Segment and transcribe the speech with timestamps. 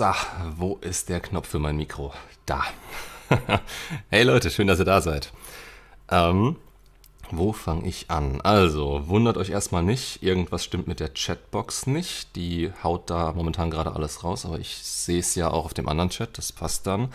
[0.00, 0.06] So,
[0.56, 2.14] wo ist der Knopf für mein Mikro?
[2.46, 2.64] Da.
[4.08, 5.30] hey Leute, schön, dass ihr da seid.
[6.10, 6.56] Ähm,
[7.30, 8.40] wo fange ich an?
[8.40, 12.34] Also, wundert euch erstmal nicht, irgendwas stimmt mit der Chatbox nicht.
[12.34, 15.86] Die haut da momentan gerade alles raus, aber ich sehe es ja auch auf dem
[15.86, 17.12] anderen Chat, das passt dann.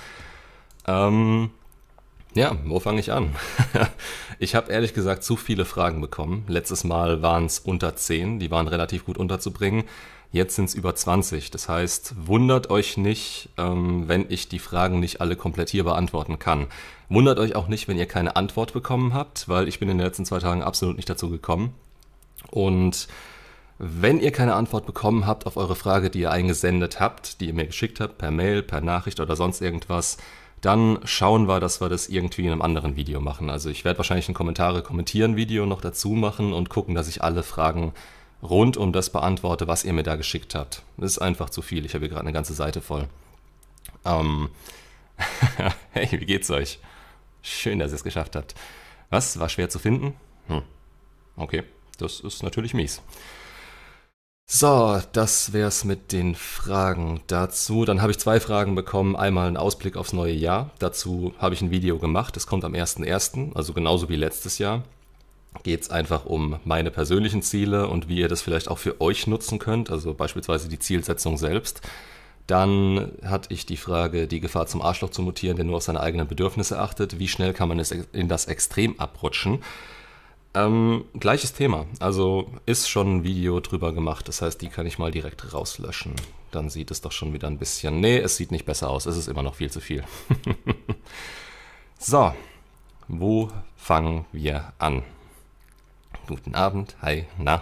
[0.86, 1.50] Ähm,
[2.36, 3.36] ja, wo fange ich an?
[4.38, 6.44] ich habe ehrlich gesagt zu viele Fragen bekommen.
[6.48, 9.86] Letztes Mal waren es unter 10, die waren relativ gut unterzubringen.
[10.36, 11.50] Jetzt sind es über 20.
[11.50, 16.40] Das heißt, wundert euch nicht, ähm, wenn ich die Fragen nicht alle komplett hier beantworten
[16.40, 16.68] kann.
[17.08, 20.06] Wundert euch auch nicht, wenn ihr keine Antwort bekommen habt, weil ich bin in den
[20.06, 21.74] letzten zwei Tagen absolut nicht dazu gekommen.
[22.52, 23.08] Und
[23.78, 27.54] wenn ihr keine Antwort bekommen habt auf eure Frage, die ihr eingesendet habt, die ihr
[27.54, 30.18] mir geschickt habt, per Mail, per Nachricht oder sonst irgendwas,
[30.60, 33.50] dann schauen wir, dass wir das irgendwie in einem anderen Video machen.
[33.50, 37.24] Also ich werde wahrscheinlich ein Kommentare kommentieren Video noch dazu machen und gucken, dass ich
[37.24, 37.94] alle Fragen
[38.50, 40.84] rund um das beantworte, was ihr mir da geschickt habt.
[40.98, 41.86] Das ist einfach zu viel.
[41.86, 43.08] Ich habe hier gerade eine ganze Seite voll.
[44.06, 44.50] Ähm
[45.92, 46.80] hey, wie geht's euch?
[47.42, 48.56] Schön, dass ihr es geschafft habt.
[49.10, 49.40] Was?
[49.40, 50.16] War schwer zu finden?
[50.48, 50.62] Hm.
[51.38, 51.64] Okay,
[51.98, 53.02] das ist natürlich mies.
[54.48, 57.84] So, das wär's mit den Fragen dazu.
[57.84, 59.16] Dann habe ich zwei Fragen bekommen.
[59.16, 60.70] Einmal einen Ausblick aufs neue Jahr.
[60.78, 62.36] Dazu habe ich ein Video gemacht.
[62.36, 64.84] Das kommt am 1.1., also genauso wie letztes Jahr
[65.64, 69.28] geht es einfach um meine persönlichen Ziele und wie ihr das vielleicht auch für euch
[69.28, 71.82] nutzen könnt, also beispielsweise die Zielsetzung selbst.
[72.48, 76.00] Dann hatte ich die Frage, die Gefahr zum Arschloch zu mutieren, der nur auf seine
[76.00, 77.18] eigenen Bedürfnisse achtet.
[77.18, 79.64] Wie schnell kann man es in das Extrem abrutschen?
[80.54, 81.88] Ähm, gleiches Thema.
[82.00, 84.28] Also ist schon ein Video drüber gemacht.
[84.28, 86.14] Das heißt, die kann ich mal direkt rauslöschen.
[86.52, 88.00] Dann sieht es doch schon wieder ein bisschen.
[88.00, 89.08] Nee, es sieht nicht besser aus.
[89.08, 90.04] Es ist immer noch viel zu viel.
[92.00, 92.32] so,
[93.08, 95.04] wo fangen wir an?
[96.28, 97.62] Guten Abend, hi, na.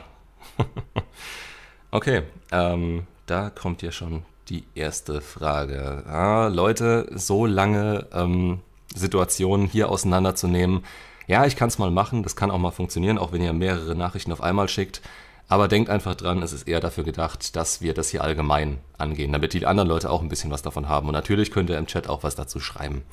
[1.92, 6.04] okay, ähm, da kommt ja schon die erste Frage.
[6.08, 8.62] Ah, Leute, so lange ähm,
[8.96, 10.86] Situationen hier auseinanderzunehmen,
[11.28, 13.96] ja, ich kann es mal machen, das kann auch mal funktionieren, auch wenn ihr mehrere
[13.96, 15.02] Nachrichten auf einmal schickt.
[15.50, 19.34] Aber denkt einfach dran, es ist eher dafür gedacht, dass wir das hier allgemein angehen,
[19.34, 21.08] damit die anderen Leute auch ein bisschen was davon haben.
[21.08, 23.04] Und natürlich könnt ihr im Chat auch was dazu schreiben.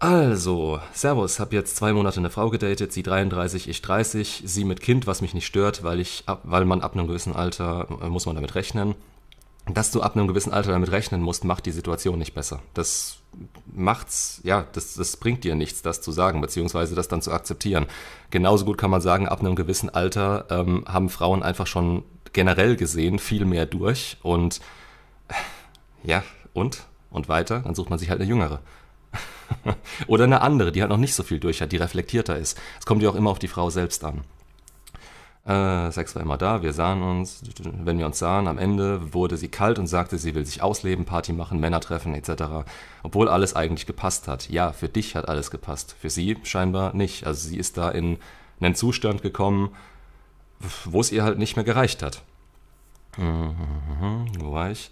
[0.00, 4.80] Also, Servus, hab jetzt zwei Monate eine Frau gedatet, sie 33, ich 30, sie mit
[4.80, 8.24] Kind, was mich nicht stört, weil ich, weil man ab einem gewissen Alter, äh, muss
[8.24, 8.94] man damit rechnen.
[9.66, 12.60] Dass du ab einem gewissen Alter damit rechnen musst, macht die Situation nicht besser.
[12.72, 13.18] Das
[13.66, 17.84] macht's, ja, das, das bringt dir nichts, das zu sagen, beziehungsweise das dann zu akzeptieren.
[18.30, 22.76] Genauso gut kann man sagen, ab einem gewissen Alter ähm, haben Frauen einfach schon generell
[22.76, 24.62] gesehen viel mehr durch und
[26.02, 26.24] ja,
[26.54, 26.84] und?
[27.10, 28.60] Und weiter, dann sucht man sich halt eine jüngere.
[30.06, 32.58] Oder eine andere, die halt noch nicht so viel durch hat, die reflektierter ist.
[32.78, 34.22] Es kommt ja auch immer auf die Frau selbst an.
[35.46, 37.42] Äh, Sex war immer da, wir sahen uns.
[37.62, 41.06] Wenn wir uns sahen, am Ende wurde sie kalt und sagte, sie will sich ausleben,
[41.06, 42.66] Party machen, Männer treffen etc.
[43.02, 44.50] Obwohl alles eigentlich gepasst hat.
[44.50, 45.96] Ja, für dich hat alles gepasst.
[45.98, 47.26] Für sie scheinbar nicht.
[47.26, 48.18] Also sie ist da in
[48.60, 49.70] einen Zustand gekommen,
[50.84, 52.22] wo es ihr halt nicht mehr gereicht hat.
[53.16, 54.90] Mhm, wo war ich?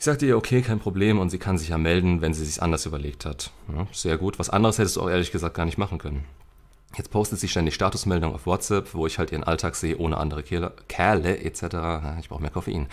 [0.00, 2.62] Ich sagte ihr, okay, kein Problem und sie kann sich ja melden, wenn sie sich
[2.62, 3.50] anders überlegt hat.
[3.74, 4.38] Ja, sehr gut.
[4.38, 6.24] Was anderes hättest du auch ehrlich gesagt gar nicht machen können.
[6.96, 10.44] Jetzt postet sie ständig Statusmeldungen auf WhatsApp, wo ich halt ihren Alltag sehe, ohne andere
[10.44, 12.20] Kerle, Kerle etc.
[12.20, 12.86] Ich brauche mehr Koffein.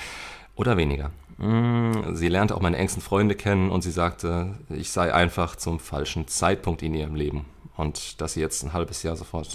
[0.55, 1.11] Oder weniger.
[1.38, 5.79] Mm, sie lernte auch meine engsten Freunde kennen und sie sagte, ich sei einfach zum
[5.79, 7.45] falschen Zeitpunkt in ihrem Leben.
[7.77, 9.53] Und dass sie jetzt ein halbes Jahr sofort,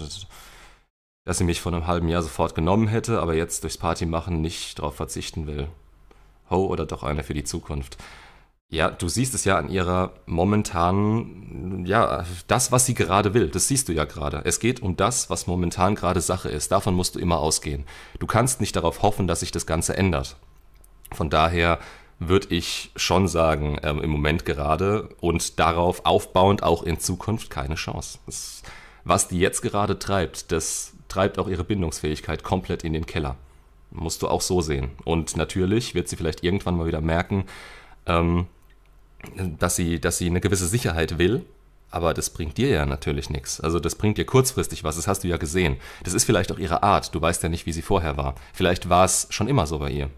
[1.25, 4.41] dass sie mich vor einem halben Jahr sofort genommen hätte, aber jetzt durchs Party machen
[4.41, 5.67] nicht darauf verzichten will.
[6.51, 7.97] Ho oder doch eine für die Zukunft.
[8.73, 13.67] Ja, du siehst es ja an ihrer momentanen, ja, das, was sie gerade will, das
[13.67, 14.43] siehst du ja gerade.
[14.45, 16.71] Es geht um das, was momentan gerade Sache ist.
[16.71, 17.85] Davon musst du immer ausgehen.
[18.21, 20.37] Du kannst nicht darauf hoffen, dass sich das Ganze ändert.
[21.11, 21.81] Von daher
[22.21, 27.75] würde ich schon sagen, ähm, im Moment gerade und darauf aufbauend auch in Zukunft keine
[27.75, 28.19] Chance.
[28.27, 28.63] Das,
[29.03, 33.37] was die jetzt gerade treibt, das treibt auch ihre Bindungsfähigkeit komplett in den Keller.
[33.91, 34.91] Musst du auch so sehen.
[35.05, 37.45] Und natürlich wird sie vielleicht irgendwann mal wieder merken,
[38.07, 38.47] ähm,
[39.59, 41.45] dass, sie, dass sie eine gewisse Sicherheit will,
[41.91, 43.61] aber das bringt dir ja natürlich nichts.
[43.61, 45.77] Also das bringt dir kurzfristig was, das hast du ja gesehen.
[46.05, 48.35] Das ist vielleicht auch ihre Art, du weißt ja nicht, wie sie vorher war.
[48.53, 50.11] Vielleicht war es schon immer so bei ihr.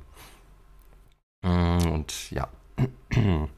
[1.42, 2.48] Mm, und ja.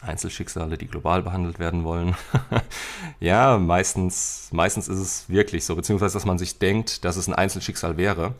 [0.00, 2.14] Einzelschicksale, die global behandelt werden wollen.
[3.20, 7.34] ja, meistens, meistens ist es wirklich so, beziehungsweise dass man sich denkt, dass es ein
[7.34, 8.34] Einzelschicksal wäre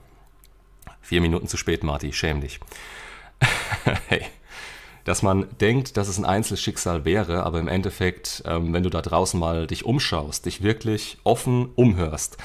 [1.00, 2.60] Vier Minuten zu spät, Marty, schäm dich.
[4.08, 4.24] hey.
[5.04, 9.00] Dass man denkt, dass es ein Einzelschicksal wäre, aber im Endeffekt, ähm, wenn du da
[9.00, 12.36] draußen mal dich umschaust, dich wirklich offen umhörst,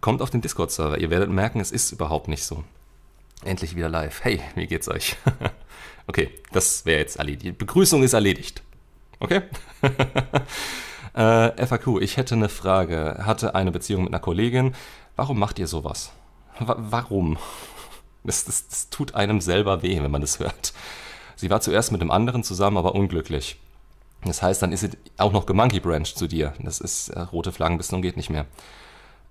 [0.00, 0.98] kommt auf den Discord-Server.
[0.98, 2.64] Ihr werdet merken, es ist überhaupt nicht so.
[3.44, 4.24] Endlich wieder live.
[4.24, 5.16] Hey, wie geht's euch?
[6.08, 7.44] okay, das wäre jetzt erledigt.
[7.44, 8.62] Die Begrüßung ist erledigt.
[9.20, 9.42] Okay?
[11.14, 13.20] äh, FAQ, ich hätte eine Frage.
[13.24, 14.74] Hatte eine Beziehung mit einer Kollegin.
[15.14, 16.12] Warum macht ihr sowas?
[16.58, 17.38] Warum?
[18.24, 20.72] Das, das, das tut einem selber weh, wenn man das hört.
[21.36, 23.58] Sie war zuerst mit einem anderen zusammen, aber unglücklich.
[24.24, 26.52] Das heißt, dann ist sie auch noch gemonkey Branch zu dir.
[26.60, 28.46] Das ist äh, rote Flaggen bis nun geht nicht mehr.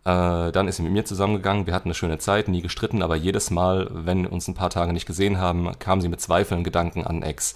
[0.06, 1.68] Äh, dann ist sie mit mir zusammengegangen.
[1.68, 4.70] Wir hatten eine schöne Zeit, nie gestritten, aber jedes Mal, wenn wir uns ein paar
[4.70, 7.56] Tage nicht gesehen haben, kam sie mit Zweifeln, Gedanken an Ex.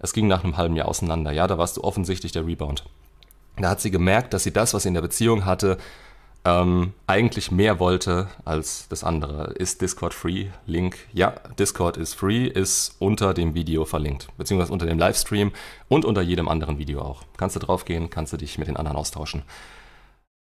[0.00, 1.30] Es ging nach einem halben Jahr auseinander.
[1.30, 2.84] Ja, da warst du offensichtlich der Rebound.
[3.56, 5.78] Da hat sie gemerkt, dass sie das, was sie in der Beziehung hatte,
[6.44, 9.52] ähm, eigentlich mehr wollte als das andere.
[9.54, 10.46] Ist Discord free?
[10.66, 15.52] Link, ja, Discord ist free, ist unter dem Video verlinkt, beziehungsweise unter dem Livestream
[15.88, 17.22] und unter jedem anderen Video auch.
[17.36, 19.42] Kannst du draufgehen, kannst du dich mit den anderen austauschen.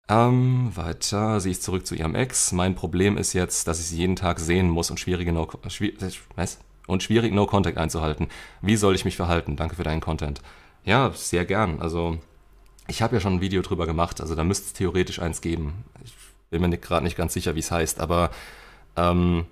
[0.09, 2.51] Ähm, weiter, sie ist zurück zu ihrem Ex.
[2.51, 5.47] Mein Problem ist jetzt, dass ich sie jeden Tag sehen muss und schwierige no,
[6.35, 6.57] was?
[6.87, 8.27] und schwierig No Contact einzuhalten.
[8.61, 9.55] Wie soll ich mich verhalten?
[9.55, 10.41] Danke für deinen Content.
[10.83, 11.79] Ja, sehr gern.
[11.79, 12.17] Also,
[12.91, 15.85] ich habe ja schon ein Video drüber gemacht, also da müsste es theoretisch eins geben.
[16.03, 16.13] Ich
[16.49, 18.31] bin mir gerade nicht ganz sicher, wie es heißt, aber
[18.97, 19.45] ähm,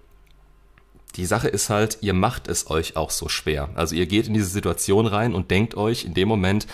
[1.15, 3.69] die Sache ist halt, ihr macht es euch auch so schwer.
[3.75, 6.67] Also ihr geht in diese Situation rein und denkt euch in dem Moment,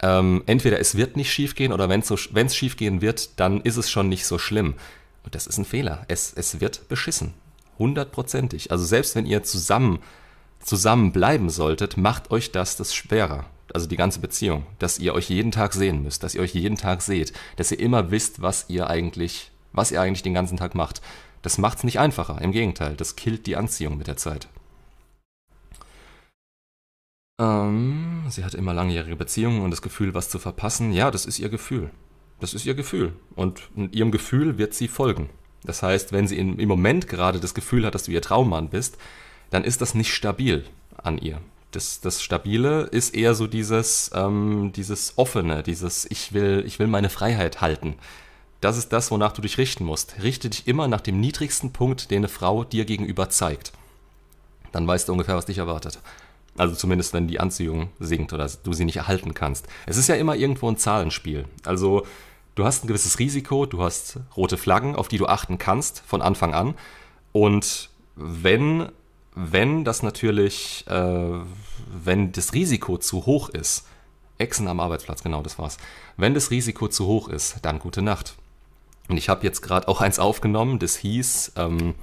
[0.00, 3.76] ähm, entweder es wird nicht schiefgehen oder wenn es so, wenn's schiefgehen wird, dann ist
[3.76, 4.74] es schon nicht so schlimm.
[5.24, 6.04] Und das ist ein Fehler.
[6.06, 7.34] Es, es wird beschissen.
[7.80, 8.70] Hundertprozentig.
[8.70, 9.98] Also selbst wenn ihr zusammen,
[10.60, 13.44] zusammen bleiben solltet, macht euch das das schwerer.
[13.72, 14.66] Also die ganze Beziehung.
[14.78, 17.80] Dass ihr euch jeden Tag sehen müsst, dass ihr euch jeden Tag seht, dass ihr
[17.80, 21.00] immer wisst, was ihr eigentlich, was ihr eigentlich den ganzen Tag macht.
[21.42, 22.40] Das macht's nicht einfacher.
[22.40, 24.48] Im Gegenteil, das killt die Anziehung mit der Zeit.
[27.40, 30.92] Ähm, sie hatte immer langjährige Beziehungen und das Gefühl, was zu verpassen.
[30.92, 31.90] Ja, das ist ihr Gefühl.
[32.40, 33.14] Das ist ihr Gefühl.
[33.34, 35.30] Und ihrem Gefühl wird sie folgen.
[35.64, 38.98] Das heißt, wenn sie im Moment gerade das Gefühl hat, dass du ihr Traummann bist,
[39.50, 40.64] dann ist das nicht stabil
[40.96, 41.40] an ihr.
[41.72, 46.86] Das, das Stabile ist eher so dieses, ähm, dieses Offene, dieses Ich will, ich will
[46.86, 47.96] meine Freiheit halten.
[48.60, 50.22] Das ist das, wonach du dich richten musst.
[50.22, 53.72] Richte dich immer nach dem niedrigsten Punkt, den eine Frau dir gegenüber zeigt.
[54.70, 55.98] Dann weißt du ungefähr, was dich erwartet.
[56.56, 59.66] Also zumindest, wenn die Anziehung sinkt oder du sie nicht erhalten kannst.
[59.86, 61.46] Es ist ja immer irgendwo ein Zahlenspiel.
[61.64, 62.06] Also
[62.54, 66.20] du hast ein gewisses Risiko, du hast rote Flaggen, auf die du achten kannst von
[66.20, 66.74] Anfang an.
[67.32, 68.90] Und wenn,
[69.34, 71.40] wenn das natürlich, äh,
[72.04, 73.86] wenn das Risiko zu hoch ist,
[74.38, 75.76] Echsen am Arbeitsplatz, genau das war's.
[76.16, 78.34] Wenn das Risiko zu hoch ist, dann gute Nacht.
[79.08, 81.94] Und ich habe jetzt gerade auch eins aufgenommen, das hieß, ähm,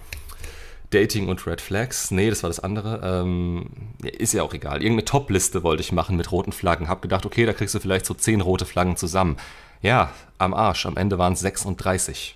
[0.89, 2.09] Dating und Red Flags.
[2.11, 3.01] Nee, das war das andere.
[3.03, 3.69] Ähm,
[4.01, 4.81] ist ja auch egal.
[4.81, 6.87] Irgendeine Top-Liste wollte ich machen mit roten Flaggen.
[6.87, 9.37] Hab gedacht, okay, da kriegst du vielleicht so zehn rote Flaggen zusammen.
[9.81, 10.87] Ja, am Arsch.
[10.87, 12.35] Am Ende waren es 36.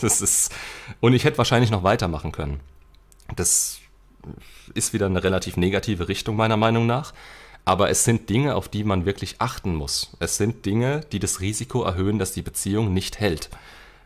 [0.00, 0.54] das ist.
[1.00, 2.60] Und ich hätte wahrscheinlich noch weitermachen können.
[3.34, 3.79] Das
[4.74, 7.12] ist wieder eine relativ negative Richtung, meiner Meinung nach.
[7.64, 10.16] Aber es sind Dinge, auf die man wirklich achten muss.
[10.18, 13.50] Es sind Dinge, die das Risiko erhöhen, dass die Beziehung nicht hält.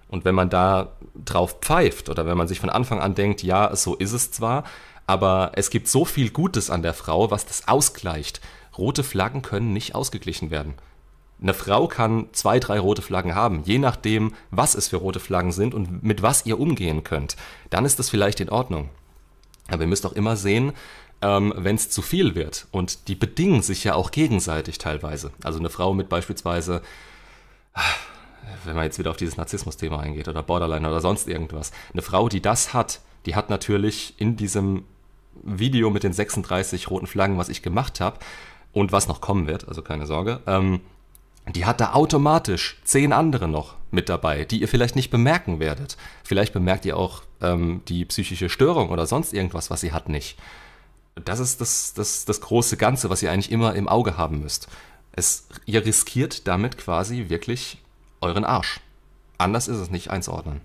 [0.09, 0.93] Und wenn man da
[1.25, 4.65] drauf pfeift oder wenn man sich von Anfang an denkt, ja, so ist es zwar,
[5.07, 8.41] aber es gibt so viel Gutes an der Frau, was das ausgleicht.
[8.77, 10.75] Rote Flaggen können nicht ausgeglichen werden.
[11.41, 15.53] Eine Frau kann zwei, drei rote Flaggen haben, je nachdem, was es für rote Flaggen
[15.53, 17.37] sind und mit was ihr umgehen könnt.
[17.71, 18.89] Dann ist das vielleicht in Ordnung.
[19.69, 20.73] Aber ihr müsst auch immer sehen,
[21.23, 22.67] ähm, wenn es zu viel wird.
[22.71, 25.33] Und die bedingen sich ja auch gegenseitig teilweise.
[25.43, 26.83] Also eine Frau mit beispielsweise
[28.65, 32.29] wenn man jetzt wieder auf dieses Narzissmus-Thema eingeht oder Borderline oder sonst irgendwas, eine Frau,
[32.29, 34.85] die das hat, die hat natürlich in diesem
[35.43, 38.19] Video mit den 36 roten Flaggen, was ich gemacht habe
[38.73, 40.81] und was noch kommen wird, also keine Sorge, ähm,
[41.47, 45.97] die hat da automatisch zehn andere noch mit dabei, die ihr vielleicht nicht bemerken werdet.
[46.25, 50.39] Vielleicht bemerkt ihr auch ähm, die psychische Störung oder sonst irgendwas, was sie hat, nicht.
[51.15, 54.69] Das ist das, das, das große Ganze, was ihr eigentlich immer im Auge haben müsst.
[55.13, 57.79] Es, ihr riskiert damit quasi wirklich
[58.21, 58.81] euren Arsch.
[59.39, 60.61] Anders ist es nicht einzuordnen.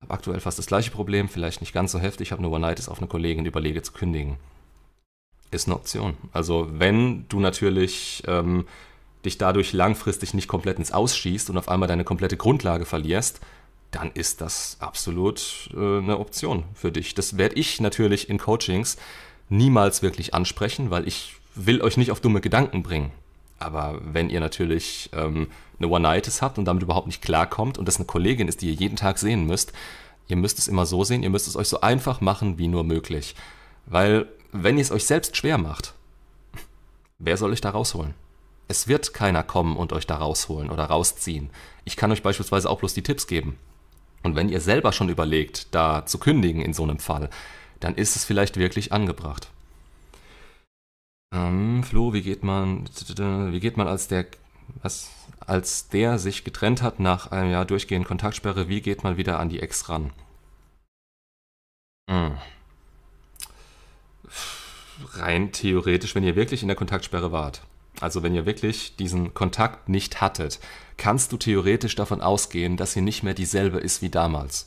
[0.00, 2.50] Ich habe aktuell fast das gleiche Problem, vielleicht nicht ganz so heftig, ich habe nur
[2.50, 4.38] One-Night auf eine Kollegin überlege zu kündigen.
[5.52, 6.16] Ist eine Option.
[6.32, 8.66] Also wenn du natürlich ähm,
[9.24, 13.40] dich dadurch langfristig nicht komplett ins Ausschießt und auf einmal deine komplette Grundlage verlierst,
[13.90, 17.14] dann ist das absolut äh, eine Option für dich.
[17.14, 18.96] Das werde ich natürlich in Coachings
[19.48, 23.12] niemals wirklich ansprechen, weil ich will euch nicht auf dumme Gedanken bringen.
[23.58, 25.48] Aber wenn ihr natürlich ähm,
[25.78, 28.74] eine One-Nights habt und damit überhaupt nicht klarkommt und das eine Kollegin ist, die ihr
[28.74, 29.72] jeden Tag sehen müsst,
[30.26, 32.82] ihr müsst es immer so sehen, ihr müsst es euch so einfach machen wie nur
[32.82, 33.36] möglich.
[33.86, 35.94] Weil wenn ihr es euch selbst schwer macht,
[37.18, 38.14] wer soll euch da rausholen?
[38.72, 41.50] Es wird keiner kommen und euch da rausholen oder rausziehen.
[41.84, 43.58] Ich kann euch beispielsweise auch bloß die Tipps geben.
[44.22, 47.28] Und wenn ihr selber schon überlegt, da zu kündigen in so einem Fall,
[47.80, 49.50] dann ist es vielleicht wirklich angebracht.
[51.34, 52.88] Ähm, Flo, wie geht man,
[53.52, 54.24] wie geht man als der,
[54.82, 55.10] was,
[55.40, 59.50] als der sich getrennt hat nach einem Jahr durchgehenden Kontaktsperre, wie geht man wieder an
[59.50, 60.14] die Ex ran?
[62.08, 62.38] Hm.
[65.12, 67.60] Rein theoretisch, wenn ihr wirklich in der Kontaktsperre wart,
[68.02, 70.60] also wenn ihr wirklich diesen Kontakt nicht hattet,
[70.96, 74.66] kannst du theoretisch davon ausgehen, dass sie nicht mehr dieselbe ist wie damals.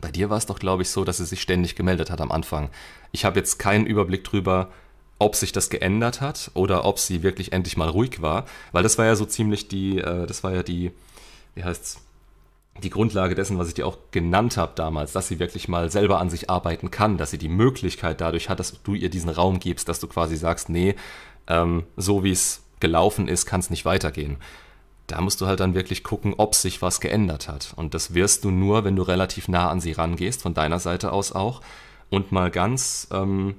[0.00, 2.30] Bei dir war es doch, glaube ich, so, dass sie sich ständig gemeldet hat am
[2.30, 2.70] Anfang.
[3.12, 4.70] Ich habe jetzt keinen Überblick drüber,
[5.18, 8.98] ob sich das geändert hat oder ob sie wirklich endlich mal ruhig war, weil das
[8.98, 10.92] war ja so ziemlich die, äh, das war ja die,
[11.54, 12.00] wie heißt's,
[12.82, 16.20] die Grundlage dessen, was ich dir auch genannt habe damals, dass sie wirklich mal selber
[16.20, 19.58] an sich arbeiten kann, dass sie die Möglichkeit dadurch hat, dass du ihr diesen Raum
[19.58, 20.94] gibst, dass du quasi sagst, nee,
[21.48, 24.36] ähm, so wie es gelaufen ist, kann es nicht weitergehen.
[25.06, 27.72] Da musst du halt dann wirklich gucken, ob sich was geändert hat.
[27.76, 31.12] Und das wirst du nur, wenn du relativ nah an sie rangehst, von deiner Seite
[31.12, 31.62] aus auch,
[32.10, 33.56] und mal ganz ähm,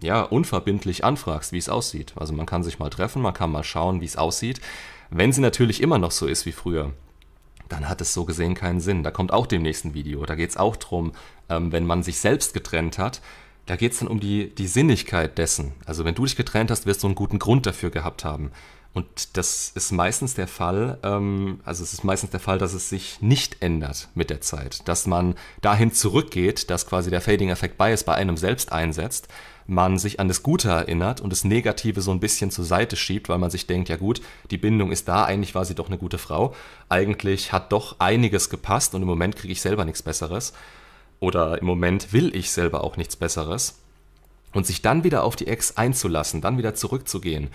[0.00, 2.14] ja, unverbindlich anfragst, wie es aussieht.
[2.16, 4.60] Also man kann sich mal treffen, man kann mal schauen, wie es aussieht.
[5.10, 6.92] Wenn sie natürlich immer noch so ist wie früher,
[7.68, 9.02] dann hat es so gesehen keinen Sinn.
[9.02, 10.24] Da kommt auch dem nächsten Video.
[10.26, 11.12] Da geht es auch drum,
[11.48, 13.20] ähm, wenn man sich selbst getrennt hat,
[13.66, 15.72] da geht es dann um die, die Sinnigkeit dessen.
[15.86, 18.50] Also wenn du dich getrennt hast, wirst du einen guten Grund dafür gehabt haben.
[18.94, 22.90] Und das ist meistens der Fall, ähm, also es ist meistens der Fall, dass es
[22.90, 24.86] sich nicht ändert mit der Zeit.
[24.86, 29.28] Dass man dahin zurückgeht, dass quasi der Fading-Effekt Bias bei einem selbst einsetzt,
[29.66, 33.30] man sich an das Gute erinnert und das Negative so ein bisschen zur Seite schiebt,
[33.30, 35.98] weil man sich denkt, ja gut, die Bindung ist da, eigentlich war sie doch eine
[35.98, 36.54] gute Frau.
[36.90, 40.52] Eigentlich hat doch einiges gepasst und im Moment kriege ich selber nichts Besseres
[41.22, 43.78] oder im Moment will ich selber auch nichts Besseres
[44.52, 47.48] und sich dann wieder auf die Ex einzulassen, dann wieder zurückzugehen.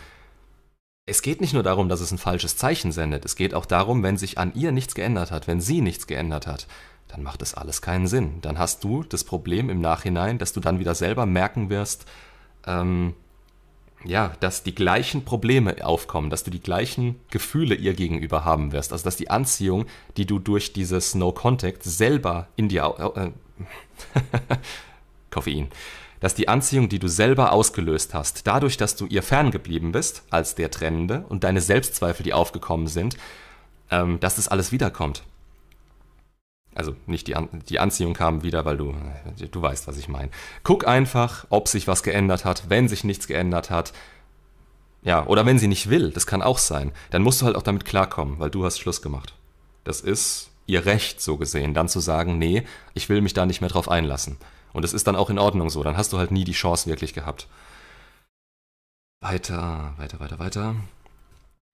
[1.05, 4.03] Es geht nicht nur darum, dass es ein falsches Zeichen sendet, es geht auch darum,
[4.03, 6.65] wenn sich an ihr nichts geändert hat, wenn sie nichts geändert hat,
[7.09, 8.39] dann macht das alles keinen Sinn.
[8.41, 12.05] Dann hast du das Problem im Nachhinein, dass du dann wieder selber merken wirst,
[12.65, 13.15] ähm,
[14.05, 18.93] ja, dass die gleichen Probleme aufkommen, dass du die gleichen Gefühle ihr gegenüber haben wirst.
[18.93, 23.31] Also dass die Anziehung, die du durch dieses No Contact selber in dir äh,
[25.31, 25.69] Koffein.
[26.19, 30.55] Dass die Anziehung, die du selber ausgelöst hast, dadurch, dass du ihr ferngeblieben bist, als
[30.55, 33.17] der Trennende, und deine Selbstzweifel, die aufgekommen sind,
[33.91, 35.23] ähm, dass das alles wiederkommt.
[36.73, 38.95] Also nicht die, An die Anziehung kam wieder, weil du,
[39.51, 40.29] du weißt, was ich meine.
[40.63, 42.69] Guck einfach, ob sich was geändert hat.
[42.69, 43.93] Wenn sich nichts geändert hat,
[45.01, 47.63] ja, oder wenn sie nicht will, das kann auch sein, dann musst du halt auch
[47.63, 49.33] damit klarkommen, weil du hast Schluss gemacht.
[49.85, 53.61] Das ist ihr Recht, so gesehen, dann zu sagen, nee, ich will mich da nicht
[53.61, 54.37] mehr drauf einlassen.
[54.73, 56.89] Und es ist dann auch in Ordnung so, dann hast du halt nie die Chance
[56.89, 57.47] wirklich gehabt.
[59.21, 60.75] Weiter, weiter, weiter, weiter.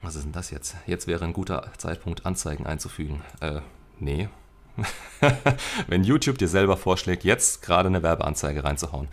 [0.01, 0.75] Was ist denn das jetzt?
[0.85, 3.21] Jetzt wäre ein guter Zeitpunkt, Anzeigen einzufügen.
[3.41, 3.62] Äh,
[4.00, 4.29] nee.
[5.88, 9.07] Wenn YouTube dir selber vorschlägt, jetzt gerade eine Werbeanzeige reinzuhauen.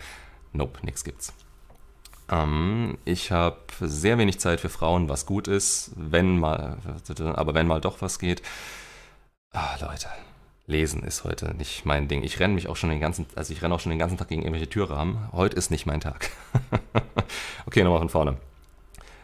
[0.53, 1.33] Nope, nix gibt's.
[2.29, 6.77] Ähm, ich habe sehr wenig Zeit für Frauen, was gut ist, wenn mal,
[7.35, 8.41] aber wenn mal doch was geht,
[9.53, 10.07] Ah, Leute.
[10.65, 12.23] Lesen ist heute nicht mein Ding.
[12.23, 14.29] Ich renne mich auch schon den ganzen, also ich renne auch schon den ganzen Tag
[14.29, 15.29] gegen irgendwelche Türrahmen.
[15.33, 16.29] Heute ist nicht mein Tag.
[17.65, 18.37] okay, nochmal von vorne.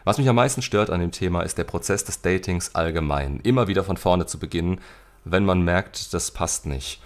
[0.04, 3.40] Was mich am meisten stört an dem Thema ist der Prozess des Datings allgemein.
[3.40, 4.80] Immer wieder von vorne zu beginnen,
[5.24, 7.00] wenn man merkt, das passt nicht.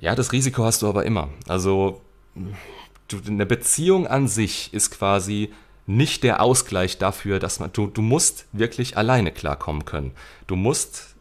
[0.00, 1.28] Ja, das Risiko hast du aber immer.
[1.46, 2.00] Also
[3.24, 5.52] eine Beziehung an sich ist quasi
[5.86, 10.12] nicht der Ausgleich dafür, dass man du, du musst wirklich alleine klarkommen können.
[10.48, 11.15] Du musst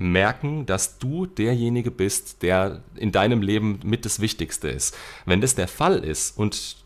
[0.00, 4.96] merken, dass du derjenige bist, der in deinem Leben mit das Wichtigste ist.
[5.26, 6.76] Wenn das der Fall ist und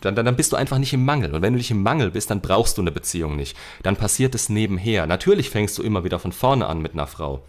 [0.00, 1.34] dann, dann, bist du einfach nicht im Mangel.
[1.34, 3.56] Und wenn du nicht im Mangel bist, dann brauchst du eine Beziehung nicht.
[3.82, 5.06] Dann passiert es nebenher.
[5.06, 7.42] Natürlich fängst du immer wieder von vorne an mit einer Frau.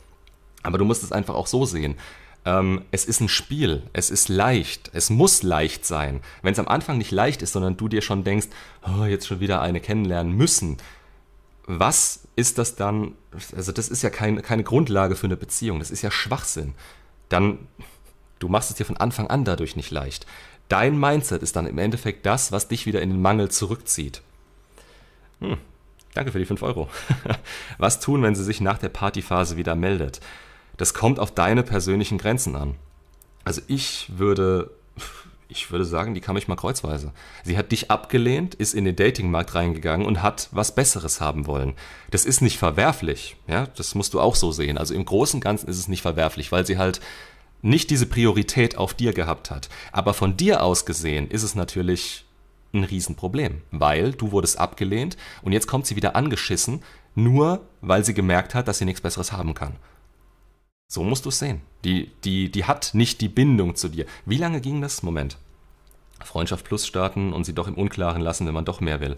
[0.62, 1.96] Aber du musst es einfach auch so sehen.
[2.44, 3.84] Ähm, es ist ein Spiel.
[3.94, 4.92] Es ist leicht.
[4.94, 6.20] Es muss leicht sein.
[6.42, 8.48] Wenn es am Anfang nicht leicht ist, sondern du dir schon denkst,
[8.86, 10.78] oh, jetzt schon wieder eine kennenlernen müssen,
[11.68, 13.14] was ist das dann,
[13.56, 16.74] also das ist ja kein, keine Grundlage für eine Beziehung, das ist ja Schwachsinn.
[17.30, 17.60] Dann,
[18.40, 20.26] du machst es dir von Anfang an dadurch nicht leicht.
[20.70, 24.22] Dein Mindset ist dann im Endeffekt das, was dich wieder in den Mangel zurückzieht.
[25.40, 25.58] Hm,
[26.14, 26.90] danke für die 5 Euro.
[27.78, 30.22] was tun, wenn sie sich nach der Partyphase wieder meldet?
[30.78, 32.76] Das kommt auf deine persönlichen Grenzen an.
[33.44, 34.72] Also ich würde
[35.48, 37.12] ich würde sagen, die kam ich mal kreuzweise.
[37.44, 41.74] Sie hat dich abgelehnt, ist in den Datingmarkt reingegangen und hat was Besseres haben wollen.
[42.12, 44.78] Das ist nicht verwerflich, ja, das musst du auch so sehen.
[44.78, 47.00] Also im Großen und Ganzen ist es nicht verwerflich, weil sie halt
[47.62, 49.70] nicht diese Priorität auf dir gehabt hat.
[49.92, 52.26] Aber von dir aus gesehen ist es natürlich
[52.74, 56.84] ein Riesenproblem, weil du wurdest abgelehnt und jetzt kommt sie wieder angeschissen,
[57.16, 59.78] nur weil sie gemerkt hat, dass sie nichts Besseres haben kann.
[60.88, 61.62] So musst du es sehen.
[61.84, 64.06] Die, die, die hat nicht die Bindung zu dir.
[64.26, 65.04] Wie lange ging das?
[65.04, 65.38] Moment.
[66.24, 69.18] Freundschaft plus starten und sie doch im Unklaren lassen, wenn man doch mehr will.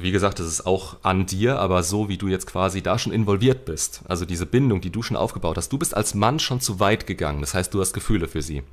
[0.00, 3.12] Wie gesagt, das ist auch an dir, aber so wie du jetzt quasi da schon
[3.12, 6.60] involviert bist, also diese Bindung, die du schon aufgebaut hast, du bist als Mann schon
[6.60, 7.40] zu weit gegangen.
[7.40, 8.64] Das heißt, du hast Gefühle für sie.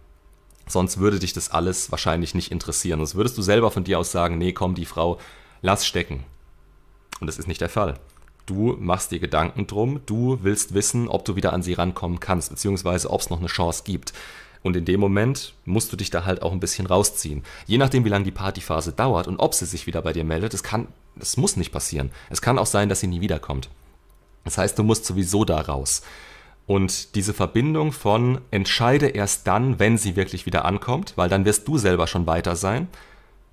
[0.67, 2.99] Sonst würde dich das alles wahrscheinlich nicht interessieren.
[2.99, 5.19] Sonst würdest du selber von dir aus sagen, nee, komm, die Frau,
[5.61, 6.23] lass stecken.
[7.19, 7.99] Und das ist nicht der Fall.
[8.45, 12.49] Du machst dir Gedanken drum, du willst wissen, ob du wieder an sie rankommen kannst,
[12.49, 14.13] beziehungsweise ob es noch eine Chance gibt.
[14.63, 17.43] Und in dem Moment musst du dich da halt auch ein bisschen rausziehen.
[17.65, 20.53] Je nachdem, wie lange die Partyphase dauert und ob sie sich wieder bei dir meldet,
[20.53, 20.87] es kann,
[21.19, 22.11] es muss nicht passieren.
[22.29, 23.69] Es kann auch sein, dass sie nie wiederkommt.
[24.43, 26.03] Das heißt, du musst sowieso da raus.
[26.67, 31.67] Und diese Verbindung von entscheide erst dann, wenn sie wirklich wieder ankommt, weil dann wirst
[31.67, 32.87] du selber schon weiter sein.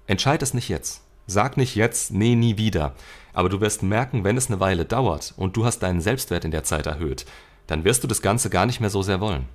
[0.07, 1.03] Entscheide es nicht jetzt.
[1.27, 2.95] Sag nicht jetzt, nee, nie wieder.
[3.39, 6.51] Aber du wirst merken, wenn es eine Weile dauert und du hast deinen Selbstwert in
[6.51, 7.25] der Zeit erhöht,
[7.69, 9.47] dann wirst du das Ganze gar nicht mehr so sehr wollen.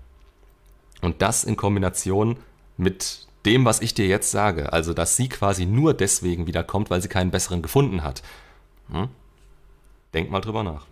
[1.01, 2.37] Und das in Kombination
[2.77, 7.01] mit dem, was ich dir jetzt sage, also dass sie quasi nur deswegen wiederkommt, weil
[7.01, 8.23] sie keinen besseren gefunden hat.
[8.89, 9.09] Hm?
[10.13, 10.87] Denk mal drüber nach.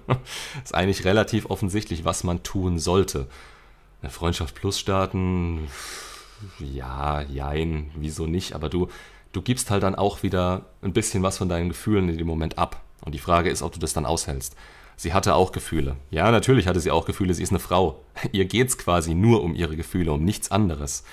[0.64, 3.26] ist eigentlich relativ offensichtlich, was man tun sollte.
[4.00, 5.68] Eine Freundschaft plus starten,
[6.58, 8.88] ja, jein, wieso nicht, aber du,
[9.32, 12.58] du gibst halt dann auch wieder ein bisschen was von deinen Gefühlen in dem Moment
[12.58, 12.82] ab.
[13.02, 14.56] Und die Frage ist, ob du das dann aushältst.
[14.96, 15.96] Sie hatte auch Gefühle.
[16.10, 18.02] Ja, natürlich hatte sie auch Gefühle, sie ist eine Frau.
[18.32, 21.04] Ihr geht's quasi nur um ihre Gefühle, um nichts anderes.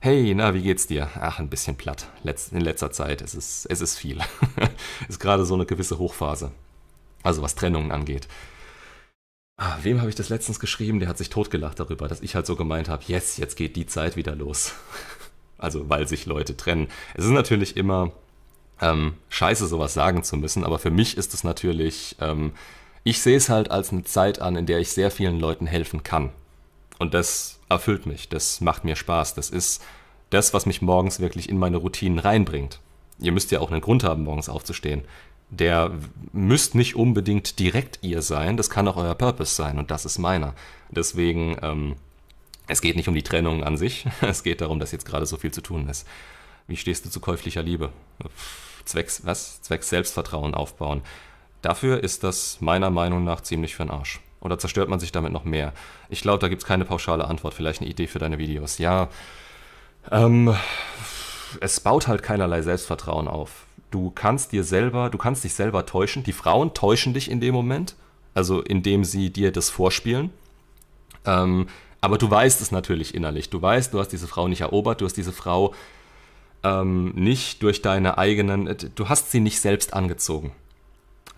[0.00, 1.10] Hey, na, wie geht's dir?
[1.20, 2.08] Ach, ein bisschen platt.
[2.22, 3.20] in letzter Zeit.
[3.20, 4.18] Es ist, es ist viel.
[5.08, 6.52] ist gerade so eine gewisse Hochphase.
[7.22, 8.28] Also was Trennungen angeht.
[9.56, 11.00] Ah, wem habe ich das letztens geschrieben?
[11.00, 13.86] Der hat sich totgelacht darüber, dass ich halt so gemeint habe, yes, jetzt geht die
[13.86, 14.72] Zeit wieder los.
[15.58, 16.88] also weil sich Leute trennen.
[17.14, 18.12] Es ist natürlich immer
[18.80, 22.52] ähm, scheiße, sowas sagen zu müssen, aber für mich ist es natürlich, ähm,
[23.04, 26.02] ich sehe es halt als eine Zeit an, in der ich sehr vielen Leuten helfen
[26.02, 26.30] kann.
[26.98, 29.82] Und das erfüllt mich, das macht mir Spaß, das ist
[30.30, 32.80] das, was mich morgens wirklich in meine Routinen reinbringt.
[33.18, 35.02] Ihr müsst ja auch einen Grund haben, morgens aufzustehen
[35.50, 35.92] der
[36.32, 40.18] müsst nicht unbedingt direkt ihr sein, das kann auch euer Purpose sein und das ist
[40.18, 40.54] meiner.
[40.90, 41.96] Deswegen, ähm,
[42.68, 45.36] es geht nicht um die Trennung an sich, es geht darum, dass jetzt gerade so
[45.36, 46.06] viel zu tun ist.
[46.66, 47.90] Wie stehst du zu käuflicher Liebe?
[48.84, 49.62] Zwecks, was?
[49.62, 51.02] Zwecks Selbstvertrauen aufbauen.
[51.62, 54.20] Dafür ist das meiner Meinung nach ziemlich für den Arsch.
[54.40, 55.72] Oder zerstört man sich damit noch mehr?
[56.08, 57.54] Ich glaube, da gibt es keine pauschale Antwort.
[57.54, 58.78] Vielleicht eine Idee für deine Videos.
[58.78, 59.08] Ja,
[60.12, 60.54] ähm,
[61.60, 66.22] es baut halt keinerlei Selbstvertrauen auf du kannst dir selber, du kannst dich selber täuschen.
[66.22, 67.94] Die Frauen täuschen dich in dem Moment,
[68.34, 70.30] also indem sie dir das vorspielen.
[71.24, 71.68] Ähm,
[72.00, 73.50] aber du weißt es natürlich innerlich.
[73.50, 75.74] Du weißt, du hast diese Frau nicht erobert, du hast diese Frau
[76.62, 80.52] ähm, nicht durch deine eigenen, du hast sie nicht selbst angezogen.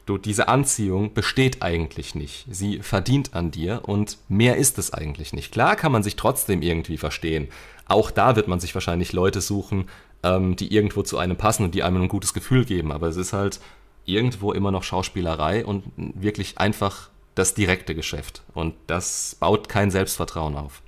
[0.06, 2.46] Du, diese Anziehung besteht eigentlich nicht.
[2.50, 5.52] Sie verdient an dir und mehr ist es eigentlich nicht.
[5.52, 7.48] Klar kann man sich trotzdem irgendwie verstehen.
[7.86, 9.88] Auch da wird man sich wahrscheinlich Leute suchen,
[10.22, 12.92] ähm, die irgendwo zu einem passen und die einem ein gutes Gefühl geben.
[12.92, 13.60] Aber es ist halt
[14.04, 18.42] irgendwo immer noch Schauspielerei und wirklich einfach das direkte Geschäft.
[18.54, 20.82] Und das baut kein Selbstvertrauen auf.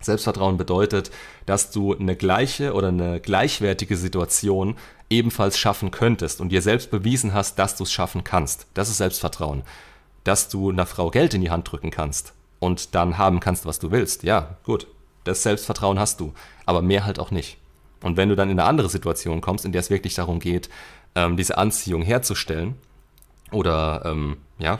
[0.00, 1.10] Selbstvertrauen bedeutet,
[1.46, 4.76] dass du eine gleiche oder eine gleichwertige Situation
[5.10, 8.66] ebenfalls schaffen könntest und dir selbst bewiesen hast, dass du es schaffen kannst.
[8.74, 9.62] Das ist Selbstvertrauen.
[10.24, 13.78] Dass du einer Frau Geld in die Hand drücken kannst und dann haben kannst, was
[13.78, 14.22] du willst.
[14.22, 14.86] Ja, gut.
[15.24, 16.32] Das Selbstvertrauen hast du.
[16.66, 17.58] Aber mehr halt auch nicht.
[18.02, 20.68] Und wenn du dann in eine andere Situation kommst, in der es wirklich darum geht,
[21.14, 22.76] ähm, diese Anziehung herzustellen,
[23.52, 24.78] oder ähm, ja,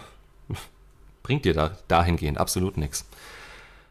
[1.26, 3.04] bringt dir da dahingehend absolut nichts.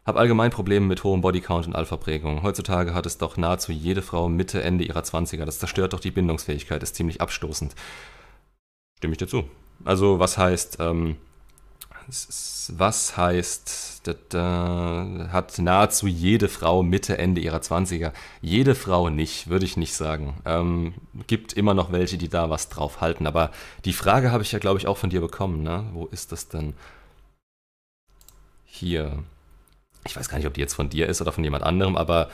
[0.06, 2.42] Hab allgemein Probleme mit hohem Bodycount und Alpha-Prägung.
[2.42, 5.44] Heutzutage hat es doch nahezu jede Frau Mitte, Ende ihrer 20er.
[5.44, 7.74] Das zerstört doch die Bindungsfähigkeit, ist ziemlich abstoßend.
[8.96, 9.44] Stimme ich dir zu.
[9.84, 11.16] Also, was heißt, ähm,
[12.06, 18.12] was heißt, das, äh, hat nahezu jede Frau Mitte, Ende ihrer 20er.
[18.40, 20.36] Jede Frau nicht, würde ich nicht sagen.
[20.46, 20.94] Ähm,
[21.26, 23.26] gibt immer noch welche, die da was drauf halten.
[23.26, 23.50] Aber
[23.84, 25.62] die Frage habe ich ja, glaube ich, auch von dir bekommen.
[25.62, 25.84] Ne?
[25.92, 26.72] Wo ist das denn?
[28.76, 29.22] Hier.
[30.06, 32.28] Ich weiß gar nicht, ob die jetzt von dir ist oder von jemand anderem, aber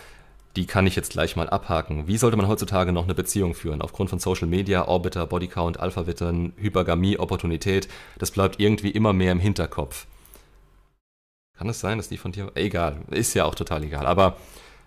[0.57, 2.09] die kann ich jetzt gleich mal abhaken.
[2.09, 3.81] Wie sollte man heutzutage noch eine Beziehung führen?
[3.81, 9.39] Aufgrund von Social Media, Orbiter, Bodycount, Alpha-Wittern, Hypergamie, Opportunität, das bleibt irgendwie immer mehr im
[9.39, 10.07] Hinterkopf.
[11.57, 12.51] Kann es sein, dass die von dir.
[12.57, 14.07] Egal, ist ja auch total egal.
[14.07, 14.37] Aber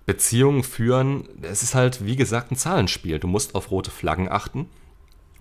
[0.06, 3.18] Beziehungen führen, es ist halt, wie gesagt, ein Zahlenspiel.
[3.18, 4.70] Du musst auf rote Flaggen achten.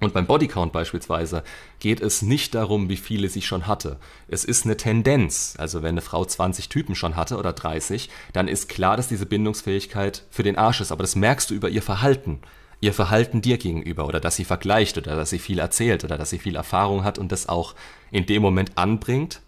[0.04, 1.42] Und beim Bodycount beispielsweise
[1.80, 3.98] geht es nicht darum, wie viele sie schon hatte.
[4.28, 5.54] Es ist eine Tendenz.
[5.58, 9.26] Also wenn eine Frau 20 Typen schon hatte oder 30, dann ist klar, dass diese
[9.26, 10.92] Bindungsfähigkeit für den Arsch ist.
[10.92, 12.40] Aber das merkst du über ihr Verhalten.
[12.80, 16.30] Ihr Verhalten dir gegenüber oder dass sie vergleicht oder dass sie viel erzählt oder dass
[16.30, 17.74] sie viel Erfahrung hat und das auch
[18.10, 19.40] in dem Moment anbringt,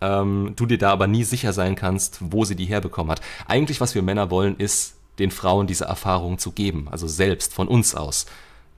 [0.00, 3.20] ähm, du dir da aber nie sicher sein kannst, wo sie die herbekommen hat.
[3.46, 7.68] Eigentlich, was wir Männer wollen, ist, den Frauen diese Erfahrung zu geben, also selbst von
[7.68, 8.26] uns aus.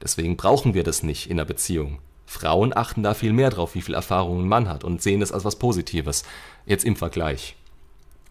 [0.01, 1.99] Deswegen brauchen wir das nicht in einer Beziehung.
[2.25, 5.31] Frauen achten da viel mehr drauf, wie viel Erfahrung ein Mann hat und sehen es
[5.31, 6.23] als was Positives.
[6.65, 7.55] Jetzt im Vergleich.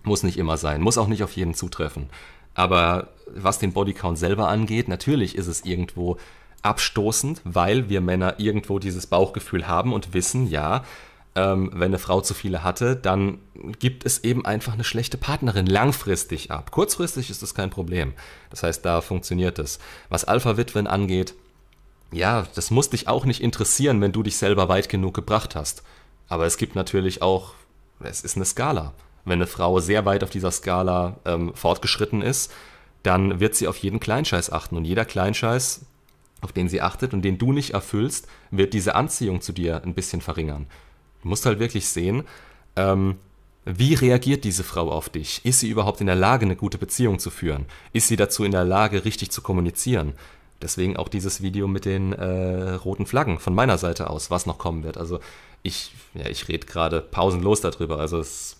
[0.02, 2.08] Muss nicht immer sein, muss auch nicht auf jeden zutreffen.
[2.54, 6.16] Aber was den Bodycount selber angeht, natürlich ist es irgendwo
[6.62, 10.84] abstoßend, weil wir Männer irgendwo dieses Bauchgefühl haben und wissen, ja,
[11.34, 13.38] ähm, wenn eine Frau zu viele hatte, dann
[13.78, 16.70] gibt es eben einfach eine schlechte Partnerin langfristig ab.
[16.70, 18.14] Kurzfristig ist das kein Problem.
[18.50, 19.78] Das heißt, da funktioniert es.
[20.08, 21.34] Was Alpha-Witwen angeht,
[22.12, 25.82] ja, das muss dich auch nicht interessieren, wenn du dich selber weit genug gebracht hast.
[26.28, 27.54] Aber es gibt natürlich auch,
[28.00, 28.92] es ist eine Skala.
[29.24, 32.52] Wenn eine Frau sehr weit auf dieser Skala ähm, fortgeschritten ist,
[33.02, 34.76] dann wird sie auf jeden Kleinscheiß achten.
[34.76, 35.84] Und jeder Kleinscheiß,
[36.40, 39.94] auf den sie achtet und den du nicht erfüllst, wird diese Anziehung zu dir ein
[39.94, 40.66] bisschen verringern.
[41.22, 42.24] Du musst halt wirklich sehen,
[42.76, 43.16] ähm,
[43.64, 45.44] wie reagiert diese Frau auf dich?
[45.44, 47.66] Ist sie überhaupt in der Lage, eine gute Beziehung zu führen?
[47.92, 50.14] Ist sie dazu in der Lage, richtig zu kommunizieren?
[50.62, 54.58] Deswegen auch dieses Video mit den äh, roten Flaggen von meiner Seite aus, was noch
[54.58, 54.98] kommen wird.
[54.98, 55.20] Also
[55.62, 57.98] ich, ja, ich rede gerade pausenlos darüber.
[57.98, 58.56] Also es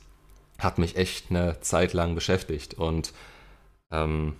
[0.59, 3.13] hat mich echt eine Zeit lang beschäftigt und
[3.91, 4.35] ähm,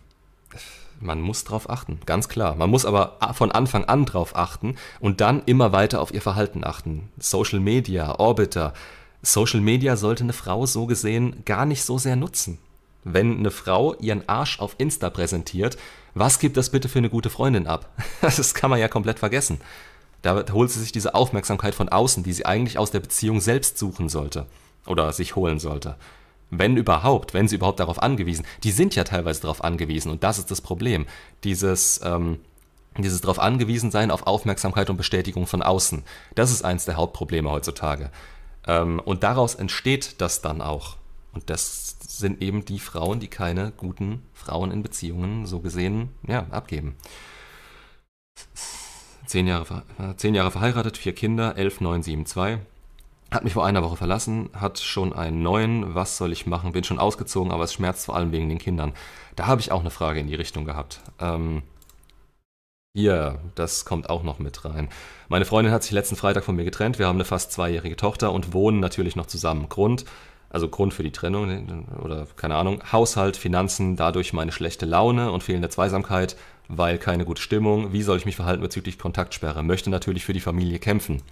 [1.01, 2.55] man muss drauf achten, ganz klar.
[2.57, 6.64] Man muss aber von Anfang an drauf achten und dann immer weiter auf ihr Verhalten
[6.64, 7.09] achten.
[7.18, 8.75] Social Media, Orbiter.
[9.23, 12.59] Social Media sollte eine Frau so gesehen gar nicht so sehr nutzen.
[13.04, 15.78] Wenn eine Frau ihren Arsch auf Insta präsentiert,
[16.14, 17.88] was gibt das bitte für eine gute Freundin ab?
[18.20, 19.60] Das kann man ja komplett vergessen.
[20.22, 23.78] Da holt sie sich diese Aufmerksamkeit von außen, die sie eigentlich aus der Beziehung selbst
[23.78, 24.46] suchen sollte
[24.86, 25.96] oder sich holen sollte.
[26.50, 28.44] Wenn überhaupt, wenn sie überhaupt darauf angewiesen.
[28.64, 31.06] Die sind ja teilweise darauf angewiesen und das ist das Problem.
[31.44, 32.40] Dieses, ähm,
[32.98, 36.02] dieses darauf angewiesen sein auf Aufmerksamkeit und Bestätigung von außen.
[36.34, 38.10] Das ist eins der Hauptprobleme heutzutage.
[38.66, 40.96] Ähm, und daraus entsteht das dann auch.
[41.32, 46.46] Und das sind eben die Frauen, die keine guten Frauen in Beziehungen so gesehen ja,
[46.50, 46.96] abgeben.
[49.26, 49.84] Zehn Jahre,
[50.16, 52.58] zehn Jahre verheiratet, vier Kinder, 11, 9, 7, 2.
[53.30, 55.94] Hat mich vor einer Woche verlassen, hat schon einen neuen.
[55.94, 56.72] Was soll ich machen?
[56.72, 58.92] Bin schon ausgezogen, aber es schmerzt vor allem wegen den Kindern.
[59.36, 61.00] Da habe ich auch eine Frage in die Richtung gehabt.
[61.20, 61.62] Ähm,
[62.92, 64.88] hier, das kommt auch noch mit rein.
[65.28, 66.98] Meine Freundin hat sich letzten Freitag von mir getrennt.
[66.98, 69.68] Wir haben eine fast zweijährige Tochter und wohnen natürlich noch zusammen.
[69.68, 70.04] Grund,
[70.50, 75.42] also Grund für die Trennung oder keine Ahnung, Haushalt, Finanzen, dadurch meine schlechte Laune und
[75.42, 76.36] fehlende Zweisamkeit,
[76.68, 77.92] weil keine gute Stimmung.
[77.92, 79.62] Wie soll ich mich verhalten bezüglich Kontaktsperre?
[79.62, 81.22] Möchte natürlich für die Familie kämpfen.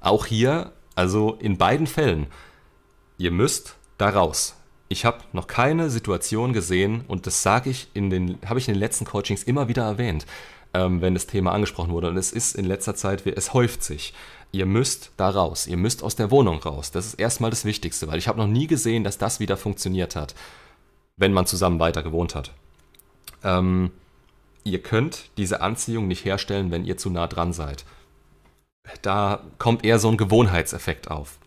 [0.00, 2.28] Auch hier, also in beiden Fällen,
[3.18, 4.56] ihr müsst da raus.
[4.88, 8.74] Ich habe noch keine Situation gesehen und das sage ich in den, habe ich in
[8.74, 10.26] den letzten Coachings immer wieder erwähnt,
[10.74, 12.08] ähm, wenn das Thema angesprochen wurde.
[12.08, 14.14] Und es ist in letzter Zeit, es häuft sich.
[14.56, 15.66] Ihr müsst da raus.
[15.66, 16.90] Ihr müsst aus der Wohnung raus.
[16.90, 20.16] Das ist erstmal das Wichtigste, weil ich habe noch nie gesehen, dass das wieder funktioniert
[20.16, 20.34] hat,
[21.16, 22.52] wenn man zusammen weiter gewohnt hat.
[23.44, 23.90] Ähm,
[24.64, 27.84] ihr könnt diese Anziehung nicht herstellen, wenn ihr zu nah dran seid
[29.02, 31.38] da kommt eher so ein Gewohnheitseffekt auf.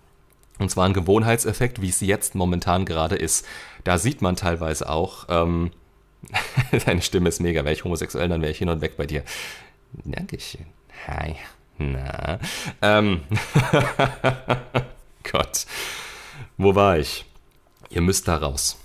[0.58, 3.46] Und zwar ein Gewohnheitseffekt, wie es jetzt momentan gerade ist.
[3.86, 5.72] Da sieht man teilweise auch, ähm,
[6.86, 9.24] deine Stimme ist mega, wäre ich homosexuell, dann wäre ich hin und weg bei dir.
[10.04, 10.66] Dankeschön.
[11.08, 11.36] Hi.
[11.80, 12.40] Na.
[12.82, 13.22] Ähm.
[15.32, 15.66] Gott.
[16.58, 17.26] Wo war ich?
[17.90, 18.78] Ihr müsst da raus.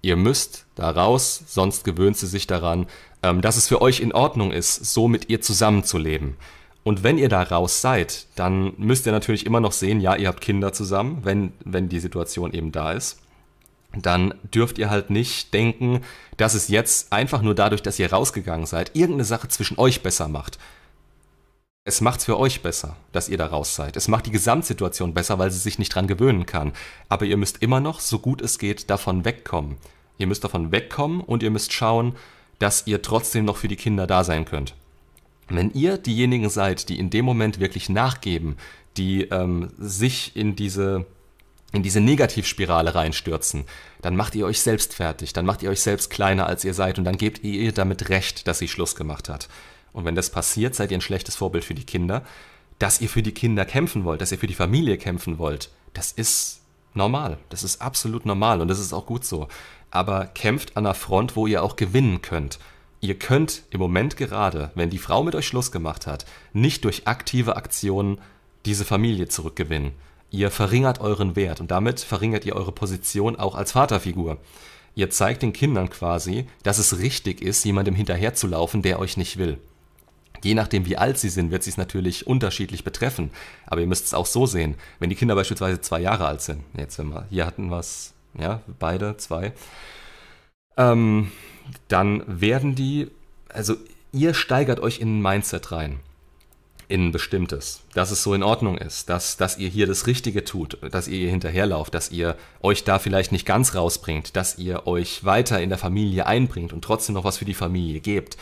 [0.00, 2.86] Ihr müsst da raus, sonst gewöhnt sie sich daran,
[3.22, 6.36] ähm, dass es für euch in Ordnung ist, so mit ihr zusammenzuleben.
[6.84, 10.28] Und wenn ihr da raus seid, dann müsst ihr natürlich immer noch sehen, ja, ihr
[10.28, 13.20] habt Kinder zusammen, wenn, wenn die Situation eben da ist.
[13.94, 16.02] Dann dürft ihr halt nicht denken,
[16.36, 20.28] dass es jetzt einfach nur dadurch, dass ihr rausgegangen seid, irgendeine Sache zwischen euch besser
[20.28, 20.58] macht.
[21.88, 23.96] Es macht's für euch besser, dass ihr da raus seid.
[23.96, 26.74] Es macht die Gesamtsituation besser, weil sie sich nicht dran gewöhnen kann.
[27.08, 29.78] Aber ihr müsst immer noch, so gut es geht, davon wegkommen.
[30.18, 32.14] Ihr müsst davon wegkommen und ihr müsst schauen,
[32.58, 34.74] dass ihr trotzdem noch für die Kinder da sein könnt.
[35.48, 38.58] Wenn ihr diejenigen seid, die in dem Moment wirklich nachgeben,
[38.98, 41.06] die ähm, sich in diese
[41.72, 43.64] in diese Negativspirale reinstürzen,
[44.02, 46.98] dann macht ihr euch selbst fertig, dann macht ihr euch selbst kleiner, als ihr seid
[46.98, 49.48] und dann gebt ihr ihr damit recht, dass sie Schluss gemacht hat.
[49.92, 52.24] Und wenn das passiert, seid ihr ein schlechtes Vorbild für die Kinder.
[52.78, 56.12] Dass ihr für die Kinder kämpfen wollt, dass ihr für die Familie kämpfen wollt, das
[56.12, 56.60] ist
[56.94, 57.38] normal.
[57.48, 59.48] Das ist absolut normal und das ist auch gut so.
[59.90, 62.58] Aber kämpft an einer Front, wo ihr auch gewinnen könnt
[63.00, 67.06] ihr könnt im Moment gerade, wenn die Frau mit euch Schluss gemacht hat, nicht durch
[67.06, 68.20] aktive Aktionen
[68.64, 69.92] diese Familie zurückgewinnen.
[70.30, 74.38] Ihr verringert euren Wert und damit verringert ihr eure Position auch als Vaterfigur.
[74.94, 79.58] Ihr zeigt den Kindern quasi, dass es richtig ist, jemandem hinterherzulaufen, der euch nicht will.
[80.42, 83.30] Je nachdem, wie alt sie sind, wird sie es natürlich unterschiedlich betreffen.
[83.66, 84.74] Aber ihr müsst es auch so sehen.
[84.98, 88.62] Wenn die Kinder beispielsweise zwei Jahre alt sind, jetzt wenn wir, hier hatten es, ja,
[88.78, 89.52] beide, zwei,
[90.76, 91.32] ähm,
[91.88, 93.08] dann werden die,
[93.48, 93.74] also
[94.12, 96.00] ihr steigert euch in ein Mindset rein
[96.88, 100.44] in ein bestimmtes, dass es so in Ordnung ist, dass, dass ihr hier das Richtige
[100.44, 104.86] tut, dass ihr hier hinterherlauft, dass ihr euch da vielleicht nicht ganz rausbringt, dass ihr
[104.86, 108.38] euch weiter in der Familie einbringt und trotzdem noch was für die Familie gebt.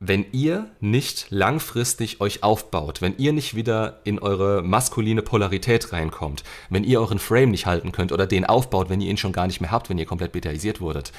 [0.00, 6.42] Wenn ihr nicht langfristig euch aufbaut, wenn ihr nicht wieder in eure maskuline Polarität reinkommt,
[6.68, 9.46] wenn ihr euren Frame nicht halten könnt oder den aufbaut, wenn ihr ihn schon gar
[9.46, 11.12] nicht mehr habt, wenn ihr komplett betaisiert wurdet,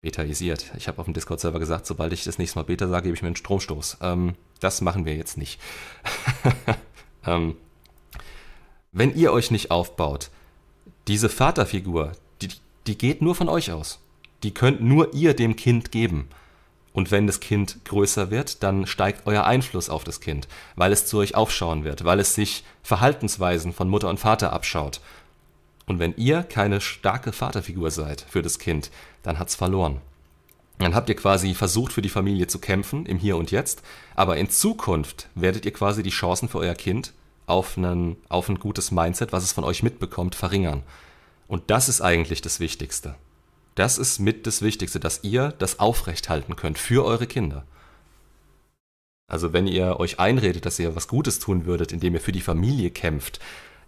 [0.00, 0.72] betaisiert.
[0.76, 3.22] Ich habe auf dem Discord-Server gesagt, sobald ich das nächste Mal Beta sage, gebe ich
[3.22, 3.98] mir einen Stromstoß.
[4.00, 5.60] Ähm, das machen wir jetzt nicht.
[7.26, 7.56] ähm,
[8.92, 10.30] wenn ihr euch nicht aufbaut,
[11.06, 12.48] diese Vaterfigur, die,
[12.86, 14.00] die geht nur von euch aus.
[14.42, 16.28] Die könnt nur ihr dem Kind geben.
[16.92, 21.06] Und wenn das Kind größer wird, dann steigt euer Einfluss auf das Kind, weil es
[21.06, 25.00] zu euch aufschauen wird, weil es sich Verhaltensweisen von Mutter und Vater abschaut.
[25.86, 28.90] Und wenn ihr keine starke Vaterfigur seid für das Kind,
[29.22, 30.00] dann hat's verloren.
[30.78, 33.82] Dann habt ihr quasi versucht, für die Familie zu kämpfen, im Hier und Jetzt,
[34.16, 37.12] aber in Zukunft werdet ihr quasi die Chancen für euer Kind
[37.46, 40.82] auf, einen, auf ein gutes Mindset, was es von euch mitbekommt, verringern.
[41.48, 43.16] Und das ist eigentlich das Wichtigste.
[43.80, 47.64] Das ist mit das Wichtigste, dass ihr das aufrechthalten könnt für eure Kinder.
[49.26, 52.42] Also wenn ihr euch einredet, dass ihr was Gutes tun würdet, indem ihr für die
[52.42, 53.40] Familie kämpft,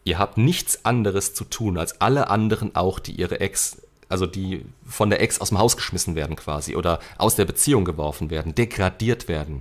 [0.05, 4.65] ihr habt nichts anderes zu tun als alle anderen auch, die ihre Ex also die
[4.87, 8.55] von der Ex aus dem Haus geschmissen werden quasi oder aus der Beziehung geworfen werden,
[8.55, 9.61] degradiert werden.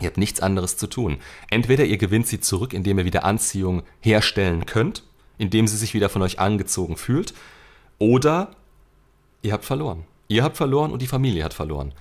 [0.00, 1.18] Ihr habt nichts anderes zu tun.
[1.50, 5.02] Entweder ihr gewinnt sie zurück, indem ihr wieder Anziehung herstellen könnt,
[5.38, 7.34] indem sie sich wieder von euch angezogen fühlt,
[7.98, 8.54] oder
[9.44, 10.04] ihr habt verloren.
[10.28, 11.92] Ihr habt verloren und die Familie hat verloren.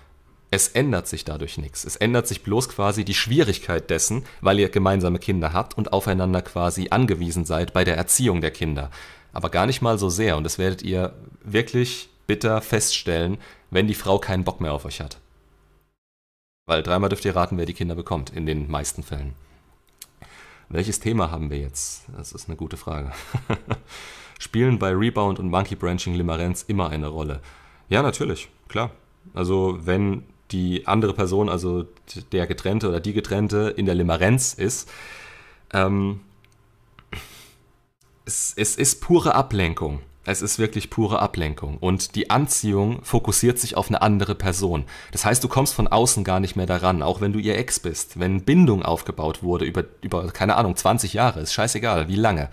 [0.49, 1.83] Es ändert sich dadurch nichts.
[1.83, 6.41] Es ändert sich bloß quasi die Schwierigkeit dessen, weil ihr gemeinsame Kinder habt und aufeinander
[6.41, 8.89] quasi angewiesen seid bei der Erziehung der Kinder
[9.33, 10.37] aber gar nicht mal so sehr.
[10.37, 13.37] Und das werdet ihr wirklich bitter feststellen,
[13.71, 15.17] wenn die Frau keinen Bock mehr auf euch hat.
[16.65, 19.33] Weil dreimal dürft ihr raten, wer die Kinder bekommt, in den meisten Fällen.
[20.69, 22.05] Welches Thema haben wir jetzt?
[22.15, 23.11] Das ist eine gute Frage.
[24.43, 27.39] Spielen bei Rebound und Monkey Branching Limerenz immer eine Rolle?
[27.87, 28.91] Ja, natürlich, klar.
[29.33, 31.85] Also wenn die andere Person, also
[32.33, 34.91] der Getrennte oder die Getrennte in der Limerenz ist,
[35.71, 36.19] ähm,
[38.25, 40.01] es, es ist pure Ablenkung.
[40.25, 41.77] Es ist wirklich pure Ablenkung.
[41.77, 44.83] Und die Anziehung fokussiert sich auf eine andere Person.
[45.13, 47.79] Das heißt, du kommst von außen gar nicht mehr daran, auch wenn du ihr Ex
[47.79, 48.19] bist.
[48.19, 52.49] Wenn Bindung aufgebaut wurde über, über, keine Ahnung, 20 Jahre, ist scheißegal, wie lange.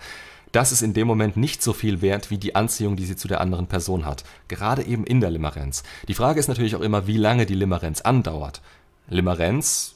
[0.51, 3.27] Das ist in dem Moment nicht so viel wert wie die Anziehung, die sie zu
[3.27, 4.23] der anderen Person hat.
[4.47, 5.83] Gerade eben in der Limerenz.
[6.07, 8.61] Die Frage ist natürlich auch immer, wie lange die Limerenz andauert.
[9.07, 9.95] Limerenz,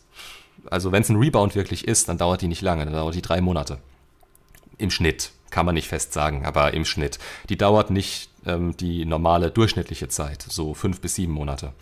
[0.69, 3.21] also wenn es ein Rebound wirklich ist, dann dauert die nicht lange, dann dauert die
[3.21, 3.79] drei Monate.
[4.77, 7.19] Im Schnitt kann man nicht fest sagen, aber im Schnitt.
[7.49, 11.73] Die dauert nicht ähm, die normale durchschnittliche Zeit, so fünf bis sieben Monate.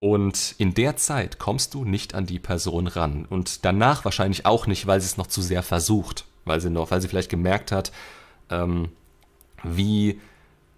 [0.00, 3.24] Und in der Zeit kommst du nicht an die Person ran.
[3.24, 6.24] Und danach wahrscheinlich auch nicht, weil sie es noch zu sehr versucht.
[6.44, 7.92] Weil sie noch, weil sie vielleicht gemerkt hat,
[8.50, 8.88] ähm,
[9.62, 10.20] wie,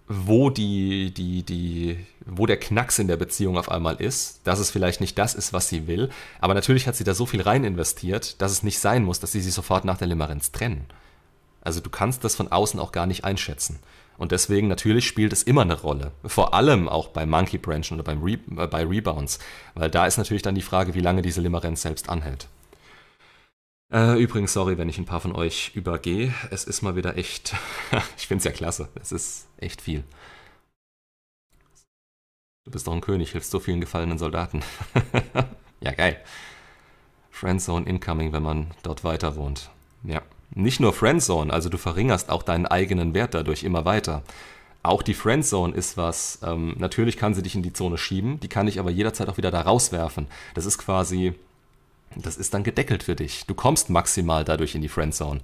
[0.07, 4.69] wo die, die, die, wo der Knacks in der Beziehung auf einmal ist, dass es
[4.69, 6.09] vielleicht nicht das ist, was sie will.
[6.39, 9.31] Aber natürlich hat sie da so viel rein investiert, dass es nicht sein muss, dass
[9.31, 10.85] sie sich sofort nach der Limerenz trennen.
[11.61, 13.79] Also du kannst das von außen auch gar nicht einschätzen.
[14.17, 16.11] Und deswegen natürlich spielt es immer eine Rolle.
[16.23, 19.39] Vor allem auch bei Monkey Branchen oder beim Re äh, bei Rebounds.
[19.73, 22.47] Weil da ist natürlich dann die Frage, wie lange diese Limerenz selbst anhält.
[23.91, 26.33] Äh, übrigens, sorry, wenn ich ein paar von euch übergehe.
[26.51, 27.55] Es ist mal wieder echt.
[28.17, 28.89] ich finde es ja klasse.
[28.99, 30.03] Es ist echt viel.
[32.65, 34.63] Du bist doch ein König, hilfst so vielen gefallenen Soldaten.
[35.81, 36.19] ja, geil.
[37.29, 39.69] Friendzone incoming, wenn man dort weiter wohnt.
[40.03, 40.21] Ja.
[40.51, 44.23] Nicht nur Friendzone, also du verringerst auch deinen eigenen Wert dadurch immer weiter.
[44.83, 48.47] Auch die Friendzone ist was, ähm, natürlich kann sie dich in die Zone schieben, die
[48.47, 50.27] kann dich aber jederzeit auch wieder da rauswerfen.
[50.53, 51.33] Das ist quasi,
[52.15, 53.45] das ist dann gedeckelt für dich.
[53.45, 55.41] Du kommst maximal dadurch in die Friendzone.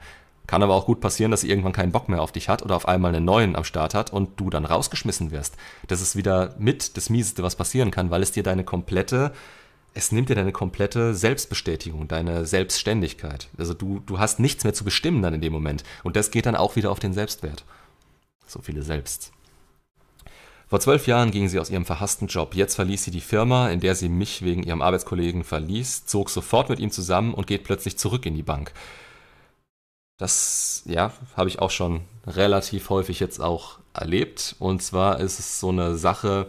[0.47, 2.75] Kann aber auch gut passieren, dass sie irgendwann keinen Bock mehr auf dich hat oder
[2.75, 5.55] auf einmal einen neuen am Start hat und du dann rausgeschmissen wirst.
[5.87, 9.31] Das ist wieder mit das Mieseste, was passieren kann, weil es dir deine komplette
[9.93, 13.49] es nimmt dir deine komplette Selbstbestätigung, deine Selbstständigkeit.
[13.57, 15.83] Also du, du hast nichts mehr zu bestimmen dann in dem Moment.
[16.03, 17.65] Und das geht dann auch wieder auf den Selbstwert.
[18.47, 19.31] So viele Selbst.
[20.71, 22.55] Vor zwölf Jahren ging sie aus ihrem verhassten Job.
[22.55, 26.69] Jetzt verließ sie die Firma, in der sie mich wegen ihrem Arbeitskollegen verließ, zog sofort
[26.69, 28.71] mit ihm zusammen und geht plötzlich zurück in die Bank.
[30.17, 34.55] Das, ja, habe ich auch schon relativ häufig jetzt auch erlebt.
[34.59, 36.47] Und zwar ist es so eine Sache,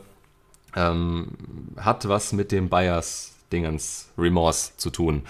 [0.77, 1.33] ähm,
[1.77, 5.25] hat was mit dem Bias Dingens Remorse zu tun.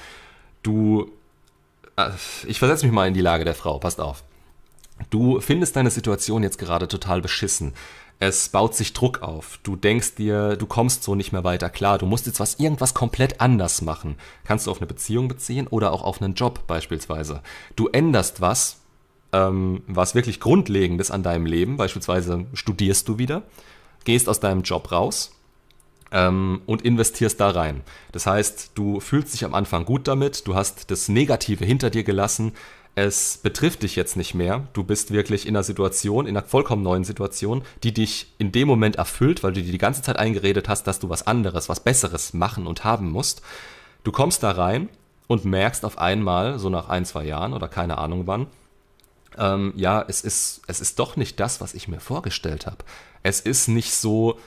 [0.63, 1.11] Du,
[1.97, 2.11] äh,
[2.47, 4.23] ich versetze mich mal in die Lage der Frau, passt auf.
[5.09, 7.73] Du findest deine Situation jetzt gerade total beschissen.
[8.19, 9.59] Es baut sich Druck auf.
[9.63, 11.99] Du denkst dir, du kommst so nicht mehr weiter klar.
[11.99, 14.17] Du musst jetzt was, irgendwas komplett anders machen.
[14.45, 17.43] Kannst du auf eine Beziehung beziehen oder auch auf einen Job beispielsweise.
[17.75, 18.81] Du änderst was,
[19.33, 21.77] ähm, was wirklich grundlegend ist an deinem Leben.
[21.77, 23.43] Beispielsweise studierst du wieder,
[24.05, 25.33] gehst aus deinem Job raus
[26.13, 27.83] ähm, und investierst da rein.
[28.13, 32.05] Das heißt, du fühlst dich am Anfang gut damit, du hast das Negative hinter dir
[32.05, 32.53] gelassen,
[32.95, 34.67] es betrifft dich jetzt nicht mehr.
[34.75, 38.69] Du bist wirklich in einer Situation, in einer vollkommen neuen Situation, die dich in dem
[38.69, 41.81] Moment erfüllt, weil du dir die ganze Zeit eingeredet hast, dass du was anderes, was
[41.81, 43.41] Besseres machen und haben musst.
[44.05, 44.89] Du kommst da rein
[45.27, 48.47] und merkst auf einmal, so nach ein, zwei Jahren oder keine Ahnung wann,
[49.39, 52.79] ähm, ja, es ist, es ist doch nicht das, was ich mir vorgestellt habe.
[53.23, 54.39] Es ist nicht so,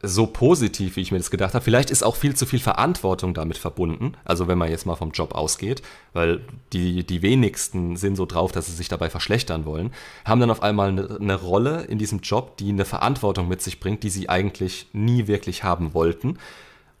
[0.00, 1.64] so positiv, wie ich mir das gedacht habe.
[1.64, 4.12] Vielleicht ist auch viel zu viel Verantwortung damit verbunden.
[4.24, 5.82] Also wenn man jetzt mal vom Job ausgeht,
[6.12, 6.40] weil
[6.72, 9.92] die, die wenigsten sind so drauf, dass sie sich dabei verschlechtern wollen,
[10.24, 13.80] haben dann auf einmal eine, eine Rolle in diesem Job, die eine Verantwortung mit sich
[13.80, 16.38] bringt, die sie eigentlich nie wirklich haben wollten.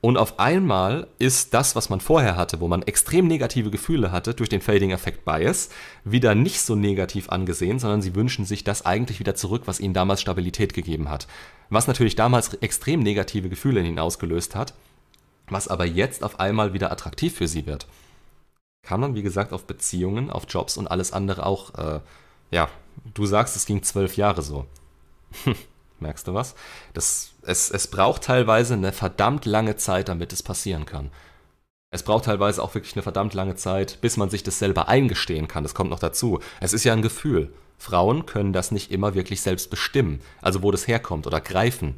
[0.00, 4.32] Und auf einmal ist das, was man vorher hatte, wo man extrem negative Gefühle hatte,
[4.32, 5.70] durch den Fading Effect Bias,
[6.04, 9.94] wieder nicht so negativ angesehen, sondern sie wünschen sich das eigentlich wieder zurück, was ihnen
[9.94, 11.26] damals Stabilität gegeben hat.
[11.70, 14.74] Was natürlich damals extrem negative Gefühle in ihnen ausgelöst hat,
[15.48, 17.86] was aber jetzt auf einmal wieder attraktiv für sie wird.
[18.82, 22.00] Kann man, wie gesagt, auf Beziehungen, auf Jobs und alles andere auch, äh,
[22.50, 22.68] ja,
[23.14, 24.66] du sagst, es ging zwölf Jahre so.
[26.00, 26.54] Merkst du was?
[26.94, 31.10] Das, es, es braucht teilweise eine verdammt lange Zeit, damit es passieren kann.
[31.90, 35.48] Es braucht teilweise auch wirklich eine verdammt lange Zeit, bis man sich das selber eingestehen
[35.48, 35.62] kann.
[35.62, 36.38] Das kommt noch dazu.
[36.60, 37.52] Es ist ja ein Gefühl.
[37.78, 41.94] Frauen können das nicht immer wirklich selbst bestimmen, also wo das herkommt oder greifen.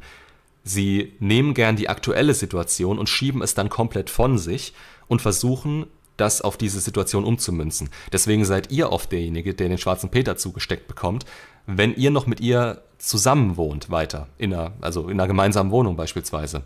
[0.63, 4.73] Sie nehmen gern die aktuelle Situation und schieben es dann komplett von sich
[5.07, 7.89] und versuchen, das auf diese Situation umzumünzen.
[8.11, 11.25] Deswegen seid ihr oft derjenige, der den schwarzen Peter zugesteckt bekommt,
[11.65, 15.95] wenn ihr noch mit ihr zusammen wohnt weiter, in einer, also in einer gemeinsamen Wohnung
[15.95, 16.63] beispielsweise.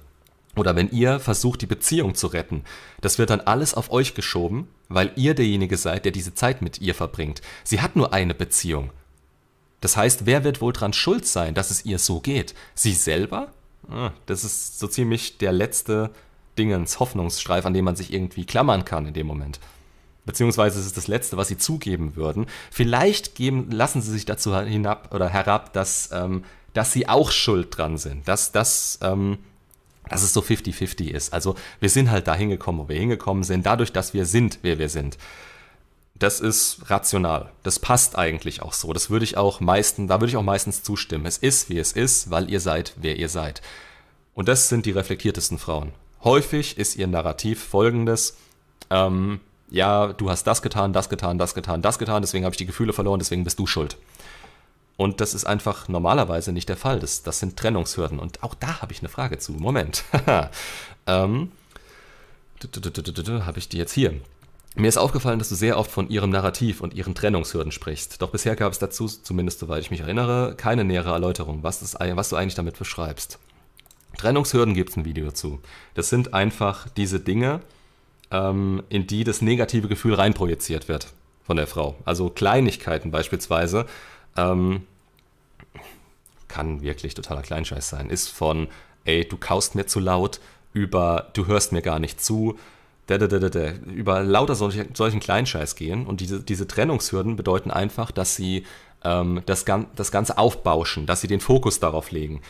[0.57, 2.63] Oder wenn ihr versucht, die Beziehung zu retten,
[3.01, 6.79] das wird dann alles auf euch geschoben, weil ihr derjenige seid, der diese Zeit mit
[6.81, 7.41] ihr verbringt.
[7.63, 8.91] Sie hat nur eine Beziehung.
[9.85, 12.55] Das heißt, wer wird wohl dran schuld sein, dass es ihr so geht?
[12.73, 13.49] Sie selber?
[13.87, 16.09] Ah, das ist so ziemlich der letzte
[16.57, 19.59] Dingens, Hoffnungsstreif, an dem man sich irgendwie klammern kann in dem Moment.
[20.25, 22.47] Beziehungsweise es ist das Letzte, was sie zugeben würden.
[22.71, 27.77] Vielleicht geben, lassen sie sich dazu hinab oder herab, dass, ähm, dass sie auch schuld
[27.77, 28.27] dran sind.
[28.27, 29.37] Dass, dass, ähm,
[30.09, 31.31] dass es so 50-50 ist.
[31.31, 34.79] Also wir sind halt da hingekommen, wo wir hingekommen sind, dadurch, dass wir sind, wer
[34.79, 35.19] wir sind.
[36.17, 37.51] Das ist rational.
[37.63, 38.93] Das passt eigentlich auch so.
[38.93, 41.25] Das würde ich auch meistens, da würde ich auch meistens zustimmen.
[41.25, 43.61] Es ist, wie es ist, weil ihr seid, wer ihr seid.
[44.33, 45.91] Und das sind die reflektiertesten Frauen.
[46.23, 48.37] Häufig ist ihr Narrativ folgendes,
[48.89, 52.57] ähm, ja, du hast das getan, das getan, das getan, das getan, deswegen habe ich
[52.57, 53.97] die Gefühle verloren, deswegen bist du schuld.
[54.97, 56.99] Und das ist einfach normalerweise nicht der Fall.
[56.99, 58.19] Das, das sind Trennungshürden.
[58.19, 59.51] Und auch da habe ich eine Frage zu.
[59.51, 60.05] Moment.
[61.07, 61.51] ähm,
[63.45, 64.13] habe ich die jetzt hier.
[64.77, 68.21] Mir ist aufgefallen, dass du sehr oft von ihrem Narrativ und ihren Trennungshürden sprichst.
[68.21, 71.95] Doch bisher gab es dazu, zumindest soweit ich mich erinnere, keine nähere Erläuterung, was, das,
[71.97, 73.39] was du eigentlich damit beschreibst.
[74.17, 75.61] Trennungshürden gibt es ein Video dazu.
[75.93, 77.61] Das sind einfach diese Dinge,
[78.31, 81.95] ähm, in die das negative Gefühl reinprojiziert wird von der Frau.
[82.03, 83.85] Also Kleinigkeiten beispielsweise
[84.35, 84.85] ähm,
[86.49, 88.09] kann wirklich totaler Kleinscheiß sein.
[88.09, 88.67] Ist von,
[89.05, 90.41] ey, du kaust mir zu laut,
[90.73, 92.57] über, du hörst mir gar nicht zu,
[93.07, 96.05] über lauter solche, solchen Kleinscheiß gehen.
[96.05, 98.65] Und diese, diese Trennungshürden bedeuten einfach, dass sie
[99.03, 99.65] ähm, das,
[99.95, 102.41] das Ganze aufbauschen, dass sie den Fokus darauf legen.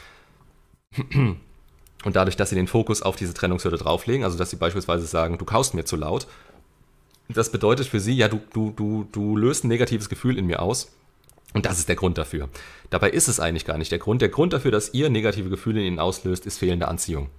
[2.06, 5.38] Und dadurch, dass sie den Fokus auf diese Trennungshürde drauflegen, also dass sie beispielsweise sagen,
[5.38, 6.28] du kaust mir zu laut,
[7.28, 10.62] das bedeutet für sie, ja, du, du, du, du löst ein negatives Gefühl in mir
[10.62, 10.92] aus.
[11.54, 12.50] Und das ist der Grund dafür.
[12.90, 14.22] Dabei ist es eigentlich gar nicht der Grund.
[14.22, 17.30] Der Grund dafür, dass ihr negative Gefühle in ihnen auslöst, ist fehlende Anziehung.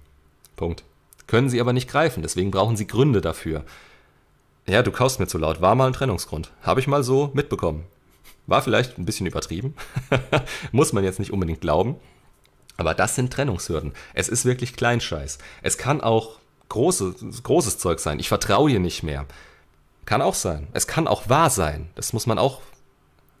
[0.55, 0.83] Punkt.
[1.27, 3.63] Können sie aber nicht greifen, deswegen brauchen sie Gründe dafür.
[4.65, 6.51] Ja, du kaust mir zu laut, war mal ein Trennungsgrund.
[6.61, 7.85] Habe ich mal so mitbekommen.
[8.47, 9.75] War vielleicht ein bisschen übertrieben.
[10.71, 11.97] Muss man jetzt nicht unbedingt glauben.
[12.77, 13.93] Aber das sind Trennungshürden.
[14.13, 15.39] Es ist wirklich Kleinscheiß.
[15.63, 18.19] Es kann auch große, großes Zeug sein.
[18.19, 19.25] Ich vertraue dir nicht mehr.
[20.05, 20.67] Kann auch sein.
[20.73, 21.89] Es kann auch wahr sein.
[21.95, 22.61] Das muss man auch.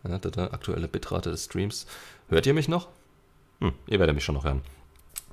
[0.03, 1.87] Aktuelle Bitrate des Streams.
[2.29, 2.87] Hört ihr mich noch?
[3.59, 4.61] Hm, ihr werdet mich schon noch hören.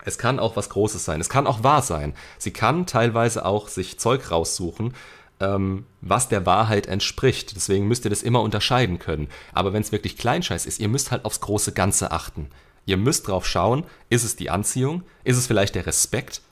[0.04, 1.20] Es kann auch was Großes sein.
[1.20, 2.14] Es kann auch wahr sein.
[2.38, 4.94] Sie kann teilweise auch sich Zeug raussuchen,
[5.40, 7.56] ähm, was der Wahrheit entspricht.
[7.56, 9.28] Deswegen müsst ihr das immer unterscheiden können.
[9.52, 12.50] Aber wenn es wirklich Kleinscheiß ist, ihr müsst halt aufs große Ganze achten.
[12.86, 15.02] Ihr müsst drauf schauen, ist es die Anziehung?
[15.24, 16.42] Ist es vielleicht der Respekt?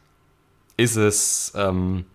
[0.78, 2.06] Ist es, ähm,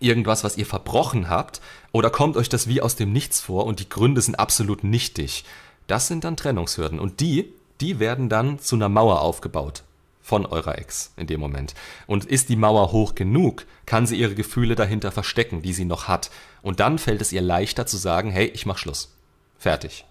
[0.00, 1.60] irgendwas, was ihr verbrochen habt?
[1.92, 5.44] Oder kommt euch das wie aus dem Nichts vor und die Gründe sind absolut nichtig?
[5.86, 6.98] Das sind dann Trennungshürden.
[6.98, 9.84] Und die, die werden dann zu einer Mauer aufgebaut
[10.22, 11.74] von eurer Ex in dem Moment.
[12.06, 16.08] Und ist die Mauer hoch genug, kann sie ihre Gefühle dahinter verstecken, die sie noch
[16.08, 16.30] hat.
[16.62, 19.14] Und dann fällt es ihr leichter zu sagen, hey, ich mach Schluss.
[19.58, 20.04] Fertig.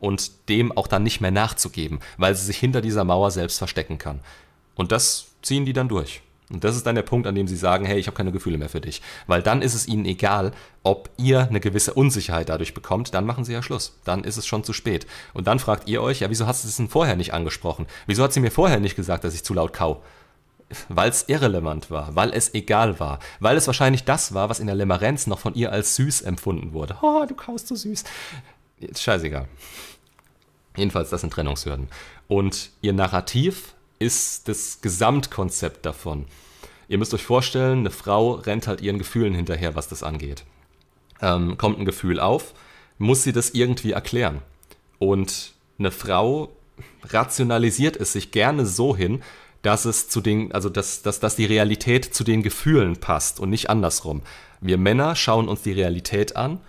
[0.00, 3.98] Und dem auch dann nicht mehr nachzugeben, weil sie sich hinter dieser Mauer selbst verstecken
[3.98, 4.20] kann.
[4.74, 6.22] Und das ziehen die dann durch.
[6.50, 8.56] Und das ist dann der Punkt, an dem sie sagen, hey, ich habe keine Gefühle
[8.56, 9.02] mehr für dich.
[9.26, 13.44] Weil dann ist es ihnen egal, ob ihr eine gewisse Unsicherheit dadurch bekommt, dann machen
[13.44, 13.98] sie ja Schluss.
[14.04, 15.06] Dann ist es schon zu spät.
[15.34, 17.86] Und dann fragt ihr euch, ja, wieso hast du es denn vorher nicht angesprochen?
[18.06, 20.02] Wieso hat sie mir vorher nicht gesagt, dass ich zu laut kau?
[20.88, 24.66] Weil es irrelevant war, weil es egal war, weil es wahrscheinlich das war, was in
[24.66, 26.96] der Limerenz noch von ihr als süß empfunden wurde.
[27.00, 28.04] Oh, du kaust so süß.
[28.94, 29.48] Scheißegal.
[30.76, 31.88] Jedenfalls, das sind Trennungshürden.
[32.28, 36.26] Und ihr Narrativ ist das Gesamtkonzept davon.
[36.88, 40.44] Ihr müsst euch vorstellen, eine Frau rennt halt ihren Gefühlen hinterher, was das angeht.
[41.20, 42.54] Ähm, kommt ein Gefühl auf,
[42.96, 44.40] muss sie das irgendwie erklären.
[44.98, 46.50] Und eine Frau
[47.02, 49.22] rationalisiert es sich gerne so hin,
[49.62, 53.50] dass es zu den, also dass, dass, dass die Realität zu den Gefühlen passt und
[53.50, 54.22] nicht andersrum.
[54.60, 56.60] Wir Männer schauen uns die Realität an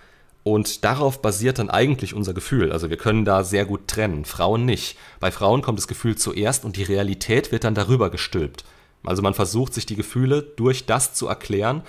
[0.43, 2.71] und darauf basiert dann eigentlich unser Gefühl.
[2.71, 4.97] Also wir können da sehr gut trennen, Frauen nicht.
[5.19, 8.63] Bei Frauen kommt das Gefühl zuerst und die Realität wird dann darüber gestülpt.
[9.03, 11.83] Also man versucht sich die Gefühle durch das zu erklären,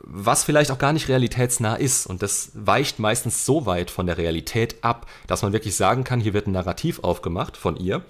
[0.00, 2.06] was vielleicht auch gar nicht realitätsnah ist.
[2.06, 6.20] Und das weicht meistens so weit von der Realität ab, dass man wirklich sagen kann,
[6.20, 8.04] hier wird ein Narrativ aufgemacht von ihr,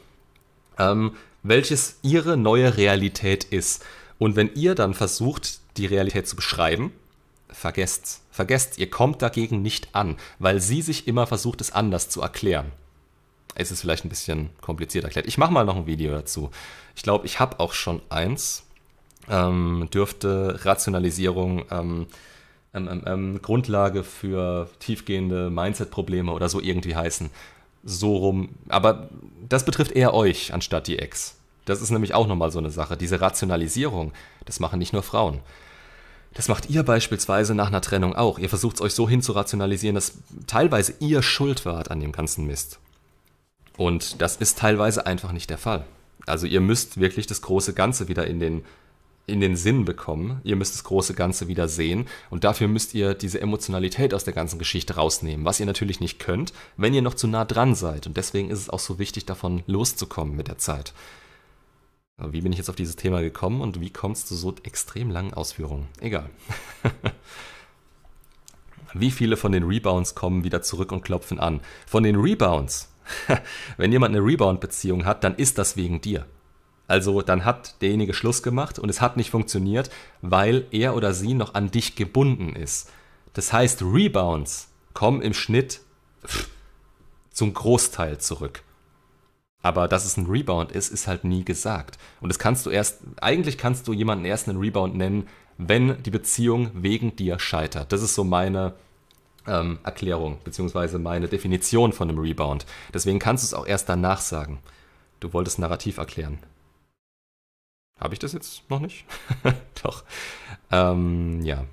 [0.79, 1.13] ähm,
[1.43, 3.85] welches ihre neue Realität ist.
[4.19, 6.93] Und wenn ihr dann versucht, die Realität zu beschreiben,
[7.49, 8.23] vergesst's.
[8.37, 12.71] Vergesst, ihr kommt dagegen nicht an, weil sie sich immer versucht, es anders zu erklären.
[13.55, 15.27] Es ist vielleicht ein bisschen kompliziert erklärt.
[15.27, 16.51] Ich mache mal noch ein Video dazu.
[16.95, 18.67] Ich glaube, ich habe auch schon eins.
[19.31, 22.09] Ähm, dürfte Rationalisierung ähm,
[22.75, 27.31] ähm, ähm, ähm Grundlage für tiefgehende Mindset-Probleme oder so irgendwie heißen.
[27.85, 28.51] So rum.
[28.69, 29.09] Aber
[29.49, 31.39] das betrifft eher euch anstatt die Ex.
[31.65, 32.99] Das ist nämlich auch nochmal so eine Sache.
[32.99, 34.13] Diese Rationalisierung,
[34.45, 35.41] das machen nicht nur Frauen.
[36.37, 38.39] Das macht ihr beispielsweise nach einer Trennung auch.
[38.39, 42.79] Ihr versucht es euch so hinzurationalisieren, dass teilweise ihr schuld wart an dem ganzen Mist.
[43.79, 45.87] Und das ist teilweise einfach nicht der Fall.
[46.27, 48.67] Also ihr müsst wirklich das große Ganze wieder in den,
[49.27, 50.43] in den Sinn bekommen.
[50.45, 52.07] Ihr müsst das große Ganze wieder sehen.
[52.29, 56.19] Und dafür müsst ihr diese Emotionalität aus der ganzen Geschichte rausnehmen, was ihr natürlich nicht
[56.19, 58.07] könnt, wenn ihr noch zu nah dran seid.
[58.07, 60.93] Und deswegen ist es auch so wichtig, davon loszukommen mit der Zeit.
[62.19, 65.35] Wie bin ich jetzt auf dieses Thema gekommen und wie kommst du so extrem langen
[65.35, 65.89] Ausführungen?
[66.01, 66.31] Egal.
[68.95, 71.61] wie viele von den Rebounds kommen wieder zurück und klopfen an?
[71.87, 72.91] Von den Rebounds.
[73.77, 76.25] Wenn jemand eine Rebound-Beziehung hat, dann ist das wegen dir.
[76.89, 79.91] Also dann hat derjenige Schluss gemacht und es hat nicht funktioniert,
[80.23, 82.91] weil er oder sie noch an dich gebunden ist.
[83.35, 85.81] Das heißt, Rebounds kommen im Schnitt
[87.31, 88.63] zum Großteil zurück.
[89.67, 91.99] Aber dass es ein Rebound ist, ist halt nie gesagt.
[92.21, 95.27] Und das kannst du erst, eigentlich kannst du jemanden erst einen Rebound nennen,
[95.59, 97.91] wenn die Beziehung wegen dir scheitert.
[97.91, 98.75] Das ist so meine
[99.45, 102.65] ähm, Erklärung, beziehungsweise meine Definition von einem Rebound.
[102.95, 104.61] Deswegen kannst du es auch erst danach sagen.
[105.19, 106.39] Du wolltest Narrativ erklären.
[107.99, 109.05] Habe ich das jetzt noch nicht?
[109.83, 110.05] Doch.
[110.71, 111.65] Ähm, ja.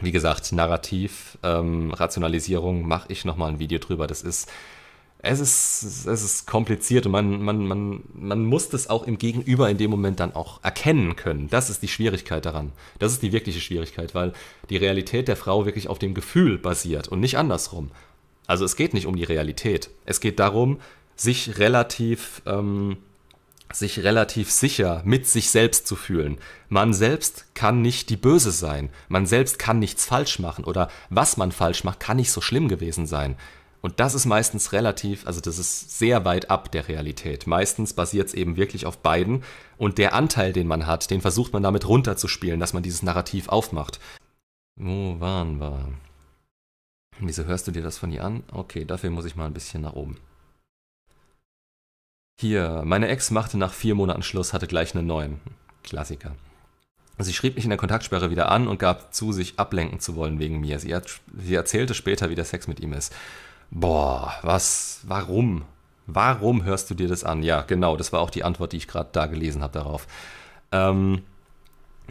[0.00, 4.06] Wie gesagt, Narrativ, ähm, Rationalisierung, mache ich nochmal ein Video drüber.
[4.06, 4.50] Das ist
[5.24, 9.70] es ist, es ist kompliziert und man, man, man, man muss das auch im Gegenüber
[9.70, 11.48] in dem Moment dann auch erkennen können.
[11.48, 12.72] Das ist die Schwierigkeit daran.
[12.98, 14.32] Das ist die wirkliche Schwierigkeit, weil
[14.68, 17.92] die Realität der Frau wirklich auf dem Gefühl basiert und nicht andersrum.
[18.48, 19.90] Also es geht nicht um die Realität.
[20.06, 20.80] Es geht darum,
[21.14, 22.96] sich relativ, ähm,
[23.72, 26.38] sich relativ sicher mit sich selbst zu fühlen.
[26.68, 28.90] Man selbst kann nicht die Böse sein.
[29.08, 32.66] Man selbst kann nichts falsch machen oder was man falsch macht, kann nicht so schlimm
[32.66, 33.36] gewesen sein.
[33.82, 37.48] Und das ist meistens relativ, also das ist sehr weit ab der Realität.
[37.48, 39.42] Meistens basiert es eben wirklich auf beiden.
[39.76, 43.48] Und der Anteil, den man hat, den versucht man damit runterzuspielen, dass man dieses Narrativ
[43.48, 43.98] aufmacht.
[44.76, 45.88] Wo waren wir?
[47.18, 48.44] Wieso hörst du dir das von ihr an?
[48.52, 50.16] Okay, dafür muss ich mal ein bisschen nach oben.
[52.40, 55.40] Hier, meine Ex machte nach vier Monaten Schluss, hatte gleich einen neuen.
[55.82, 56.36] Klassiker.
[57.18, 60.38] Sie schrieb mich in der Kontaktsperre wieder an und gab zu, sich ablenken zu wollen
[60.38, 60.78] wegen mir.
[60.78, 63.12] Sie, hat, sie erzählte später, wie der Sex mit ihm ist.
[63.74, 65.64] Boah, was, warum?
[66.06, 67.42] Warum hörst du dir das an?
[67.42, 70.06] Ja, genau, das war auch die Antwort, die ich gerade da gelesen habe darauf.
[70.72, 71.22] Ähm,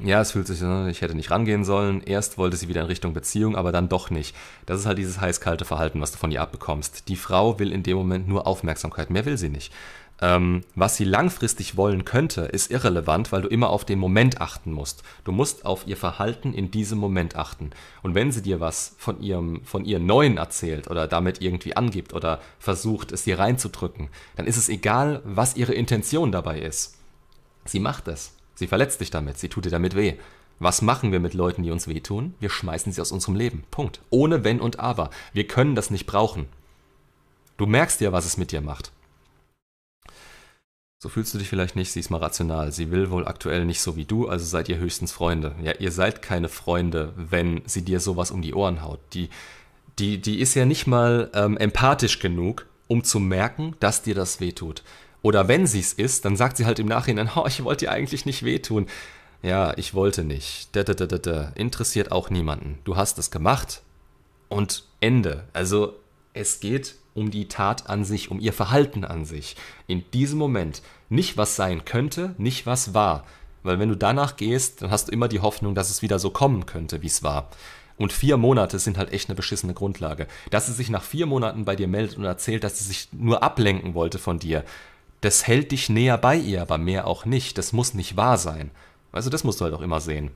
[0.04, 2.02] ja, es fühlt sich, ne, ich hätte nicht rangehen sollen.
[2.02, 4.36] Erst wollte sie wieder in Richtung Beziehung, aber dann doch nicht.
[4.66, 7.08] Das ist halt dieses heiß-kalte Verhalten, was du von ihr abbekommst.
[7.10, 9.72] Die Frau will in dem Moment nur Aufmerksamkeit, mehr will sie nicht.
[10.24, 14.72] Ähm, was sie langfristig wollen könnte, ist irrelevant, weil du immer auf den Moment achten
[14.72, 15.04] musst.
[15.24, 17.72] Du musst auf ihr Verhalten in diesem Moment achten.
[18.04, 22.14] Und wenn sie dir was von ihrem, von ihren Neuen erzählt oder damit irgendwie angibt
[22.14, 26.98] oder versucht, es dir reinzudrücken, dann ist es egal, was ihre Intention dabei ist.
[27.66, 28.36] Sie macht es.
[28.54, 29.40] Sie verletzt dich damit.
[29.40, 30.18] Sie tut dir damit weh.
[30.60, 32.36] Was machen wir mit Leuten, die uns wehtun?
[32.40, 33.64] Wir schmeißen sie aus unserem Leben.
[33.72, 34.02] Punkt.
[34.12, 35.10] Ohne Wenn und Aber.
[35.34, 36.46] Wir können das nicht brauchen.
[37.58, 38.92] Du merkst ja, was es mit dir macht.
[41.04, 42.72] So fühlst du dich vielleicht nicht, sie ist mal rational.
[42.72, 45.56] Sie will wohl aktuell nicht so wie du, also seid ihr höchstens Freunde.
[45.64, 49.00] Ja, ihr seid keine Freunde, wenn sie dir sowas um die Ohren haut.
[49.14, 49.32] Die,
[49.98, 54.40] die, die ist ja nicht mal ähm, empathisch genug, um zu merken, dass dir das
[54.40, 54.84] wehtut.
[55.24, 57.92] Oder wenn sie es ist, dann sagt sie halt im Nachhinein, oh, ich wollte dir
[57.92, 58.86] eigentlich nicht wehtun.
[59.42, 60.70] Ja, ich wollte nicht.
[60.76, 61.52] Da, da, da, da, da.
[61.56, 62.78] Interessiert auch niemanden.
[62.84, 63.82] Du hast es gemacht
[64.50, 65.46] und Ende.
[65.52, 65.96] Also
[66.34, 69.56] es geht um die Tat an sich, um ihr Verhalten an sich.
[69.88, 70.82] In diesem Moment.
[71.10, 73.26] Nicht was sein könnte, nicht was war.
[73.64, 76.30] Weil wenn du danach gehst, dann hast du immer die Hoffnung, dass es wieder so
[76.30, 77.50] kommen könnte, wie es war.
[77.98, 80.28] Und vier Monate sind halt echt eine beschissene Grundlage.
[80.50, 83.44] Dass sie sich nach vier Monaten bei dir meldet und erzählt, dass sie sich nur
[83.44, 84.64] ablenken wollte von dir,
[85.20, 87.58] das hält dich näher bei ihr, aber mehr auch nicht.
[87.58, 88.72] Das muss nicht wahr sein.
[89.12, 90.32] Also das musst du halt auch immer sehen.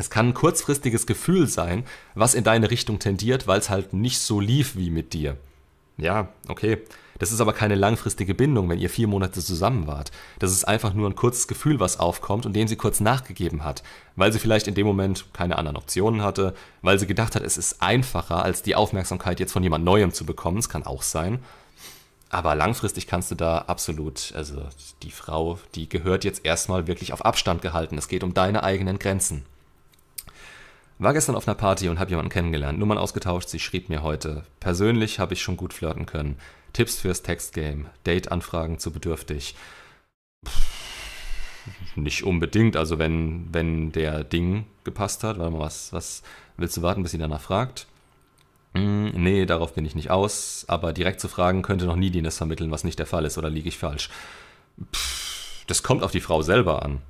[0.00, 1.84] Es kann ein kurzfristiges Gefühl sein,
[2.14, 5.36] was in deine Richtung tendiert, weil es halt nicht so lief wie mit dir.
[5.98, 6.78] Ja, okay.
[7.18, 10.10] Das ist aber keine langfristige Bindung, wenn ihr vier Monate zusammen wart.
[10.38, 13.82] Das ist einfach nur ein kurzes Gefühl, was aufkommt und dem sie kurz nachgegeben hat.
[14.16, 17.58] Weil sie vielleicht in dem Moment keine anderen Optionen hatte, weil sie gedacht hat, es
[17.58, 20.56] ist einfacher, als die Aufmerksamkeit jetzt von jemand Neuem zu bekommen.
[20.56, 21.40] Es kann auch sein.
[22.30, 24.62] Aber langfristig kannst du da absolut, also
[25.02, 27.98] die Frau, die gehört jetzt erstmal wirklich auf Abstand gehalten.
[27.98, 29.44] Es geht um deine eigenen Grenzen.
[31.00, 34.44] War gestern auf einer Party und habe jemanden kennengelernt, Nummern ausgetauscht, sie schrieb mir heute.
[34.60, 36.36] Persönlich habe ich schon gut flirten können.
[36.74, 39.54] Tipps fürs Textgame, Date-Anfragen zu bedürftig.
[40.46, 46.22] Pff, nicht unbedingt, also wenn, wenn der Ding gepasst hat, warte mal, was, was
[46.58, 47.86] willst du warten, bis sie danach fragt?
[48.74, 52.36] Hm, nee, darauf bin ich nicht aus, aber direkt zu fragen könnte noch nie Dienes
[52.36, 54.10] vermitteln, was nicht der Fall ist, oder liege ich falsch?
[54.92, 57.00] Pff, das kommt auf die Frau selber an.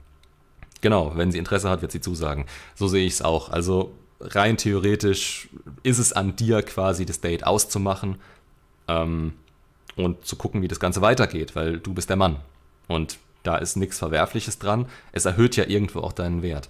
[0.80, 2.46] Genau, wenn sie Interesse hat, wird sie zusagen.
[2.74, 3.50] So sehe ich es auch.
[3.50, 5.48] Also rein theoretisch
[5.82, 8.16] ist es an dir quasi das Date auszumachen
[8.88, 9.32] ähm,
[9.96, 12.36] und zu gucken, wie das Ganze weitergeht, weil du bist der Mann.
[12.88, 14.86] Und da ist nichts Verwerfliches dran.
[15.12, 16.68] Es erhöht ja irgendwo auch deinen Wert.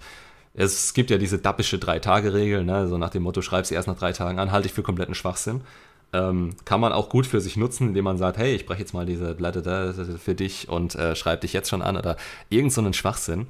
[0.53, 2.87] Es gibt ja diese dappische Drei-Tage-Regel, ne?
[2.87, 5.15] so nach dem Motto, schreib sie erst nach drei Tagen an, halte ich für kompletten
[5.15, 5.61] Schwachsinn.
[6.13, 8.93] Ähm, kann man auch gut für sich nutzen, indem man sagt, hey, ich breche jetzt
[8.93, 12.17] mal diese Blätter für dich und äh, schreib dich jetzt schon an oder
[12.49, 13.47] irgend so einen Schwachsinn.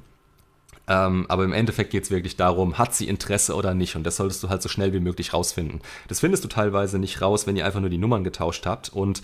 [0.88, 3.96] Ähm, aber im Endeffekt geht es wirklich darum, hat sie Interesse oder nicht.
[3.96, 5.80] Und das solltest du halt so schnell wie möglich rausfinden.
[6.08, 9.22] Das findest du teilweise nicht raus, wenn ihr einfach nur die Nummern getauscht habt und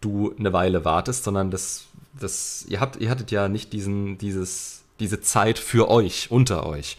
[0.00, 1.86] du eine Weile wartest, sondern das,
[2.18, 6.96] das, ihr, habt, ihr hattet ja nicht diesen, dieses, diese Zeit für euch, unter euch.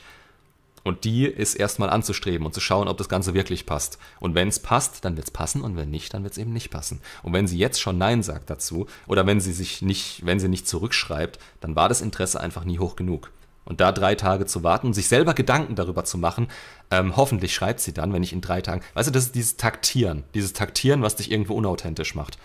[0.84, 4.00] Und die ist erstmal anzustreben und zu schauen, ob das Ganze wirklich passt.
[4.20, 6.54] Und wenn es passt, dann wird es passen und wenn nicht, dann wird es eben
[6.54, 7.02] nicht passen.
[7.22, 10.50] Und wenn sie jetzt schon Nein sagt dazu oder wenn sie sich nicht, wenn sie
[10.50, 13.32] nicht zurückschreibt, dann war das Interesse einfach nie hoch genug.
[13.72, 16.50] Und da drei Tage zu warten und sich selber Gedanken darüber zu machen,
[16.90, 18.84] ähm, hoffentlich schreibt sie dann, wenn ich in drei Tagen.
[18.96, 20.26] Weißt du, das ist dieses Taktieren.
[20.34, 22.38] Dieses Taktieren, was dich irgendwo unauthentisch macht.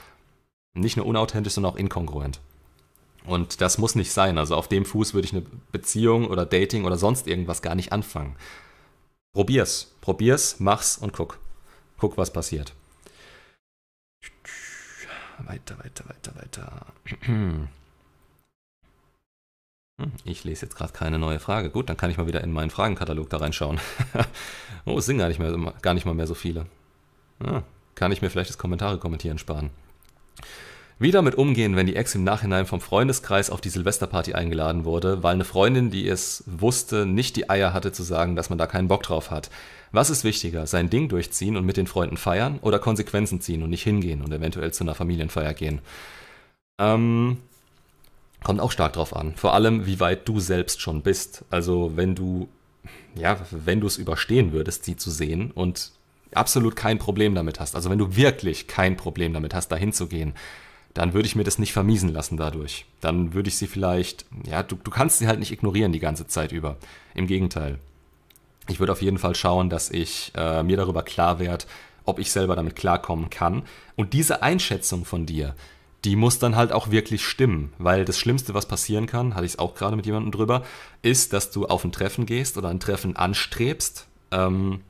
[0.75, 2.39] Nicht nur unauthentisch, sondern auch inkongruent.
[3.25, 4.39] Und das muss nicht sein.
[4.39, 7.91] Also auf dem Fuß würde ich eine Beziehung oder Dating oder sonst irgendwas gar nicht
[7.91, 8.37] anfangen.
[9.33, 9.97] Probier's.
[10.03, 11.41] Probier's, mach's und guck.
[11.99, 12.73] Guck, was passiert.
[15.41, 16.87] Weiter, weiter, weiter, weiter.
[20.01, 21.71] Hm, ich lese jetzt gerade keine neue Frage.
[21.71, 23.81] Gut, dann kann ich mal wieder in meinen Fragenkatalog da reinschauen.
[24.85, 26.67] oh, es sind gar nicht, mehr, gar nicht mal mehr so viele.
[27.41, 27.63] Ah,
[27.95, 29.71] kann ich mir vielleicht das Kommentare kommentieren sparen.
[30.99, 35.23] Wie damit umgehen, wenn die Ex im Nachhinein vom Freundeskreis auf die Silvesterparty eingeladen wurde,
[35.23, 38.67] weil eine Freundin, die es wusste, nicht die Eier hatte zu sagen, dass man da
[38.67, 39.51] keinen Bock drauf hat.
[39.93, 43.71] Was ist wichtiger, sein Ding durchziehen und mit den Freunden feiern oder Konsequenzen ziehen und
[43.71, 45.81] nicht hingehen und eventuell zu einer Familienfeier gehen?
[46.79, 47.39] Ähm,
[48.47, 49.35] Kommt auch stark drauf an.
[49.35, 51.45] Vor allem, wie weit du selbst schon bist.
[51.51, 52.47] Also, wenn du,
[53.17, 55.91] ja, wenn du es überstehen würdest, sie zu sehen und
[56.33, 60.07] absolut kein Problem damit hast, also wenn du wirklich kein Problem damit hast, dahin zu
[60.07, 60.33] gehen,
[60.95, 62.87] dann würde ich mir das nicht vermiesen lassen dadurch.
[63.01, 66.29] Dann würde ich sie vielleicht, ja, du, du kannst sie halt nicht ignorieren die ganze
[66.29, 66.77] Zeit über.
[67.17, 67.81] Im Gegenteil.
[68.69, 71.65] Ich würde auf jeden Fall schauen, dass ich äh, mir darüber klar werde,
[72.05, 73.65] ob ich selber damit klarkommen kann.
[73.97, 75.57] Und diese Einschätzung von dir,
[76.05, 79.53] die muss dann halt auch wirklich stimmen, weil das Schlimmste, was passieren kann, hatte ich
[79.53, 80.63] es auch gerade mit jemandem drüber,
[81.03, 84.83] ist, dass du auf ein Treffen gehst oder ein Treffen anstrebst ähm,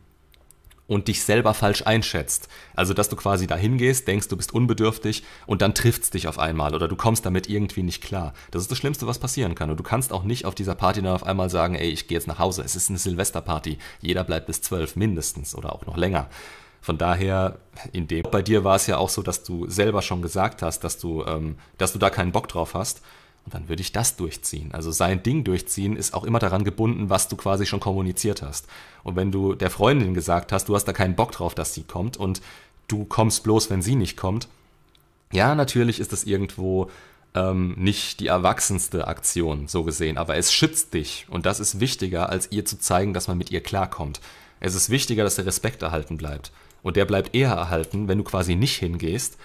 [0.87, 2.49] und dich selber falsch einschätzt.
[2.75, 6.39] Also, dass du quasi dahin gehst, denkst, du bist unbedürftig und dann trifft's dich auf
[6.39, 8.35] einmal oder du kommst damit irgendwie nicht klar.
[8.51, 9.71] Das ist das Schlimmste, was passieren kann.
[9.71, 12.17] Und du kannst auch nicht auf dieser Party dann auf einmal sagen, ey, ich gehe
[12.17, 12.63] jetzt nach Hause.
[12.63, 13.79] Es ist eine Silvesterparty.
[14.01, 16.29] Jeder bleibt bis zwölf mindestens oder auch noch länger.
[16.87, 17.59] Von daher,
[17.91, 20.85] in dem bei dir war es ja auch so, dass du selber schon gesagt hast,
[20.85, 23.03] dass du, ähm, dass du da keinen Bock drauf hast.
[23.45, 24.71] Und dann würde ich das durchziehen.
[24.73, 28.69] Also sein Ding durchziehen ist auch immer daran gebunden, was du quasi schon kommuniziert hast.
[29.03, 31.83] Und wenn du der Freundin gesagt hast, du hast da keinen Bock drauf, dass sie
[31.83, 32.41] kommt und
[32.87, 34.47] du kommst bloß, wenn sie nicht kommt,
[35.33, 36.89] ja, natürlich ist das irgendwo
[37.35, 42.29] ähm, nicht die erwachsenste Aktion, so gesehen, aber es schützt dich und das ist wichtiger,
[42.29, 44.21] als ihr zu zeigen, dass man mit ihr klarkommt.
[44.61, 46.53] Es ist wichtiger, dass der Respekt erhalten bleibt.
[46.87, 49.39] Und der bleibt eher erhalten, wenn du quasi nicht hingehst,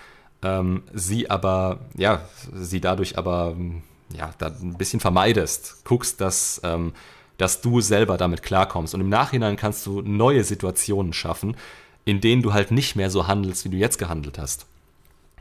[0.43, 2.21] ähm, sie aber, ja,
[2.53, 3.55] sie dadurch aber
[4.15, 6.93] ja, da ein bisschen vermeidest, guckst, dass, ähm,
[7.39, 8.93] dass du selber damit klarkommst.
[8.93, 11.57] Und im Nachhinein kannst du neue Situationen schaffen,
[12.05, 14.67] in denen du halt nicht mehr so handelst, wie du jetzt gehandelt hast.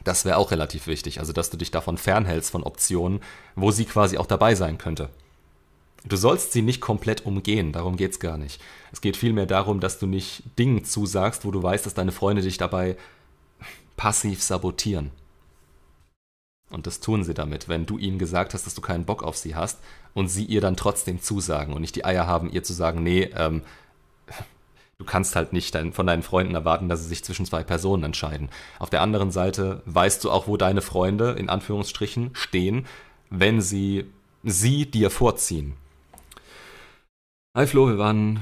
[0.02, 3.20] Das wäre auch relativ wichtig, also dass du dich davon fernhältst von Optionen,
[3.56, 5.10] wo sie quasi auch dabei sein könnte.
[6.04, 8.60] Du sollst sie nicht komplett umgehen, darum geht es gar nicht.
[8.90, 12.42] Es geht vielmehr darum, dass du nicht Dingen zusagst, wo du weißt, dass deine Freunde
[12.42, 12.96] dich dabei
[13.96, 15.10] passiv sabotieren.
[16.70, 19.36] Und das tun sie damit, wenn du ihnen gesagt hast, dass du keinen Bock auf
[19.36, 19.80] sie hast
[20.14, 23.24] und sie ihr dann trotzdem zusagen und nicht die Eier haben, ihr zu sagen, nee,
[23.36, 23.62] ähm,
[24.98, 28.04] du kannst halt nicht dein, von deinen Freunden erwarten, dass sie sich zwischen zwei Personen
[28.04, 28.48] entscheiden.
[28.78, 32.86] Auf der anderen Seite weißt du auch, wo deine Freunde in Anführungsstrichen stehen,
[33.30, 34.06] wenn sie
[34.42, 35.74] sie dir vorziehen.
[37.52, 38.38] Hi Flo, wir waren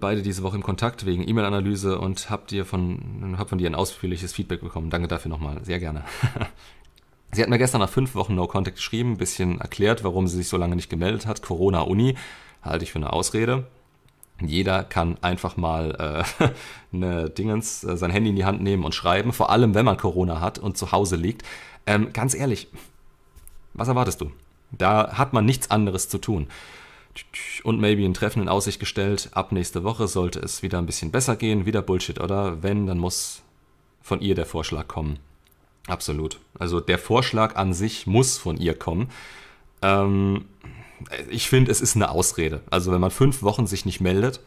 [0.00, 3.74] beide diese Woche im Kontakt wegen E-Mail-Analyse und hab dir von, hab von dir ein
[3.74, 4.88] ausführliches Feedback bekommen.
[4.88, 6.04] Danke dafür nochmal, sehr gerne.
[7.32, 10.38] Sie hat mir gestern nach fünf Wochen No Contact geschrieben, ein bisschen erklärt, warum sie
[10.38, 11.42] sich so lange nicht gemeldet hat.
[11.42, 12.16] Corona-Uni
[12.62, 13.66] halte ich für eine Ausrede.
[14.40, 16.48] Jeder kann einfach mal äh,
[16.96, 19.98] eine Dingens, äh, sein Handy in die Hand nehmen und schreiben, vor allem wenn man
[19.98, 21.42] Corona hat und zu Hause liegt.
[21.86, 22.68] Ähm, ganz ehrlich,
[23.74, 24.32] was erwartest du?
[24.70, 26.46] Da hat man nichts anderes zu tun.
[27.64, 29.30] Und maybe ein Treffen in Aussicht gestellt.
[29.32, 31.66] Ab nächste Woche sollte es wieder ein bisschen besser gehen.
[31.66, 32.62] Wieder Bullshit, oder?
[32.62, 33.42] Wenn, dann muss
[34.00, 35.18] von ihr der Vorschlag kommen.
[35.86, 36.38] Absolut.
[36.58, 39.10] Also der Vorschlag an sich muss von ihr kommen.
[39.82, 40.44] Ähm,
[41.30, 42.62] ich finde, es ist eine Ausrede.
[42.70, 44.40] Also wenn man fünf Wochen sich nicht meldet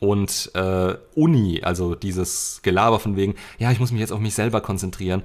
[0.00, 4.34] und äh, Uni, also dieses Gelaber von wegen, ja, ich muss mich jetzt auf mich
[4.34, 5.22] selber konzentrieren,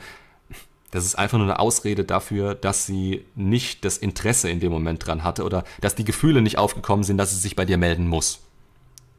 [0.94, 5.04] das ist einfach nur eine Ausrede dafür, dass sie nicht das Interesse in dem Moment
[5.04, 8.08] dran hatte oder dass die Gefühle nicht aufgekommen sind, dass sie sich bei dir melden
[8.08, 8.41] muss.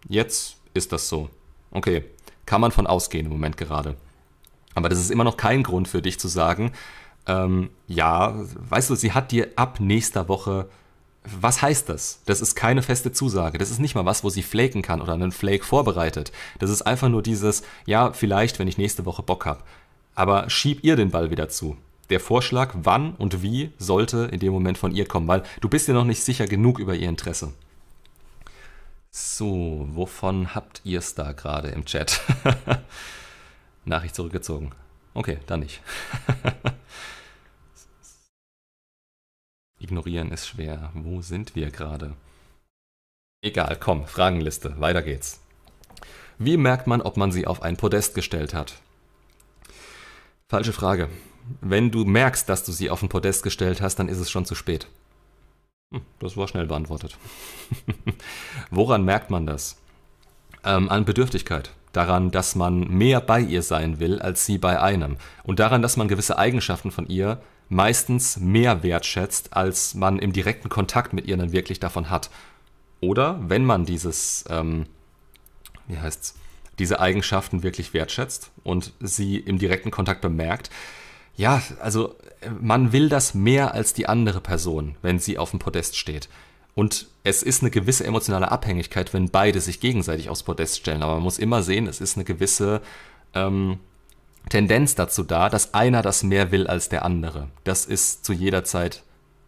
[0.09, 1.31] Jetzt ist das so.
[1.72, 2.05] Okay,
[2.47, 3.97] kann man von ausgehen im Moment gerade.
[4.77, 6.70] Aber das ist immer noch kein Grund für dich zu sagen,
[7.27, 10.68] ähm, ja, weißt du, sie hat dir ab nächster Woche,
[11.25, 12.20] was heißt das?
[12.27, 13.59] Das ist keine feste Zusage.
[13.59, 16.31] Das ist nicht mal was, wo sie flaken kann oder einen Flake vorbereitet.
[16.61, 19.64] Das ist einfach nur dieses, ja, vielleicht, wenn ich nächste Woche Bock habe.
[20.15, 21.77] Aber schieb ihr den Ball wieder zu.
[22.11, 25.89] Der Vorschlag, wann und wie, sollte in dem Moment von ihr kommen, weil du bist
[25.89, 27.53] dir noch nicht sicher genug über ihr Interesse.
[29.11, 32.21] So, wovon habt ihr es da gerade im Chat?
[33.85, 34.73] Nachricht zurückgezogen.
[35.15, 35.81] Okay, dann nicht.
[39.79, 40.91] Ignorieren ist schwer.
[40.95, 42.17] Wo sind wir gerade?
[43.41, 45.41] Egal, komm, Fragenliste, weiter geht's.
[46.39, 48.81] Wie merkt man, ob man sie auf ein Podest gestellt hat?
[50.49, 51.09] Falsche Frage.
[51.61, 54.45] Wenn du merkst, dass du sie auf ein Podest gestellt hast, dann ist es schon
[54.45, 54.88] zu spät.
[55.92, 57.16] Hm, das war schnell beantwortet.
[58.70, 59.80] Woran merkt man das?
[60.62, 65.16] Ähm, an Bedürftigkeit daran, dass man mehr bei ihr sein will als sie bei einem
[65.45, 70.68] und daran, dass man gewisse Eigenschaften von ihr meistens mehr wertschätzt, als man im direkten
[70.68, 72.30] Kontakt mit ihr dann wirklich davon hat.
[73.01, 74.86] Oder wenn man dieses, ähm,
[75.86, 76.34] wie heißt's,
[76.79, 80.70] diese Eigenschaften wirklich wertschätzt und sie im direkten Kontakt bemerkt,
[81.37, 82.14] ja, also
[82.61, 86.29] man will das mehr als die andere Person, wenn sie auf dem Podest steht.
[86.75, 91.03] Und es ist eine gewisse emotionale Abhängigkeit, wenn beide sich gegenseitig aufs Podest stellen.
[91.03, 92.81] Aber man muss immer sehen, es ist eine gewisse
[93.33, 93.79] ähm,
[94.49, 97.49] Tendenz dazu da, dass einer das mehr will als der andere.
[97.62, 99.03] Das ist zu jeder Zeit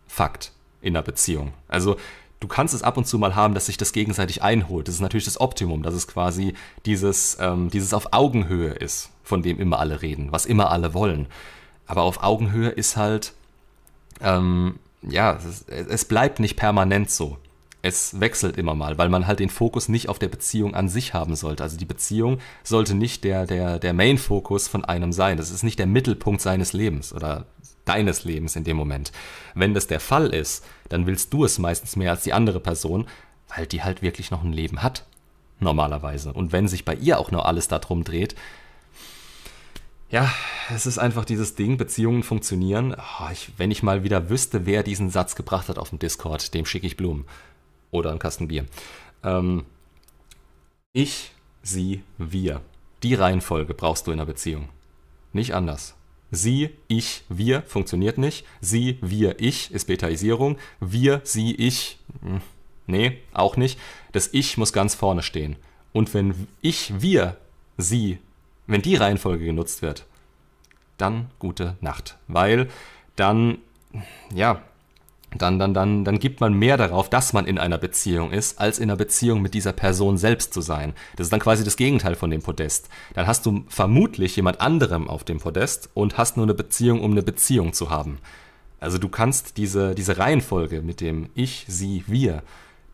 [0.06, 1.52] Fakt in einer Beziehung.
[1.68, 1.96] Also
[2.40, 4.88] du kannst es ab und zu mal haben, dass sich das gegenseitig einholt.
[4.88, 9.42] Das ist natürlich das Optimum, dass es quasi dieses, ähm, dieses auf Augenhöhe ist, von
[9.42, 11.26] dem immer alle reden, was immer alle wollen.
[11.86, 13.32] Aber auf Augenhöhe ist halt,
[14.20, 17.38] ähm, ja, es, es bleibt nicht permanent so.
[17.82, 21.14] Es wechselt immer mal, weil man halt den Fokus nicht auf der Beziehung an sich
[21.14, 21.62] haben sollte.
[21.62, 25.36] Also die Beziehung sollte nicht der, der, der Main-Fokus von einem sein.
[25.36, 27.46] Das ist nicht der Mittelpunkt seines Lebens oder
[27.86, 29.12] deines Lebens in dem Moment.
[29.54, 33.06] Wenn das der Fall ist, dann willst du es meistens mehr als die andere Person,
[33.54, 35.04] weil die halt wirklich noch ein Leben hat.
[35.58, 36.34] normalerweise.
[36.34, 38.34] Und wenn sich bei ihr auch nur alles darum dreht,
[40.10, 40.30] ja,
[40.72, 42.94] es ist einfach dieses Ding, Beziehungen funktionieren.
[42.94, 46.52] Oh, ich, wenn ich mal wieder wüsste, wer diesen Satz gebracht hat auf dem Discord,
[46.54, 47.24] dem schicke ich Blumen.
[47.90, 48.66] Oder einen Kasten Bier.
[49.24, 49.64] Ähm,
[50.92, 51.32] ich,
[51.62, 52.60] sie, wir.
[53.02, 54.68] Die Reihenfolge brauchst du in einer Beziehung.
[55.32, 55.94] Nicht anders.
[56.30, 58.44] Sie, ich, wir funktioniert nicht.
[58.60, 60.58] Sie, wir, ich ist Betaisierung.
[60.80, 61.98] Wir, sie, ich.
[62.22, 62.40] Hm,
[62.86, 63.78] nee, auch nicht.
[64.12, 65.56] Das Ich muss ganz vorne stehen.
[65.92, 67.36] Und wenn ich, wir,
[67.78, 68.18] sie
[68.66, 70.06] wenn die Reihenfolge genutzt wird,
[70.98, 72.18] dann gute Nacht.
[72.26, 72.68] Weil
[73.16, 73.58] dann,
[74.34, 74.62] ja,
[75.38, 78.78] dann, dann, dann, dann gibt man mehr darauf, dass man in einer Beziehung ist, als
[78.78, 80.94] in einer Beziehung mit dieser Person selbst zu sein.
[81.16, 82.88] Das ist dann quasi das Gegenteil von dem Podest.
[83.14, 87.12] Dann hast du vermutlich jemand anderem auf dem Podest und hast nur eine Beziehung, um
[87.12, 88.18] eine Beziehung zu haben.
[88.78, 92.42] Also du kannst diese, diese Reihenfolge mit dem Ich, Sie, Wir,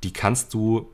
[0.02, 0.88] die kannst du,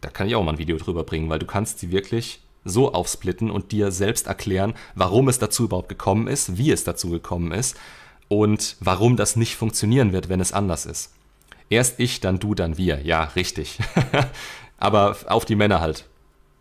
[0.00, 2.92] da kann ich auch mal ein Video drüber bringen, weil du kannst sie wirklich so
[2.92, 7.52] aufsplitten und dir selbst erklären, warum es dazu überhaupt gekommen ist, wie es dazu gekommen
[7.52, 7.76] ist
[8.28, 11.12] und warum das nicht funktionieren wird, wenn es anders ist.
[11.68, 13.00] Erst ich, dann du, dann wir.
[13.02, 13.78] Ja, richtig.
[14.78, 16.06] Aber auf die Männer halt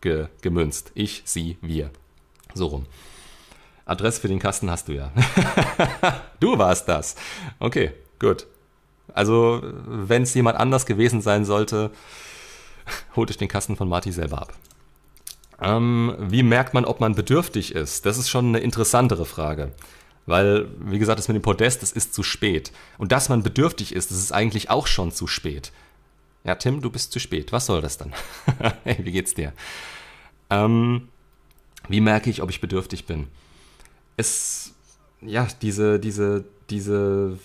[0.01, 0.91] ge gemünzt.
[0.95, 1.91] Ich, sie, wir.
[2.53, 2.85] So rum.
[3.85, 5.11] Adresse für den Kasten hast du ja.
[6.39, 7.15] du warst das.
[7.59, 8.47] Okay, gut.
[9.13, 11.91] Also, wenn es jemand anders gewesen sein sollte,
[13.15, 14.53] holt euch den Kasten von Marty selber ab.
[15.61, 18.05] Ähm, wie merkt man, ob man bedürftig ist?
[18.05, 19.71] Das ist schon eine interessantere Frage.
[20.25, 22.71] Weil, wie gesagt, das mit dem Podest, das ist zu spät.
[22.97, 25.71] Und dass man bedürftig ist, das ist eigentlich auch schon zu spät.
[26.43, 27.51] Ja, Tim, du bist zu spät.
[27.51, 28.13] Was soll das dann?
[28.83, 29.53] hey, wie geht's dir?
[30.49, 31.09] Ähm,
[31.87, 33.27] wie merke ich, ob ich bedürftig bin?
[34.17, 34.73] Es,
[35.21, 37.37] ja, diese, diese diese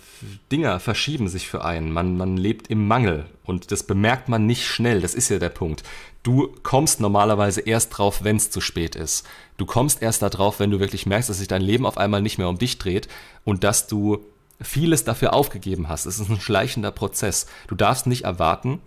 [0.51, 1.93] Dinger verschieben sich für einen.
[1.93, 5.01] Man, man lebt im Mangel und das bemerkt man nicht schnell.
[5.01, 5.83] Das ist ja der Punkt.
[6.23, 9.27] Du kommst normalerweise erst drauf, wenn es zu spät ist.
[9.57, 12.37] Du kommst erst darauf, wenn du wirklich merkst, dass sich dein Leben auf einmal nicht
[12.37, 13.09] mehr um dich dreht
[13.45, 14.19] und dass du
[14.61, 16.05] vieles dafür aufgegeben hast.
[16.05, 17.47] Es ist ein schleichender Prozess.
[17.69, 18.81] Du darfst nicht erwarten,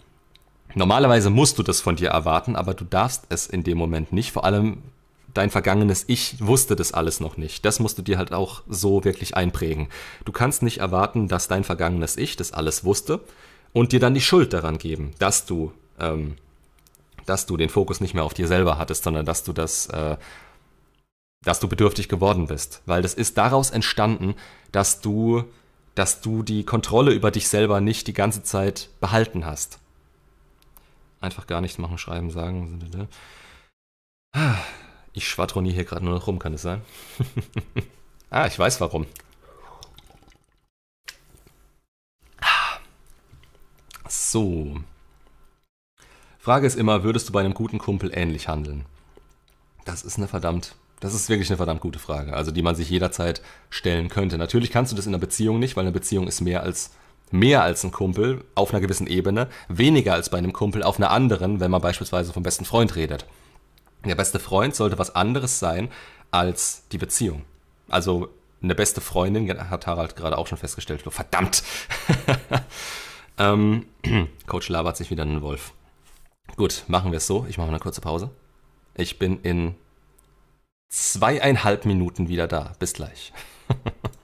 [0.76, 4.32] Normalerweise musst du das von dir erwarten, aber du darfst es in dem Moment nicht.
[4.32, 4.78] Vor allem
[5.34, 7.66] dein vergangenes Ich wusste das alles noch nicht.
[7.66, 9.88] Das musst du dir halt auch so wirklich einprägen.
[10.26, 13.20] Du kannst nicht erwarten, dass dein vergangenes Ich das alles wusste
[13.72, 16.36] und dir dann die Schuld daran geben, dass du, ähm,
[17.26, 20.18] dass du den Fokus nicht mehr auf dir selber hattest, sondern dass du das, äh,
[21.44, 22.82] dass du bedürftig geworden bist.
[22.86, 24.36] Weil das ist daraus entstanden,
[24.72, 25.44] dass du,
[25.96, 29.80] dass du die Kontrolle über dich selber nicht die ganze Zeit behalten hast.
[31.22, 33.08] Einfach gar nichts machen, schreiben, sagen.
[35.14, 36.82] Ich schwadroniere hier gerade nur noch rum, kann es sein?
[38.30, 39.06] ah, ich weiß warum.
[44.34, 44.84] So.
[46.44, 48.86] Frage ist immer, würdest du bei einem guten Kumpel ähnlich handeln?
[49.86, 52.90] Das ist eine verdammt, das ist wirklich eine verdammt gute Frage, also die man sich
[52.90, 54.38] jederzeit stellen könnte.
[54.38, 56.92] Natürlich kannst du das in einer Beziehung nicht, weil eine Beziehung ist mehr als
[57.32, 61.10] mehr als ein Kumpel auf einer gewissen Ebene, weniger als bei einem Kumpel auf einer
[61.10, 63.26] anderen, wenn man beispielsweise vom besten Freund redet
[64.10, 65.90] der beste Freund sollte was anderes sein
[66.32, 67.44] als die Beziehung.
[67.90, 68.30] Also
[68.62, 71.04] eine beste Freundin, hat Harald gerade auch schon festgestellt.
[71.08, 71.64] Verdammt!
[73.38, 73.86] ähm,
[74.48, 75.74] Coach labert sich wieder einen Wolf.
[76.56, 77.46] Gut, machen wir es so.
[77.50, 78.30] Ich mache eine kurze Pause.
[78.96, 79.76] Ich bin in
[80.90, 82.74] zweieinhalb Minuten wieder da.
[82.80, 83.34] Bis gleich.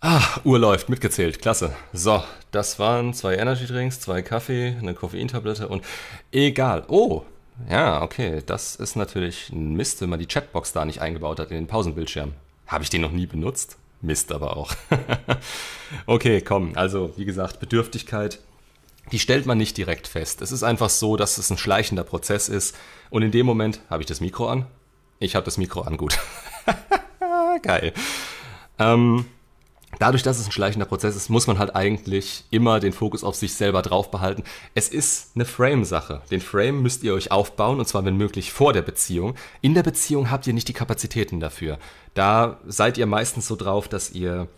[0.00, 1.74] Ah, Uhr läuft, mitgezählt, klasse.
[1.92, 5.82] So, das waren zwei Energy Drinks, zwei Kaffee, eine Koffeintablette und
[6.32, 6.84] egal.
[6.88, 7.22] Oh,
[7.70, 11.50] ja, okay, das ist natürlich ein Mist, wenn man die Chatbox da nicht eingebaut hat
[11.50, 12.34] in den Pausenbildschirm.
[12.66, 13.78] Habe ich den noch nie benutzt?
[14.02, 14.74] Mist aber auch.
[16.06, 18.38] okay, komm, also wie gesagt, Bedürftigkeit,
[19.12, 20.42] die stellt man nicht direkt fest.
[20.42, 22.76] Es ist einfach so, dass es ein schleichender Prozess ist
[23.08, 24.66] und in dem Moment habe ich das Mikro an.
[25.20, 26.18] Ich habe das Mikro an, gut.
[27.62, 27.94] Geil.
[28.78, 29.24] Ähm,
[29.98, 33.34] dadurch, dass es ein schleichender Prozess ist, muss man halt eigentlich immer den Fokus auf
[33.34, 34.44] sich selber drauf behalten.
[34.74, 36.22] Es ist eine Frame-Sache.
[36.30, 39.34] Den Frame müsst ihr euch aufbauen und zwar, wenn möglich, vor der Beziehung.
[39.60, 41.78] In der Beziehung habt ihr nicht die Kapazitäten dafür.
[42.14, 44.48] Da seid ihr meistens so drauf, dass ihr,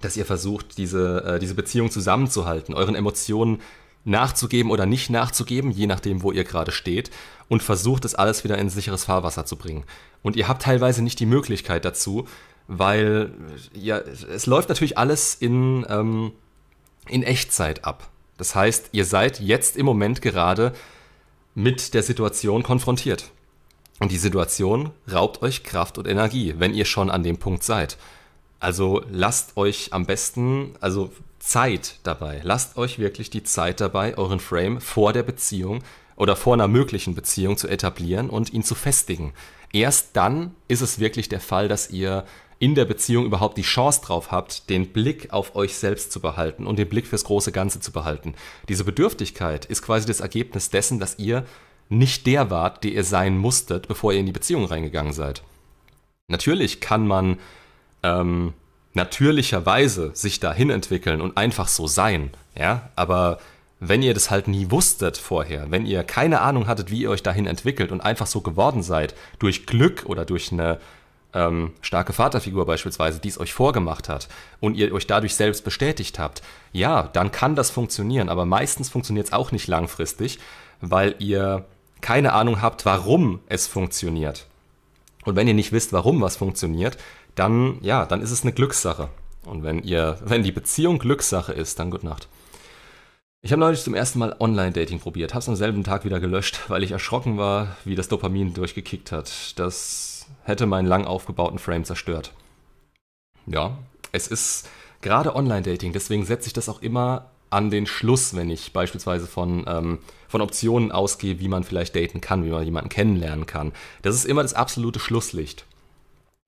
[0.00, 3.60] dass ihr versucht, diese, äh, diese Beziehung zusammenzuhalten, euren Emotionen
[4.04, 7.10] nachzugeben oder nicht nachzugeben, je nachdem, wo ihr gerade steht,
[7.48, 9.84] und versucht es alles wieder in sicheres Fahrwasser zu bringen.
[10.22, 12.26] Und ihr habt teilweise nicht die Möglichkeit dazu,
[12.72, 13.32] weil
[13.74, 16.30] ja, es läuft natürlich alles in, ähm,
[17.08, 18.08] in Echtzeit ab.
[18.36, 20.72] Das heißt, ihr seid jetzt im Moment gerade
[21.56, 23.32] mit der Situation konfrontiert.
[23.98, 27.98] Und die Situation raubt euch Kraft und Energie, wenn ihr schon an dem Punkt seid.
[28.60, 31.10] Also lasst euch am besten, also
[31.40, 32.40] Zeit dabei.
[32.44, 35.82] Lasst euch wirklich die Zeit dabei, euren Frame vor der Beziehung
[36.14, 39.32] oder vor einer möglichen Beziehung zu etablieren und ihn zu festigen.
[39.72, 42.24] Erst dann ist es wirklich der Fall, dass ihr
[42.60, 46.66] in der Beziehung überhaupt die Chance drauf habt, den Blick auf euch selbst zu behalten
[46.66, 48.34] und den Blick fürs große Ganze zu behalten.
[48.68, 51.44] Diese Bedürftigkeit ist quasi das Ergebnis dessen, dass ihr
[51.88, 55.42] nicht der wart, der ihr sein musstet, bevor ihr in die Beziehung reingegangen seid.
[56.28, 57.38] Natürlich kann man
[58.02, 58.52] ähm,
[58.92, 63.38] natürlicherweise sich dahin entwickeln und einfach so sein, ja, aber
[63.80, 67.22] wenn ihr das halt nie wusstet vorher, wenn ihr keine Ahnung hattet, wie ihr euch
[67.22, 70.78] dahin entwickelt und einfach so geworden seid, durch Glück oder durch eine
[71.34, 74.28] ähm, starke Vaterfigur beispielsweise, die es euch vorgemacht hat
[74.60, 79.26] und ihr euch dadurch selbst bestätigt habt, ja, dann kann das funktionieren, aber meistens funktioniert
[79.26, 80.38] es auch nicht langfristig,
[80.80, 81.64] weil ihr
[82.00, 84.46] keine Ahnung habt, warum es funktioniert.
[85.24, 86.96] Und wenn ihr nicht wisst, warum was funktioniert,
[87.34, 89.08] dann, ja, dann ist es eine Glückssache.
[89.44, 92.28] Und wenn ihr, wenn die Beziehung Glückssache ist, dann gute Nacht.
[93.42, 96.60] Ich habe neulich zum ersten Mal Online-Dating probiert, habe es am selben Tag wieder gelöscht,
[96.68, 99.58] weil ich erschrocken war, wie das Dopamin durchgekickt hat.
[99.58, 100.09] Das
[100.44, 102.32] hätte meinen lang aufgebauten Frame zerstört.
[103.46, 103.78] Ja,
[104.12, 104.68] es ist
[105.00, 109.64] gerade Online-Dating, deswegen setze ich das auch immer an den Schluss, wenn ich beispielsweise von,
[109.66, 113.72] ähm, von Optionen ausgehe, wie man vielleicht daten kann, wie man jemanden kennenlernen kann.
[114.02, 115.66] Das ist immer das absolute Schlusslicht.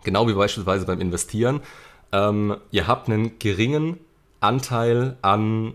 [0.05, 1.61] Genau wie beispielsweise beim Investieren.
[2.13, 3.99] Ähm, ihr habt einen geringen
[4.41, 5.75] Anteil an,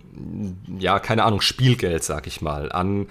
[0.79, 3.07] ja, keine Ahnung, Spielgeld, sag ich mal, an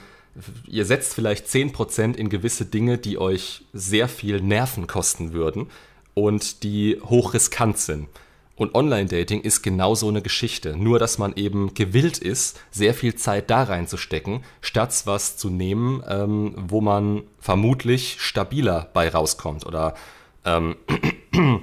[0.67, 5.69] ihr setzt vielleicht 10% in gewisse Dinge, die euch sehr viel Nerven kosten würden
[6.15, 8.09] und die hochriskant sind.
[8.57, 10.77] Und Online-Dating ist genau so eine Geschichte.
[10.77, 16.03] Nur, dass man eben gewillt ist, sehr viel Zeit da reinzustecken, statt was zu nehmen,
[16.09, 19.95] ähm, wo man vermutlich stabiler bei rauskommt oder
[20.47, 20.77] ähm,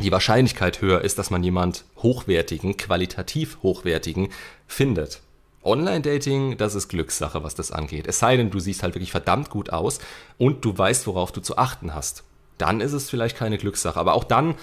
[0.00, 4.28] die Wahrscheinlichkeit höher ist, dass man jemand hochwertigen, qualitativ hochwertigen
[4.66, 5.22] findet.
[5.68, 8.06] Online-Dating, das ist Glückssache, was das angeht.
[8.06, 10.00] Es sei denn, du siehst halt wirklich verdammt gut aus
[10.38, 12.24] und du weißt, worauf du zu achten hast.
[12.58, 13.98] Dann ist es vielleicht keine Glückssache.
[13.98, 14.56] Aber auch dann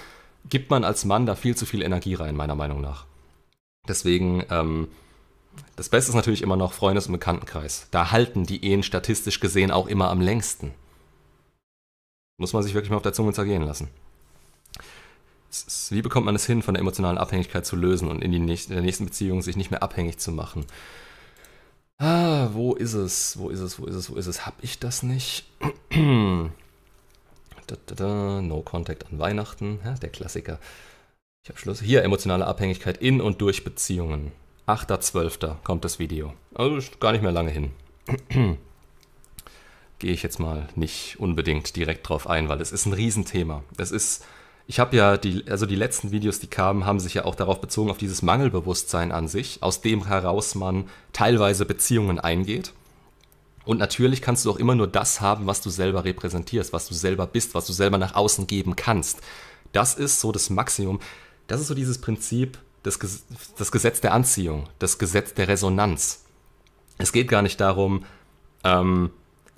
[0.48, 3.06] gibt man als Mann da viel zu viel Energie rein, meiner Meinung nach.
[3.88, 4.88] Deswegen, ähm,
[5.76, 7.88] das Beste ist natürlich immer noch Freundes- und Bekanntenkreis.
[7.90, 10.74] Da halten die Ehen statistisch gesehen auch immer am längsten.
[12.38, 13.88] Muss man sich wirklich mal auf der Zunge zergehen lassen.
[15.90, 18.72] Wie bekommt man es hin, von der emotionalen Abhängigkeit zu lösen und in, die nächste,
[18.72, 20.66] in der nächsten Beziehung sich nicht mehr abhängig zu machen?
[21.98, 23.38] Ah, wo ist es?
[23.38, 23.78] Wo ist es?
[23.80, 24.10] Wo ist es?
[24.10, 24.44] Wo ist es?
[24.44, 25.46] Hab ich das nicht?
[25.90, 28.42] da, da, da.
[28.42, 29.80] No Contact an Weihnachten.
[29.84, 30.58] Ja, der Klassiker.
[31.42, 31.80] Ich habe Schluss.
[31.80, 34.32] Hier, emotionale Abhängigkeit in und durch Beziehungen.
[34.66, 35.62] 8.12.
[35.62, 36.34] kommt das Video.
[36.54, 37.70] Also gar nicht mehr lange hin.
[39.98, 43.62] Gehe ich jetzt mal nicht unbedingt direkt drauf ein, weil es ist ein Riesenthema.
[43.78, 44.24] Es ist
[44.66, 47.60] ich habe ja die, also die letzten Videos, die kamen, haben sich ja auch darauf
[47.60, 52.72] bezogen, auf dieses Mangelbewusstsein an sich, aus dem heraus man teilweise Beziehungen eingeht.
[53.64, 56.94] Und natürlich kannst du auch immer nur das haben, was du selber repräsentierst, was du
[56.94, 59.20] selber bist, was du selber nach außen geben kannst.
[59.72, 61.00] Das ist so das Maximum.
[61.46, 62.98] Das ist so dieses Prinzip, das,
[63.56, 66.24] das Gesetz der Anziehung, das Gesetz der Resonanz.
[66.98, 68.04] Es geht gar nicht darum,
[68.64, 69.10] ähm,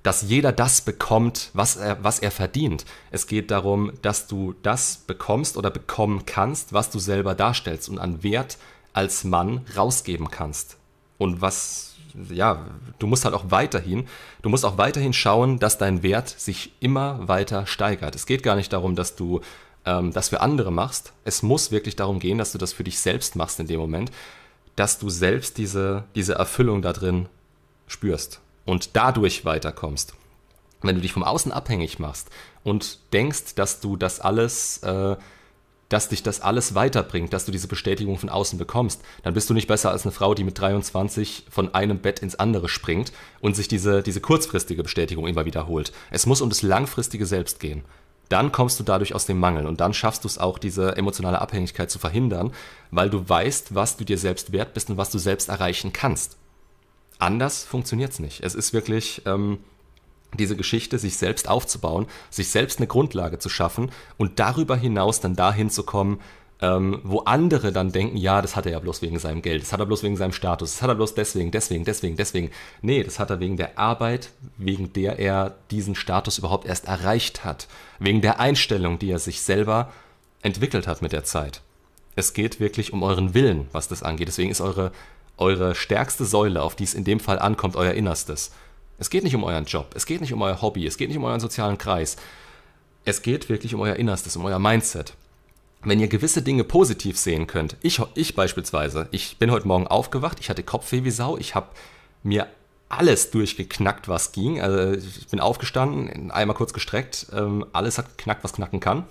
[0.09, 2.87] dass jeder das bekommt, was er, was er verdient.
[3.11, 7.99] Es geht darum, dass du das bekommst oder bekommen kannst, was du selber darstellst und
[7.99, 8.57] an Wert
[8.95, 10.79] als Mann rausgeben kannst.
[11.19, 11.97] Und was,
[12.31, 12.65] ja,
[12.99, 14.07] du musst halt auch weiterhin,
[14.41, 18.15] du musst auch weiterhin schauen, dass dein Wert sich immer weiter steigert.
[18.15, 19.43] Es geht gar nicht darum, dass du
[19.85, 21.13] ähm, das für andere machst.
[21.27, 24.11] Es muss wirklich darum gehen, dass du das für dich selbst machst in dem Moment,
[24.75, 27.29] dass du selbst diese, diese Erfüllung da drin
[27.89, 30.13] spürst und dadurch weiterkommst.
[30.83, 32.29] Wenn du dich vom Außen abhängig machst
[32.63, 35.17] und denkst, dass du das alles, äh,
[35.89, 39.55] dass dich das alles weiterbringt, dass du diese Bestätigung von außen bekommst, dann bist du
[39.55, 43.11] nicht besser als eine Frau, die mit 23 von einem Bett ins andere springt
[43.41, 45.93] und sich diese, diese kurzfristige Bestätigung immer wiederholt.
[46.11, 47.85] Es muss um das langfristige Selbst gehen.
[48.29, 51.41] dann kommst du dadurch aus dem Mangel und dann schaffst du es auch, diese emotionale
[51.41, 52.53] Abhängigkeit zu verhindern,
[52.91, 56.37] weil du weißt, was du dir selbst wert bist und was du selbst erreichen kannst.
[57.19, 58.43] Anders funktioniert es nicht.
[58.43, 59.59] Es ist wirklich ähm,
[60.39, 65.37] diese Geschichte, sich selbst aufzubauen, sich selbst eine Grundlage zu schaffen und darüber hinaus dann
[65.37, 66.21] dahin zu kommen,
[66.61, 69.73] ähm, wo andere dann denken, ja, das hat er ja bloß wegen seinem Geld, das
[69.73, 72.51] hat er bloß wegen seinem Status, das hat er bloß deswegen, deswegen, deswegen, deswegen.
[72.83, 77.45] Nee, das hat er wegen der Arbeit, wegen der er diesen Status überhaupt erst erreicht
[77.45, 79.93] hat, wegen der Einstellung, die er sich selber
[80.43, 81.63] entwickelt hat mit der Zeit.
[82.17, 84.27] Es geht wirklich um euren Willen, was das angeht.
[84.27, 84.91] Deswegen ist eure,
[85.39, 88.53] eure stärkste Säule, auf die es in dem Fall ankommt, euer Innerstes.
[88.99, 91.19] Es geht nicht um euren Job, es geht nicht um euer Hobby, es geht nicht
[91.19, 92.17] um euren sozialen Kreis.
[93.05, 95.15] Es geht wirklich um euer Innerstes, um euer Mindset
[95.83, 100.39] wenn ihr gewisse Dinge positiv sehen könnt, ich, ich beispielsweise, ich bin heute Morgen aufgewacht,
[100.41, 101.69] ich hatte Kopfweh wie Sau, ich habe
[102.23, 102.49] mir
[102.89, 104.61] alles durchgeknackt, was ging.
[104.61, 109.05] Also ich bin aufgestanden, einmal kurz gestreckt, ähm, alles hat geknackt, was knacken kann.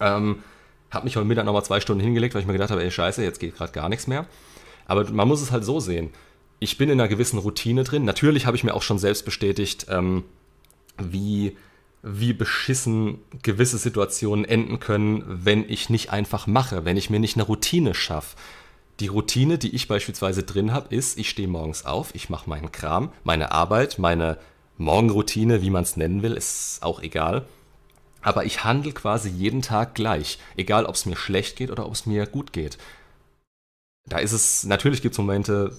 [0.00, 0.42] Ähm,
[0.90, 3.22] habe mich heute Mittag nochmal zwei Stunden hingelegt, weil ich mir gedacht habe, ey scheiße,
[3.22, 4.26] jetzt geht gerade gar nichts mehr.
[4.90, 6.10] Aber man muss es halt so sehen.
[6.58, 8.04] Ich bin in einer gewissen Routine drin.
[8.04, 10.24] Natürlich habe ich mir auch schon selbst bestätigt, ähm,
[10.98, 11.56] wie
[12.02, 17.36] wie beschissen gewisse Situationen enden können, wenn ich nicht einfach mache, wenn ich mir nicht
[17.36, 18.36] eine Routine schaffe.
[18.98, 22.72] Die Routine, die ich beispielsweise drin habe, ist, ich stehe morgens auf, ich mache meinen
[22.72, 24.38] Kram, meine Arbeit, meine
[24.76, 27.46] Morgenroutine, wie man es nennen will, ist auch egal.
[28.22, 31.92] Aber ich handle quasi jeden Tag gleich, egal ob es mir schlecht geht oder ob
[31.92, 32.76] es mir gut geht.
[34.10, 35.72] Da ist es, natürlich gibt es Momente,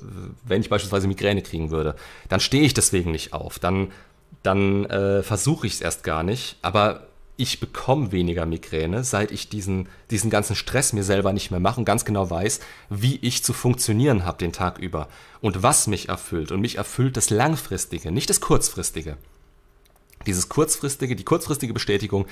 [0.44, 1.96] wenn ich beispielsweise Migräne kriegen würde,
[2.30, 3.60] dann stehe ich deswegen nicht auf.
[3.60, 3.92] Dann
[4.44, 6.58] dann äh, versuche ich es erst gar nicht.
[6.62, 7.08] Aber
[7.38, 11.80] ich bekomme weniger Migräne, seit ich diesen, diesen ganzen Stress mir selber nicht mehr mache
[11.80, 12.60] und ganz genau weiß,
[12.90, 15.08] wie ich zu funktionieren habe den Tag über
[15.42, 16.52] und was mich erfüllt.
[16.52, 19.18] Und mich erfüllt das Langfristige, nicht das Kurzfristige.
[20.28, 22.28] Dieses kurzfristige, die kurzfristige Bestätigung,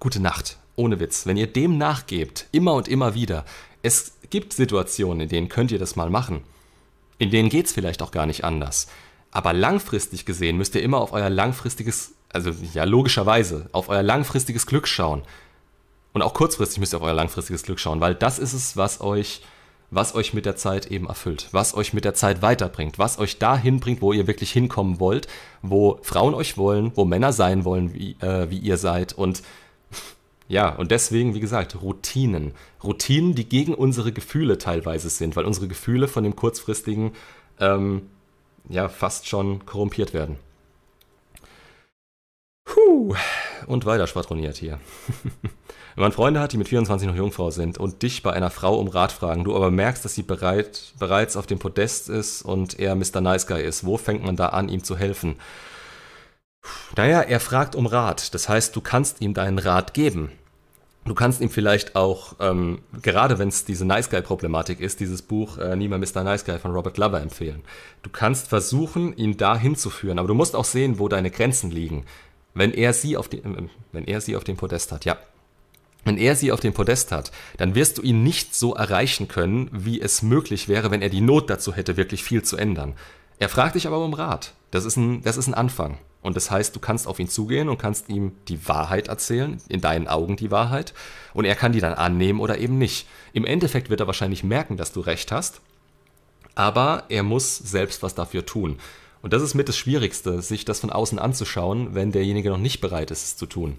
[0.00, 1.26] gute Nacht, ohne Witz.
[1.26, 3.44] Wenn ihr dem nachgebt, immer und immer wieder,
[3.82, 6.42] es gibt Situationen, in denen könnt ihr das mal machen.
[7.18, 8.88] In denen geht es vielleicht auch gar nicht anders.
[9.30, 14.66] Aber langfristig gesehen müsst ihr immer auf euer langfristiges, also ja, logischerweise, auf euer langfristiges
[14.66, 15.22] Glück schauen.
[16.12, 19.00] Und auch kurzfristig müsst ihr auf euer langfristiges Glück schauen, weil das ist es, was
[19.00, 19.42] euch,
[19.90, 23.38] was euch mit der Zeit eben erfüllt, was euch mit der Zeit weiterbringt, was euch
[23.40, 25.26] dahin bringt, wo ihr wirklich hinkommen wollt,
[25.62, 29.12] wo Frauen euch wollen, wo Männer sein wollen, wie, äh, wie ihr seid.
[29.12, 29.42] Und
[30.48, 32.52] ja, und deswegen, wie gesagt, Routinen.
[32.82, 37.12] Routinen, die gegen unsere Gefühle teilweise sind, weil unsere Gefühle von dem kurzfristigen
[37.60, 38.02] ähm,
[38.68, 40.36] ja fast schon korrumpiert werden.
[42.64, 43.14] Puh,
[43.66, 44.80] und weiter schwadroniert hier.
[45.94, 48.78] Wenn man Freunde hat, die mit 24 noch Jungfrau sind und dich bei einer Frau
[48.78, 52.78] um Rat fragen, du aber merkst, dass sie bereit, bereits auf dem Podest ist und
[52.80, 53.20] er Mr.
[53.20, 55.36] Nice Guy ist, wo fängt man da an, ihm zu helfen?
[56.96, 58.34] Naja, er fragt um Rat.
[58.34, 60.30] Das heißt, du kannst ihm deinen Rat geben.
[61.06, 65.58] Du kannst ihm vielleicht auch, ähm, gerade wenn es diese Nice Guy-Problematik ist, dieses Buch
[65.58, 66.24] äh, Niemand Mr.
[66.24, 67.62] Nice Guy von Robert Glover empfehlen.
[68.02, 72.06] Du kannst versuchen, ihn da hinzuführen, aber du musst auch sehen, wo deine Grenzen liegen.
[72.54, 75.18] Wenn er sie auf, den, äh, wenn er sie auf dem Podest hat, ja.
[76.04, 79.68] Wenn er sie auf dem Podest hat, dann wirst du ihn nicht so erreichen können,
[79.72, 82.94] wie es möglich wäre, wenn er die Not dazu hätte, wirklich viel zu ändern.
[83.38, 84.52] Er fragt dich aber um Rat.
[84.70, 85.98] Das ist ein, das ist ein Anfang.
[86.24, 89.82] Und das heißt, du kannst auf ihn zugehen und kannst ihm die Wahrheit erzählen, in
[89.82, 90.94] deinen Augen die Wahrheit,
[91.34, 93.06] und er kann die dann annehmen oder eben nicht.
[93.34, 95.60] Im Endeffekt wird er wahrscheinlich merken, dass du recht hast,
[96.54, 98.78] aber er muss selbst was dafür tun.
[99.20, 102.80] Und das ist mit das Schwierigste, sich das von außen anzuschauen, wenn derjenige noch nicht
[102.80, 103.76] bereit ist, es zu tun.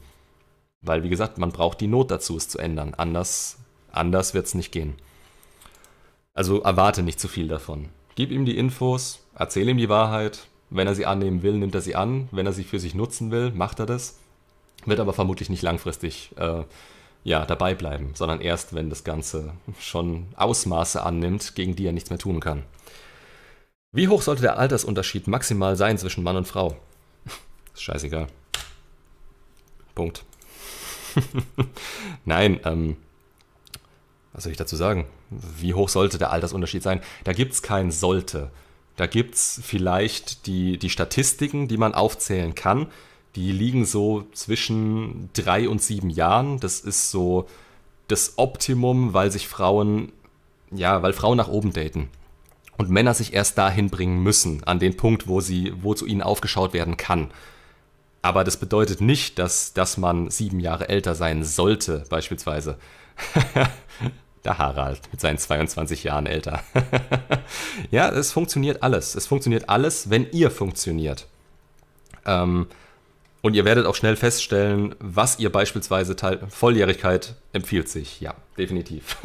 [0.82, 2.94] Weil, wie gesagt, man braucht die Not dazu, es zu ändern.
[2.94, 3.58] Anders,
[3.92, 4.94] anders wird es nicht gehen.
[6.36, 7.90] Also erwarte nicht zu viel davon.
[8.14, 10.46] Gib ihm die Infos, erzähl ihm die Wahrheit,
[10.76, 12.28] wenn er sie annehmen will, nimmt er sie an.
[12.32, 14.20] Wenn er sie für sich nutzen will, macht er das.
[14.86, 16.64] Wird aber vermutlich nicht langfristig äh,
[17.24, 22.10] ja, dabei bleiben, sondern erst, wenn das Ganze schon Ausmaße annimmt, gegen die er nichts
[22.10, 22.64] mehr tun kann.
[23.92, 26.76] Wie hoch sollte der Altersunterschied maximal sein zwischen Mann und Frau?
[27.74, 28.28] Ist scheißegal.
[29.96, 30.24] Punkt.
[32.26, 32.98] Nein, ähm,
[34.34, 35.08] was soll ich dazu sagen?
[35.30, 37.02] Wie hoch sollte der Altersunterschied sein?
[37.24, 38.52] Da gibt es kein sollte.
[38.96, 42.88] Da gibt es vielleicht die, die Statistiken, die man aufzählen kann.
[43.36, 46.60] Die liegen so zwischen drei und sieben Jahren.
[46.60, 47.48] Das ist so
[48.08, 50.12] das Optimum, weil sich Frauen,
[50.72, 52.10] ja, weil Frauen nach oben daten.
[52.78, 56.22] Und Männer sich erst dahin bringen müssen, an den Punkt, wo sie, wo zu ihnen
[56.22, 57.32] aufgeschaut werden kann.
[58.22, 62.78] Aber das bedeutet nicht, dass, dass man sieben Jahre älter sein sollte, beispielsweise.
[64.46, 66.62] Der Harald mit seinen 22 Jahren älter.
[67.92, 69.16] ja, es funktioniert alles.
[69.16, 71.28] Es funktioniert alles, wenn ihr funktioniert.
[72.26, 72.68] Ähm,
[73.42, 78.20] Und ihr werdet auch schnell feststellen, was ihr beispielsweise teil Volljährigkeit empfiehlt sich.
[78.20, 79.18] Ja, definitiv.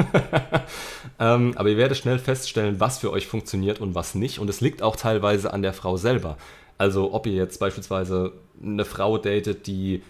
[1.19, 4.39] ähm, aber ihr werdet schnell feststellen, was für euch funktioniert und was nicht.
[4.39, 6.37] Und es liegt auch teilweise an der Frau selber.
[6.77, 10.03] Also ob ihr jetzt beispielsweise eine Frau datet, die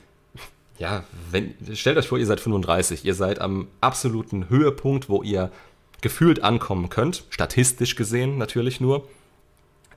[0.81, 5.53] ja, wenn, stellt euch vor, ihr seid 35, ihr seid am absoluten Höhepunkt, wo ihr
[6.01, 9.07] gefühlt ankommen könnt, statistisch gesehen natürlich nur.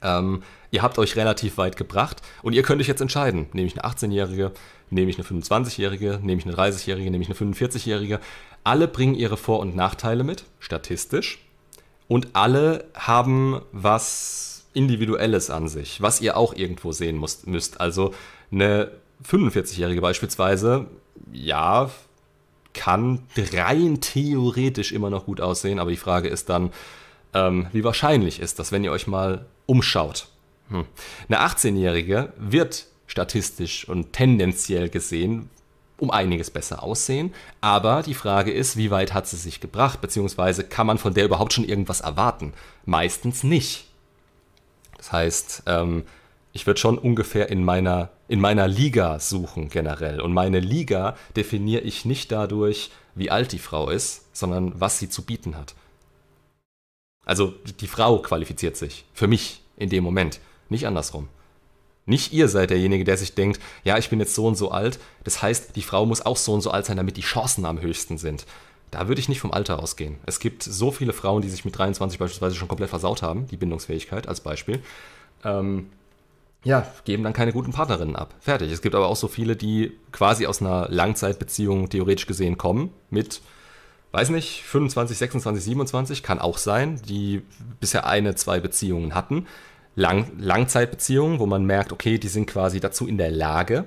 [0.02, 3.82] Ähm, ihr habt euch relativ weit gebracht und ihr könnt euch jetzt entscheiden, nehme ich
[3.82, 4.52] eine 18-Jährige,
[4.90, 8.20] nehme ich eine 25-Jährige, nehme ich eine 30-Jährige, nehme ich eine 45-Jährige.
[8.66, 11.40] Alle bringen ihre Vor- und Nachteile mit, statistisch.
[12.10, 17.80] Und alle haben was Individuelles an sich, was ihr auch irgendwo sehen müsst.
[17.80, 18.14] Also
[18.52, 18.92] eine
[19.28, 20.88] 45-Jährige beispielsweise,
[21.32, 21.90] ja,
[22.74, 23.20] kann
[23.54, 26.72] rein theoretisch immer noch gut aussehen, aber die Frage ist dann,
[27.34, 30.28] ähm, wie wahrscheinlich ist das, wenn ihr euch mal umschaut?
[30.70, 30.86] Hm.
[31.28, 35.50] Eine 18-Jährige wird statistisch und tendenziell gesehen
[35.98, 40.64] um einiges besser aussehen, aber die Frage ist, wie weit hat sie sich gebracht, beziehungsweise
[40.64, 42.54] kann man von der überhaupt schon irgendwas erwarten?
[42.86, 43.86] Meistens nicht.
[44.98, 46.04] Das heißt, ähm,
[46.52, 50.20] ich würde schon ungefähr in meiner, in meiner Liga suchen generell.
[50.20, 55.08] Und meine Liga definiere ich nicht dadurch, wie alt die Frau ist, sondern was sie
[55.08, 55.76] zu bieten hat.
[57.28, 59.06] Also die Frau qualifiziert sich.
[59.14, 60.40] Für mich in dem Moment.
[60.70, 61.28] Nicht andersrum.
[62.08, 64.98] Nicht ihr seid derjenige, der sich denkt, ja, ich bin jetzt so und so alt.
[65.24, 67.82] Das heißt, die Frau muss auch so und so alt sein, damit die Chancen am
[67.82, 68.48] höchsten sind.
[68.90, 70.16] Da würde ich nicht vom Alter ausgehen.
[70.26, 73.58] Es gibt so viele Frauen, die sich mit 23 beispielsweise schon komplett versaut haben, die
[73.58, 74.82] Bindungsfähigkeit als Beispiel.
[75.44, 75.92] Ähm,
[76.64, 78.34] ja, geben dann keine guten Partnerinnen ab.
[78.40, 78.72] Fertig.
[78.72, 83.42] Es gibt aber auch so viele, die quasi aus einer Langzeitbeziehung theoretisch gesehen kommen, mit,
[84.12, 87.42] weiß nicht, 25, 26, 27, kann auch sein, die
[87.80, 89.48] bisher eine, zwei Beziehungen hatten.
[89.96, 93.86] Lang Langzeitbeziehungen, wo man merkt, okay, die sind quasi dazu in der Lage,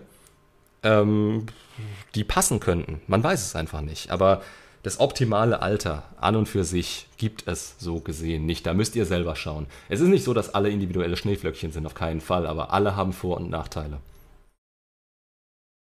[0.82, 1.46] ähm,
[2.14, 3.00] die passen könnten.
[3.06, 4.10] Man weiß es einfach nicht.
[4.10, 4.42] Aber
[4.86, 8.66] das optimale Alter an und für sich gibt es so gesehen nicht.
[8.66, 9.66] Da müsst ihr selber schauen.
[9.88, 13.12] Es ist nicht so, dass alle individuelle Schneeflöckchen sind, auf keinen Fall, aber alle haben
[13.12, 13.98] Vor- und Nachteile.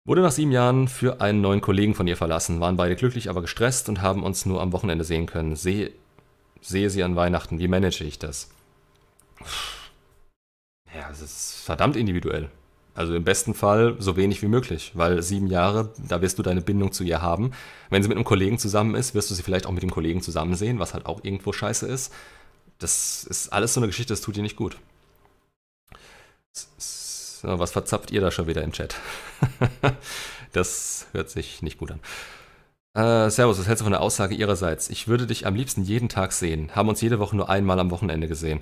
[0.08, 3.41] Wurde nach sieben Jahren für einen neuen Kollegen von ihr verlassen, waren beide glücklich, aber
[3.41, 5.56] gestresst und haben uns nur am Wochenende sehen können.
[5.56, 5.91] Sehe,
[6.60, 7.60] sehe sie an Weihnachten.
[7.60, 8.49] Wie manage ich das?
[10.95, 12.49] Ja, es ist verdammt individuell.
[12.95, 16.61] Also im besten Fall so wenig wie möglich, weil sieben Jahre, da wirst du deine
[16.61, 17.51] Bindung zu ihr haben.
[17.89, 20.21] Wenn sie mit einem Kollegen zusammen ist, wirst du sie vielleicht auch mit dem Kollegen
[20.21, 22.13] zusammen sehen, was halt auch irgendwo scheiße ist.
[22.79, 24.77] Das ist alles so eine Geschichte, das tut dir nicht gut.
[26.53, 28.95] So, was verzapft ihr da schon wieder im Chat?
[30.53, 31.99] das hört sich nicht gut an.
[32.95, 34.89] Äh, servus, was hältst du von der Aussage ihrerseits?
[34.89, 36.73] Ich würde dich am liebsten jeden Tag sehen.
[36.73, 38.61] Haben uns jede Woche nur einmal am Wochenende gesehen.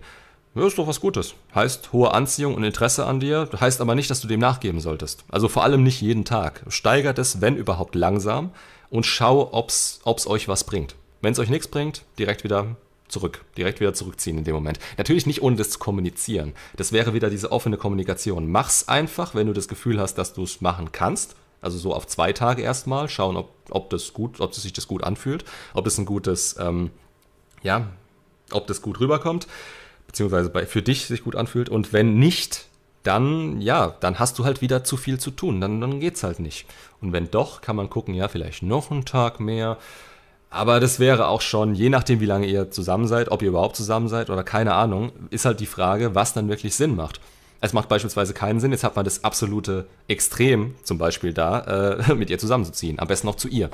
[0.55, 1.33] Ja, ist doch was Gutes.
[1.55, 5.25] Heißt hohe Anziehung und Interesse an dir, heißt aber nicht, dass du dem nachgeben solltest.
[5.29, 6.63] Also vor allem nicht jeden Tag.
[6.67, 8.51] Steigert es, wenn überhaupt, langsam
[8.91, 10.95] und schau, ob's, ob's euch was bringt.
[11.21, 12.75] Wenn es euch nichts bringt, direkt wieder
[13.07, 13.43] zurück.
[13.57, 14.77] Direkt wieder zurückziehen in dem Moment.
[14.99, 16.53] Natürlich nicht ohne das zu kommunizieren.
[16.75, 18.51] Das wäre wieder diese offene Kommunikation.
[18.51, 21.35] Mach's einfach, wenn du das Gefühl hast, dass du es machen kannst.
[21.61, 25.03] Also so auf zwei Tage erstmal, schauen, ob, ob das gut, ob sich das gut
[25.03, 26.91] anfühlt, ob das ein gutes, ähm,
[27.63, 27.87] ja,
[28.51, 29.47] ob das gut rüberkommt
[30.13, 31.69] beziehungsweise bei, für dich sich gut anfühlt.
[31.69, 32.67] Und wenn nicht,
[33.01, 35.59] dann, ja, dann hast du halt wieder zu viel zu tun.
[35.59, 36.67] Dann, dann geht's halt nicht.
[37.01, 39.77] Und wenn doch, kann man gucken, ja, vielleicht noch einen Tag mehr.
[40.51, 43.75] Aber das wäre auch schon, je nachdem, wie lange ihr zusammen seid, ob ihr überhaupt
[43.75, 47.19] zusammen seid oder keine Ahnung, ist halt die Frage, was dann wirklich Sinn macht.
[47.59, 52.13] Es macht beispielsweise keinen Sinn, jetzt hat man das absolute Extrem zum Beispiel da, äh,
[52.15, 52.99] mit ihr zusammenzuziehen.
[52.99, 53.71] Am besten noch zu ihr.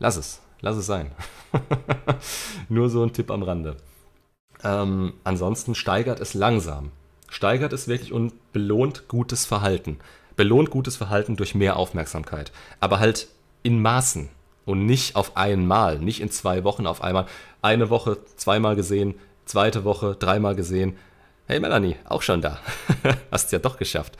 [0.00, 1.12] Lass es, lass es sein.
[2.68, 3.76] Nur so ein Tipp am Rande.
[4.64, 6.90] Ähm, ansonsten steigert es langsam.
[7.28, 9.98] Steigert es wirklich und belohnt gutes Verhalten.
[10.36, 12.52] Belohnt gutes Verhalten durch mehr Aufmerksamkeit.
[12.80, 13.28] Aber halt
[13.62, 14.28] in Maßen
[14.64, 17.26] und nicht auf einmal, nicht in zwei Wochen auf einmal.
[17.62, 19.14] Eine Woche zweimal gesehen,
[19.44, 20.96] zweite Woche dreimal gesehen.
[21.46, 22.58] Hey Melanie, auch schon da.
[23.30, 24.16] Hast es ja doch geschafft.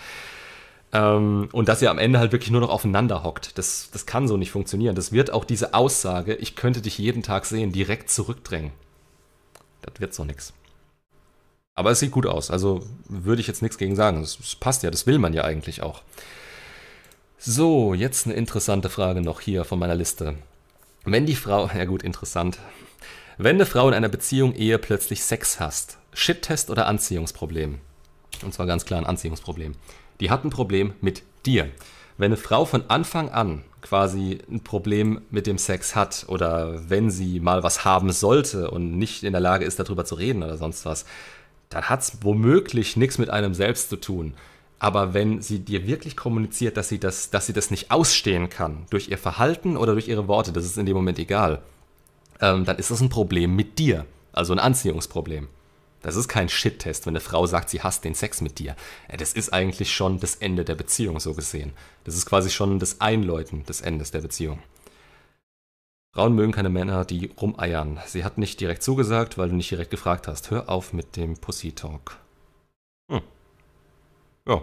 [0.92, 3.58] Ähm, und dass ihr am Ende halt wirklich nur noch aufeinander hockt.
[3.58, 4.94] Das, das kann so nicht funktionieren.
[4.94, 8.72] Das wird auch diese Aussage, ich könnte dich jeden Tag sehen, direkt zurückdrängen.
[9.86, 10.52] Das wird so nichts.
[11.74, 12.50] Aber es sieht gut aus.
[12.50, 14.22] Also würde ich jetzt nichts gegen sagen.
[14.22, 16.02] Es passt ja, das will man ja eigentlich auch.
[17.38, 20.36] So, jetzt eine interessante Frage noch hier von meiner Liste.
[21.04, 22.58] Wenn die Frau, ja gut, interessant.
[23.38, 27.78] Wenn eine Frau in einer Beziehung Ehe plötzlich Sex hast, Shit-Test oder Anziehungsproblem?
[28.42, 29.74] Und zwar ganz klar ein Anziehungsproblem.
[30.20, 31.70] Die hat ein Problem mit dir.
[32.18, 37.10] Wenn eine Frau von Anfang an quasi ein Problem mit dem Sex hat oder wenn
[37.10, 40.56] sie mal was haben sollte und nicht in der Lage ist, darüber zu reden oder
[40.56, 41.04] sonst was,
[41.68, 44.34] dann hat es womöglich nichts mit einem selbst zu tun.
[44.78, 48.86] Aber wenn sie dir wirklich kommuniziert, dass sie das, dass sie das nicht ausstehen kann,
[48.90, 51.62] durch ihr Verhalten oder durch ihre Worte, das ist in dem Moment egal,
[52.40, 54.04] ähm, dann ist das ein Problem mit dir.
[54.32, 55.48] Also ein Anziehungsproblem.
[56.06, 58.76] Das ist kein Shit-Test, wenn eine Frau sagt, sie hasst den Sex mit dir.
[59.18, 61.72] Das ist eigentlich schon das Ende der Beziehung, so gesehen.
[62.04, 64.60] Das ist quasi schon das Einläuten des Endes der Beziehung.
[66.14, 67.98] Frauen mögen keine Männer, die rumeiern.
[68.06, 70.52] Sie hat nicht direkt zugesagt, weil du nicht direkt gefragt hast.
[70.52, 72.20] Hör auf mit dem Pussy-Talk.
[73.10, 73.22] Hm.
[74.46, 74.62] Ja.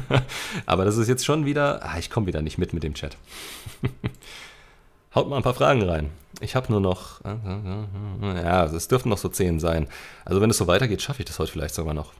[0.64, 1.84] Aber das ist jetzt schon wieder.
[1.84, 3.18] Ah, ich komme wieder nicht mit mit dem Chat.
[5.14, 6.10] Haut mal ein paar Fragen rein.
[6.40, 7.20] Ich habe nur noch.
[8.22, 9.88] Ja, es dürften noch so zehn sein.
[10.24, 12.12] Also, wenn es so weitergeht, schaffe ich das heute vielleicht sogar noch.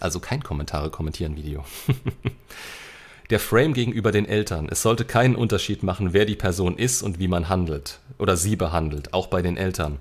[0.00, 1.64] Also kein Kommentare kommentieren Video.
[3.30, 4.68] Der Frame gegenüber den Eltern.
[4.70, 8.00] Es sollte keinen Unterschied machen, wer die Person ist und wie man handelt.
[8.18, 9.98] Oder sie behandelt, auch bei den Eltern.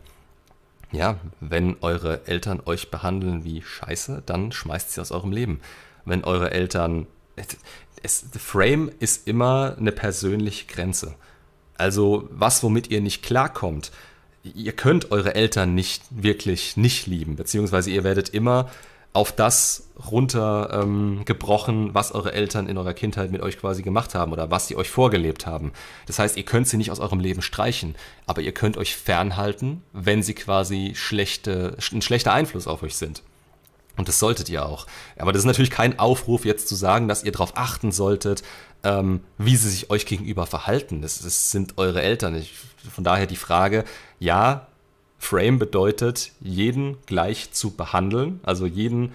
[0.93, 5.59] Ja, wenn eure Eltern euch behandeln wie Scheiße, dann schmeißt sie aus eurem Leben.
[6.05, 7.05] Wenn eure Eltern.
[8.01, 11.15] Es, Frame ist immer eine persönliche Grenze.
[11.77, 13.91] Also was, womit ihr nicht klarkommt.
[14.43, 18.69] Ihr könnt eure Eltern nicht wirklich nicht lieben, beziehungsweise ihr werdet immer
[19.17, 24.31] auf das runtergebrochen, ähm, was eure Eltern in eurer Kindheit mit euch quasi gemacht haben
[24.31, 25.71] oder was sie euch vorgelebt haben.
[26.05, 27.95] Das heißt, ihr könnt sie nicht aus eurem Leben streichen,
[28.27, 33.23] aber ihr könnt euch fernhalten, wenn sie quasi schlechte, ein schlechter Einfluss auf euch sind.
[33.97, 34.85] Und das solltet ihr auch.
[35.17, 38.43] Aber das ist natürlich kein Aufruf, jetzt zu sagen, dass ihr darauf achten solltet,
[38.83, 41.01] ähm, wie sie sich euch gegenüber verhalten.
[41.01, 42.35] Das, das sind eure Eltern.
[42.35, 42.53] Ich,
[42.91, 43.83] von daher die Frage,
[44.19, 44.67] ja,
[45.19, 49.13] Frame bedeutet, jeden gleich zu behandeln, also jeden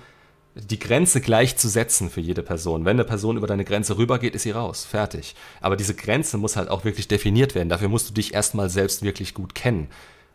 [0.55, 2.85] die Grenze gleich zu setzen für jede Person.
[2.85, 4.85] Wenn eine Person über deine Grenze rübergeht, ist sie raus.
[4.85, 5.35] Fertig.
[5.61, 7.71] Aber diese Grenze muss halt auch wirklich definiert werden.
[7.71, 9.89] Dafür musst du dich erstmal selbst wirklich gut kennen.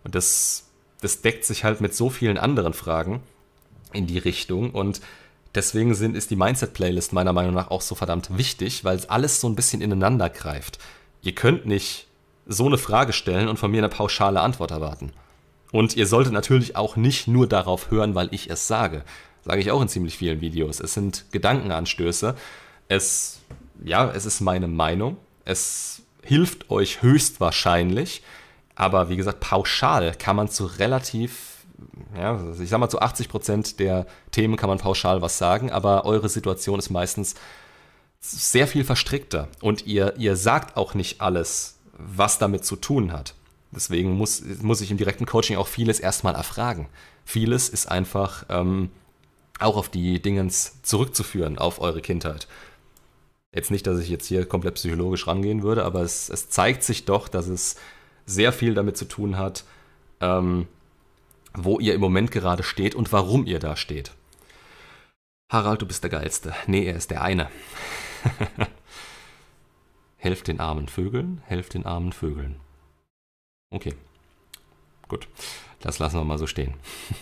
[0.03, 0.69] Und das,
[1.01, 3.21] das deckt sich halt mit so vielen anderen Fragen
[3.93, 4.71] in die Richtung.
[4.71, 5.01] Und
[5.55, 9.41] deswegen sind, ist die Mindset-Playlist meiner Meinung nach auch so verdammt wichtig, weil es alles
[9.41, 10.79] so ein bisschen ineinander greift.
[11.21, 12.07] Ihr könnt nicht
[12.45, 15.11] so eine Frage stellen und von mir eine pauschale Antwort erwarten.
[15.71, 19.03] Und ihr solltet natürlich auch nicht nur darauf hören, weil ich es sage.
[19.43, 20.79] Sage ich auch in ziemlich vielen Videos.
[20.79, 22.35] Es sind Gedankenanstöße.
[22.87, 23.39] Es,
[23.83, 25.17] ja, es ist meine Meinung.
[25.45, 28.23] Es hilft euch höchstwahrscheinlich.
[28.75, 31.56] Aber wie gesagt, pauschal kann man zu relativ
[32.15, 36.05] ja, ich sag mal, zu 80 Prozent der Themen kann man pauschal was sagen, aber
[36.05, 37.35] eure Situation ist meistens
[38.19, 43.35] sehr viel verstrickter und ihr, ihr sagt auch nicht alles, was damit zu tun hat.
[43.71, 46.87] Deswegen muss, muss ich im direkten Coaching auch vieles erstmal erfragen.
[47.25, 48.89] Vieles ist einfach ähm,
[49.59, 52.47] auch auf die Dingens zurückzuführen, auf eure Kindheit.
[53.53, 57.05] Jetzt nicht, dass ich jetzt hier komplett psychologisch rangehen würde, aber es, es zeigt sich
[57.05, 57.75] doch, dass es
[58.25, 59.63] sehr viel damit zu tun hat,
[60.21, 60.67] ähm,
[61.57, 64.11] wo ihr im Moment gerade steht und warum ihr da steht.
[65.51, 66.53] Harald, du bist der Geilste.
[66.67, 67.49] Nee, er ist der eine.
[70.17, 72.57] helft den armen Vögeln, helft den armen Vögeln.
[73.71, 73.95] Okay,
[75.07, 75.27] gut.
[75.79, 76.73] Das lassen wir mal so stehen.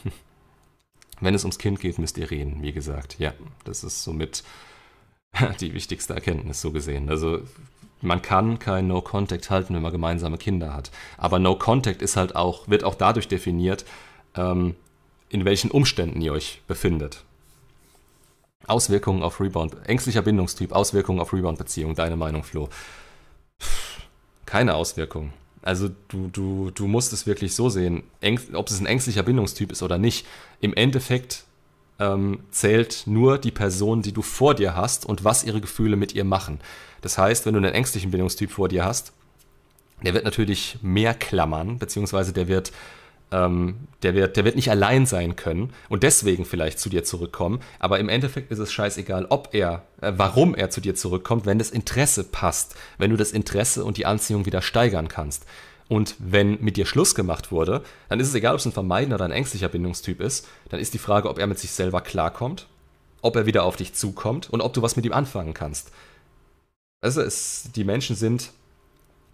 [1.22, 3.20] Wenn es ums Kind geht, müsst ihr reden, wie gesagt.
[3.20, 3.34] Ja,
[3.64, 4.44] das ist somit
[5.62, 7.10] die wichtigste Erkenntnis so gesehen.
[7.10, 7.42] Also
[8.02, 10.92] man kann kein No Contact halten, wenn man gemeinsame Kinder hat.
[11.18, 13.86] Aber No Contact ist halt auch, wird auch dadurch definiert,
[14.36, 14.76] ähm,
[15.30, 17.24] in welchen Umständen ihr euch befindet.
[18.68, 22.70] Auswirkungen auf Rebound, ängstlicher Bindungstyp, Auswirkungen auf Rebound-Beziehung, deine Meinung, Flo?
[24.46, 25.34] Keine Auswirkungen.
[25.62, 28.04] Also du, du, du musst es wirklich so sehen,
[28.54, 30.26] ob es ein ängstlicher Bindungstyp ist oder nicht.
[30.62, 31.44] Im Endeffekt
[32.00, 36.14] ähm, zählt nur die Person, die du vor dir hast und was ihre Gefühle mit
[36.14, 36.60] ihr machen.
[37.02, 39.14] Das heißt, wenn du einen ängstlichen Bindungstyp vor dir hast,
[40.04, 42.72] der wird natürlich mehr klammern, beziehungsweise der wird
[43.32, 47.60] ähm, der, wird, der wird nicht allein sein können und deswegen vielleicht zu dir zurückkommen.
[47.80, 51.58] Aber im Endeffekt ist es scheißegal, ob er, äh, warum er zu dir zurückkommt, wenn
[51.58, 55.46] das Interesse passt, wenn du das Interesse und die Anziehung wieder steigern kannst.
[55.88, 59.16] Und wenn mit dir Schluss gemacht wurde, dann ist es egal, ob es ein vermeidender
[59.16, 62.68] oder ein ängstlicher Bindungstyp ist, dann ist die Frage, ob er mit sich selber klarkommt,
[63.22, 65.92] ob er wieder auf dich zukommt und ob du was mit ihm anfangen kannst.
[67.02, 68.52] Also es, die Menschen sind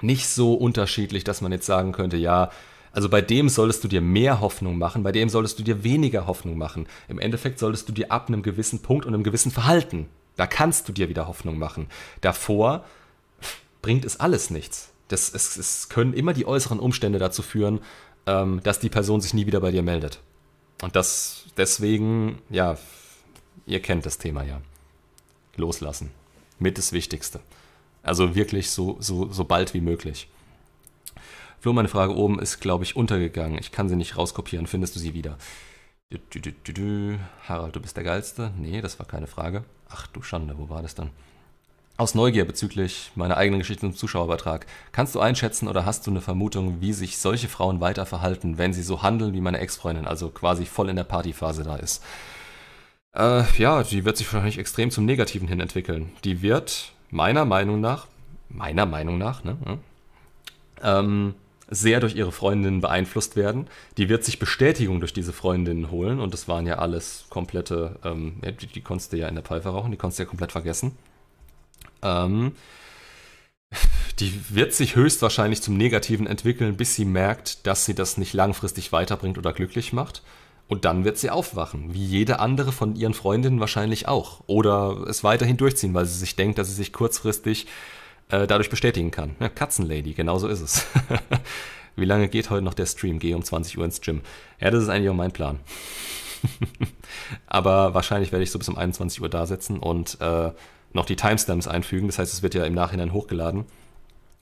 [0.01, 2.51] nicht so unterschiedlich, dass man jetzt sagen könnte, ja,
[2.93, 6.27] also bei dem solltest du dir mehr Hoffnung machen, bei dem solltest du dir weniger
[6.27, 6.88] Hoffnung machen.
[7.07, 10.88] Im Endeffekt solltest du dir ab einem gewissen Punkt und einem gewissen Verhalten, da kannst
[10.88, 11.88] du dir wieder Hoffnung machen.
[12.22, 12.85] Davor
[13.81, 14.91] bringt es alles nichts.
[15.07, 17.81] Das, es, es können immer die äußeren Umstände dazu führen,
[18.26, 20.22] ähm, dass die Person sich nie wieder bei dir meldet.
[20.81, 22.77] Und das deswegen, ja,
[23.65, 24.61] ihr kennt das Thema ja.
[25.57, 26.11] Loslassen.
[26.59, 27.41] Mit das Wichtigste.
[28.03, 30.27] Also wirklich so, so, so bald wie möglich.
[31.61, 33.59] Flo, meine Frage oben ist, glaube ich, untergegangen.
[33.59, 34.65] Ich kann sie nicht rauskopieren.
[34.65, 35.38] Findest du sie wieder?
[37.47, 38.51] Harald, du bist der Geilste?
[38.57, 39.63] Nee, das war keine Frage.
[39.88, 41.11] Ach du Schande, wo war das dann?
[41.97, 44.65] Aus Neugier bezüglich meiner eigenen Geschichte im Zuschauerbetrag.
[44.91, 48.73] Kannst du einschätzen oder hast du eine Vermutung, wie sich solche Frauen weiter verhalten, wenn
[48.73, 52.03] sie so handeln wie meine Ex-Freundin, also quasi voll in der Partyphase da ist?
[53.15, 56.11] Äh, ja, die wird sich wahrscheinlich extrem zum Negativen hin entwickeln.
[56.23, 58.07] Die wird meiner Meinung nach,
[58.49, 59.57] meiner Meinung nach, ne,
[60.83, 61.35] ähm,
[61.72, 63.68] sehr durch ihre Freundinnen beeinflusst werden.
[63.98, 68.35] Die wird sich Bestätigung durch diese Freundinnen holen und das waren ja alles komplette, ähm,
[68.60, 70.91] die, die konntest du ja in der Pfeife rauchen, die konntest du ja komplett vergessen.
[72.03, 72.52] Ähm,
[74.19, 78.91] die wird sich höchstwahrscheinlich zum Negativen entwickeln, bis sie merkt, dass sie das nicht langfristig
[78.91, 80.22] weiterbringt oder glücklich macht.
[80.68, 84.41] Und dann wird sie aufwachen, wie jede andere von ihren Freundinnen wahrscheinlich auch.
[84.48, 87.68] Oder es weiterhin durchziehen, weil sie sich denkt, dass sie sich kurzfristig
[88.32, 89.36] äh, dadurch bestätigen kann.
[89.40, 90.88] Ja, Katzenlady, genau so ist es.
[91.95, 93.20] wie lange geht heute noch der Stream?
[93.20, 94.22] Gehe um 20 Uhr ins Gym.
[94.60, 95.60] Ja, das ist eigentlich auch mein Plan.
[97.48, 100.52] Aber wahrscheinlich werde ich so bis um 21 Uhr da sitzen und äh,
[100.94, 102.08] noch die Timestamps einfügen.
[102.08, 103.66] Das heißt, es wird ja im Nachhinein hochgeladen.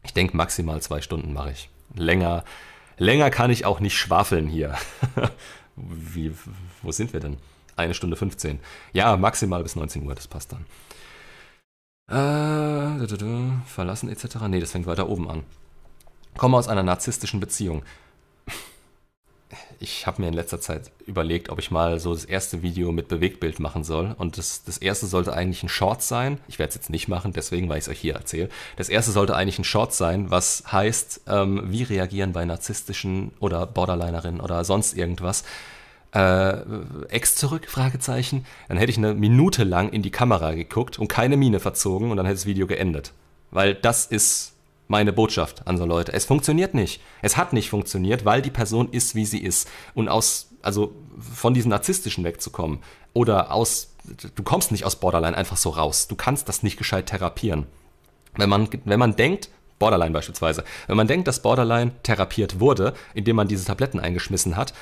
[0.03, 1.69] Ich denke, maximal zwei Stunden mache ich.
[1.95, 2.43] Länger,
[2.97, 4.75] länger kann ich auch nicht schwafeln hier.
[5.75, 6.31] Wie,
[6.81, 7.37] wo sind wir denn?
[7.75, 8.59] Eine Stunde 15.
[8.93, 10.65] Ja, maximal bis 19 Uhr, das passt dann.
[12.09, 13.07] Äh,
[13.65, 14.37] verlassen etc.
[14.47, 15.43] Nee, das fängt weiter oben an.
[16.37, 17.83] Komme aus einer narzisstischen Beziehung
[19.79, 23.07] ich habe mir in letzter Zeit überlegt, ob ich mal so das erste Video mit
[23.07, 24.13] Bewegtbild machen soll.
[24.17, 26.39] Und das, das erste sollte eigentlich ein Short sein.
[26.47, 28.49] Ich werde es jetzt nicht machen, deswegen, weil ich es euch hier erzähle.
[28.75, 33.65] Das erste sollte eigentlich ein Short sein, was heißt, ähm, wie reagieren bei narzisstischen oder
[33.65, 35.43] Borderlinerinnen oder sonst irgendwas.
[36.13, 36.57] Äh,
[37.09, 37.67] Ex zurück?
[37.69, 38.45] Fragezeichen.
[38.67, 42.17] Dann hätte ich eine Minute lang in die Kamera geguckt und keine Miene verzogen und
[42.17, 43.13] dann hätte das Video geendet.
[43.51, 44.53] Weil das ist
[44.87, 46.11] meine Botschaft an so Leute.
[46.13, 47.01] Es funktioniert nicht.
[47.21, 49.69] Es hat nicht funktioniert, weil die Person ist, wie sie ist.
[49.93, 52.79] Und aus, also von diesem Narzisstischen wegzukommen
[53.13, 53.93] oder aus,
[54.35, 56.07] du kommst nicht aus Borderline einfach so raus.
[56.07, 57.67] Du kannst das nicht gescheit therapieren.
[58.35, 63.37] Wenn man, wenn man denkt, Borderline beispielsweise, wenn man denkt, dass Borderline therapiert wurde, indem
[63.37, 64.73] man diese Tabletten eingeschmissen hat,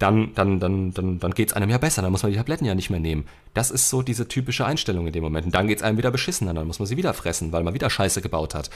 [0.00, 2.64] dann, dann, dann, dann, dann geht es einem ja besser, dann muss man die Tabletten
[2.64, 3.26] ja nicht mehr nehmen.
[3.52, 5.44] Das ist so diese typische Einstellung in dem Moment.
[5.44, 7.74] Und dann geht es einem wieder beschissener, dann muss man sie wieder fressen, weil man
[7.74, 8.70] wieder Scheiße gebaut hat.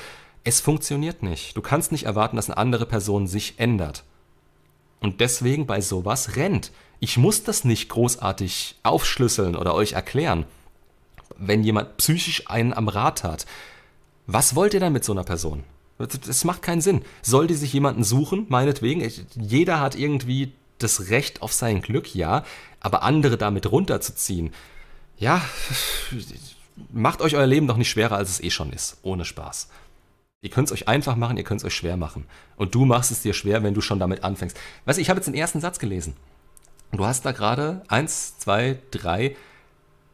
[0.44, 1.56] Es funktioniert nicht.
[1.56, 4.04] Du kannst nicht erwarten, dass eine andere Person sich ändert.
[5.00, 6.72] Und deswegen bei sowas rennt.
[7.00, 10.44] Ich muss das nicht großartig aufschlüsseln oder euch erklären.
[11.38, 13.46] Wenn jemand psychisch einen am Rad hat,
[14.26, 15.64] was wollt ihr dann mit so einer Person?
[15.96, 17.00] Das macht keinen Sinn.
[17.22, 19.10] Soll die sich jemanden suchen, meinetwegen?
[19.40, 22.44] Jeder hat irgendwie das Recht auf sein Glück, ja,
[22.80, 24.52] aber andere damit runterzuziehen,
[25.16, 25.40] ja,
[26.92, 28.98] macht euch euer Leben doch nicht schwerer, als es eh schon ist.
[29.02, 29.68] Ohne Spaß.
[30.42, 32.26] Ihr könnt es euch einfach machen, ihr könnt es euch schwer machen.
[32.56, 34.58] Und du machst es dir schwer, wenn du schon damit anfängst.
[34.84, 36.14] Weißt du, ich habe jetzt den ersten Satz gelesen.
[36.92, 39.36] Du hast da gerade eins, zwei, drei,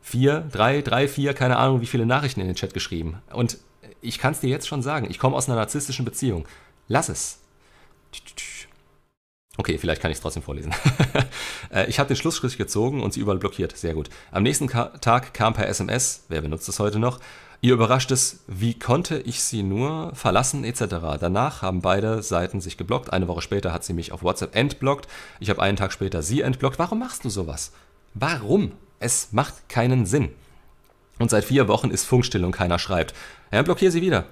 [0.03, 3.21] vier, drei, drei, vier, keine Ahnung, wie viele Nachrichten in den Chat geschrieben.
[3.33, 3.59] Und
[4.01, 6.47] ich kann es dir jetzt schon sagen, ich komme aus einer narzisstischen Beziehung.
[6.89, 7.41] Lass es.
[9.61, 10.75] Okay, vielleicht kann ich es trotzdem vorlesen.
[11.73, 13.77] Äh, ich habe den Schlussstrich gezogen und sie überall blockiert.
[13.77, 14.11] Sehr gut.
[14.33, 17.21] Am nächsten Tag kam per SMS, wer benutzt das heute noch,
[17.61, 20.81] ihr überraschtes, wie konnte ich sie nur verlassen etc.
[21.21, 23.13] Danach haben beide Seiten sich geblockt.
[23.13, 25.07] Eine Woche später hat sie mich auf WhatsApp entblockt.
[25.39, 26.81] Ich habe einen Tag später sie entblockt.
[26.81, 27.71] Warum machst du sowas?
[28.15, 28.73] Warum?
[28.99, 30.31] Es macht keinen Sinn.
[31.21, 33.15] Und seit vier Wochen ist Funkstille und keiner schreibt.
[33.53, 34.27] Ja, blockier sie wieder.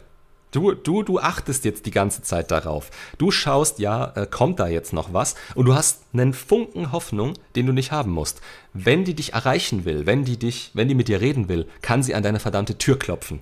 [0.51, 2.91] Du, du, du achtest jetzt die ganze Zeit darauf.
[3.19, 5.35] Du schaust, ja, äh, kommt da jetzt noch was?
[5.55, 8.41] Und du hast einen Funken Hoffnung, den du nicht haben musst.
[8.73, 12.03] Wenn die dich erreichen will, wenn die dich, wenn die mit dir reden will, kann
[12.03, 13.41] sie an deine verdammte Tür klopfen.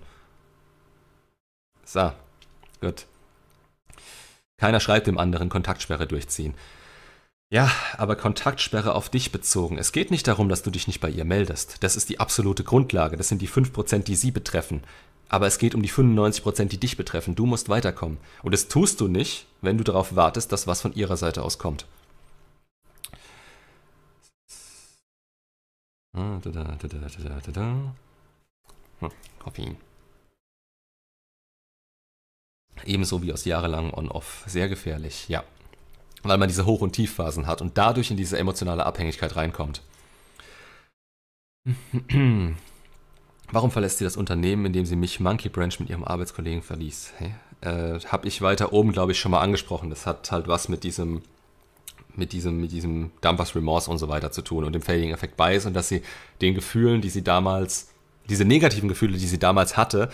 [1.85, 2.11] So,
[2.81, 3.07] gut.
[4.59, 6.55] Keiner schreibt dem anderen Kontaktsperre durchziehen.
[7.49, 9.79] Ja, aber Kontaktsperre auf dich bezogen.
[9.79, 11.77] Es geht nicht darum, dass du dich nicht bei ihr meldest.
[11.85, 13.17] Das ist die absolute Grundlage.
[13.17, 14.83] Das sind die 5%, die sie betreffen.
[15.29, 17.35] Aber es geht um die 95%, die dich betreffen.
[17.35, 18.19] Du musst weiterkommen.
[18.43, 21.59] Und das tust du nicht, wenn du darauf wartest, dass was von ihrer Seite aus
[21.59, 21.87] kommt.
[29.01, 29.77] Hm, Koffein.
[32.85, 34.45] Ebenso wie aus jahrelangem On-Off.
[34.47, 35.43] Sehr gefährlich, ja.
[36.23, 39.83] Weil man diese Hoch- und Tiefphasen hat und dadurch in diese emotionale Abhängigkeit reinkommt.
[43.53, 47.13] Warum verlässt sie das Unternehmen, in dem sie mich Monkey Branch mit ihrem Arbeitskollegen verließ?
[47.19, 49.91] Hey, äh, Habe ich weiter oben, glaube ich, schon mal angesprochen.
[49.91, 51.23] Das hat halt was mit diesem,
[52.15, 55.67] mit diesem, mit diesem Dumpers Remorse und so weiter zu tun und dem Fading-Effekt Bias
[55.67, 56.03] und dass sie
[56.41, 57.89] den Gefühlen, die sie damals,
[58.29, 60.09] diese negativen Gefühle, die sie damals hatte,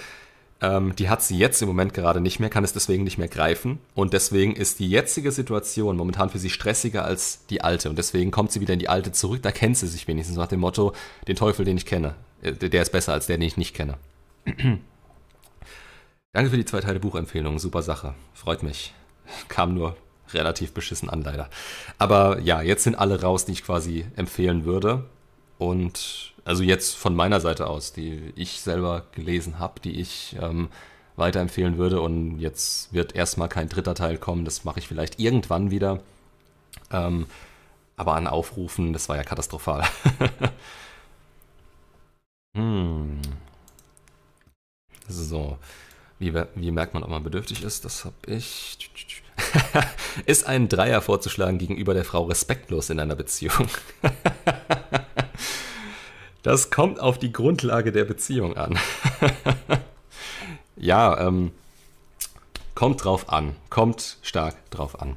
[0.65, 3.27] Ähm, die hat sie jetzt im Moment gerade nicht mehr, kann es deswegen nicht mehr
[3.27, 3.81] greifen.
[3.97, 7.91] Und deswegen ist die jetzige Situation momentan für sie stressiger als die alte.
[7.91, 9.43] Und deswegen kommt sie wieder in die alte zurück.
[9.43, 10.93] Da kennt sie sich wenigstens nach dem Motto,
[11.27, 12.15] den Teufel, den ich kenne.
[12.43, 13.97] Äh, der ist besser als der, den ich nicht kenne.
[16.33, 17.59] Danke für die zwei Teile Buchempfehlung.
[17.59, 18.15] Super Sache.
[18.35, 18.93] Freut mich.
[19.49, 19.97] Kam nur
[20.33, 21.49] relativ beschissen an, leider.
[21.99, 25.05] Aber ja, jetzt sind alle raus, die ich quasi empfehlen würde.
[25.59, 30.69] Und also jetzt von meiner Seite aus, die ich selber gelesen habe, die ich ähm,
[31.17, 32.01] weiterempfehlen würde.
[32.01, 34.45] Und jetzt wird erstmal kein dritter Teil kommen.
[34.45, 36.01] Das mache ich vielleicht irgendwann wieder.
[36.91, 37.27] Ähm,
[37.97, 39.85] aber an Aufrufen, das war ja katastrophal.
[42.55, 43.21] hm.
[45.09, 45.59] So.
[46.19, 47.85] Wie, wie merkt man, ob man bedürftig ist?
[47.85, 48.79] Das habe ich.
[50.27, 53.67] ist ein Dreier vorzuschlagen gegenüber der Frau respektlos in einer Beziehung?
[56.43, 58.79] das kommt auf die Grundlage der Beziehung an.
[60.77, 61.51] ja, ähm,
[62.77, 63.57] kommt drauf an.
[63.69, 65.17] Kommt stark drauf an.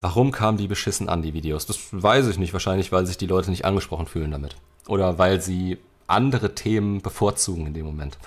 [0.00, 1.66] Warum kamen die beschissen an, die Videos?
[1.66, 2.54] Das weiß ich nicht.
[2.54, 4.56] Wahrscheinlich, weil sich die Leute nicht angesprochen fühlen damit.
[4.86, 5.76] Oder weil sie
[6.08, 8.18] andere Themen bevorzugen in dem Moment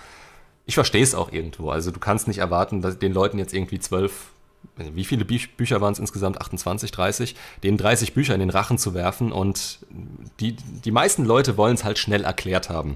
[0.66, 1.70] ich verstehe es auch irgendwo.
[1.70, 4.30] Also du kannst nicht erwarten, dass den Leuten jetzt irgendwie zwölf,
[4.78, 6.40] wie viele Bü Bücher waren es insgesamt?
[6.40, 7.36] 28, 30?
[7.64, 9.80] Denen 30 Bücher in den Rachen zu werfen und
[10.40, 12.96] die, die meisten Leute wollen es halt schnell erklärt haben.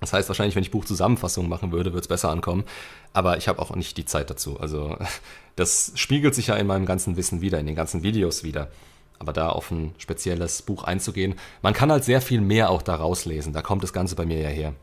[0.00, 2.64] Das heißt, wahrscheinlich, wenn ich Buchzusammenfassungen machen würde, würde es besser ankommen.
[3.12, 4.60] Aber ich habe auch nicht die Zeit dazu.
[4.60, 4.96] Also
[5.56, 8.70] das spiegelt sich ja in meinem ganzen Wissen wieder, in den ganzen Videos wieder.
[9.18, 12.94] Aber da auf ein spezielles Buch einzugehen, man kann halt sehr viel mehr auch da
[12.94, 13.52] rauslesen.
[13.52, 14.74] Da kommt das Ganze bei mir ja her.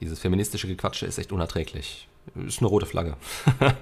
[0.00, 2.08] Dieses feministische Gequatsche ist echt unerträglich.
[2.46, 3.16] Ist eine rote Flagge.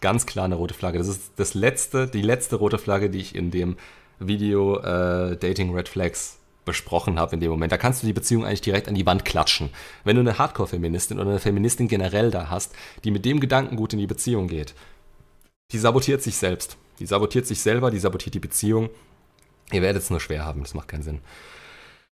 [0.00, 0.98] Ganz klar eine rote Flagge.
[0.98, 3.76] Das ist das letzte, die letzte rote Flagge, die ich in dem
[4.18, 7.72] Video äh, Dating Red Flags besprochen habe in dem Moment.
[7.72, 9.70] Da kannst du die Beziehung eigentlich direkt an die Wand klatschen.
[10.04, 12.74] Wenn du eine Hardcore-Feministin oder eine Feministin generell da hast,
[13.04, 14.74] die mit dem Gedankengut in die Beziehung geht,
[15.72, 16.76] die sabotiert sich selbst.
[16.98, 18.90] Die sabotiert sich selber, die sabotiert die Beziehung.
[19.72, 21.20] Ihr werdet es nur schwer haben, das macht keinen Sinn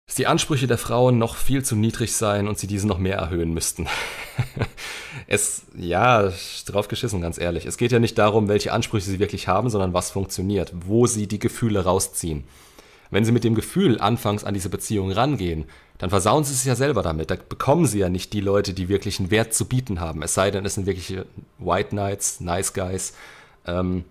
[0.09, 3.17] dass die Ansprüche der Frauen noch viel zu niedrig seien und sie diese noch mehr
[3.17, 3.85] erhöhen müssten.
[5.27, 6.33] es, ja,
[6.65, 7.67] drauf geschissen, ganz ehrlich.
[7.67, 11.27] Es geht ja nicht darum, welche Ansprüche sie wirklich haben, sondern was funktioniert, wo sie
[11.27, 12.43] die Gefühle rausziehen.
[13.11, 15.65] Wenn sie mit dem Gefühl anfangs an diese Beziehung rangehen,
[15.99, 17.29] dann versauen sie es ja selber damit.
[17.29, 20.23] Da bekommen sie ja nicht die Leute, die wirklich einen Wert zu bieten haben.
[20.23, 21.27] Es sei denn, es sind wirkliche
[21.59, 23.13] White Knights, Nice Guys,
[23.67, 24.05] ähm,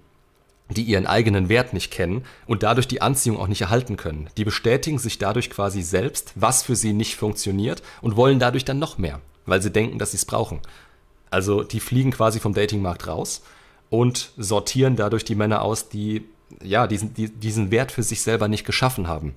[0.71, 4.29] die ihren eigenen Wert nicht kennen und dadurch die Anziehung auch nicht erhalten können.
[4.37, 8.79] Die bestätigen sich dadurch quasi selbst, was für sie nicht funktioniert und wollen dadurch dann
[8.79, 10.61] noch mehr, weil sie denken, dass sie es brauchen.
[11.31, 13.43] Also die fliegen quasi vom Datingmarkt raus
[13.91, 16.25] und sortieren dadurch die Männer aus, die
[16.63, 19.35] ja diesen, die, diesen Wert für sich selber nicht geschaffen haben.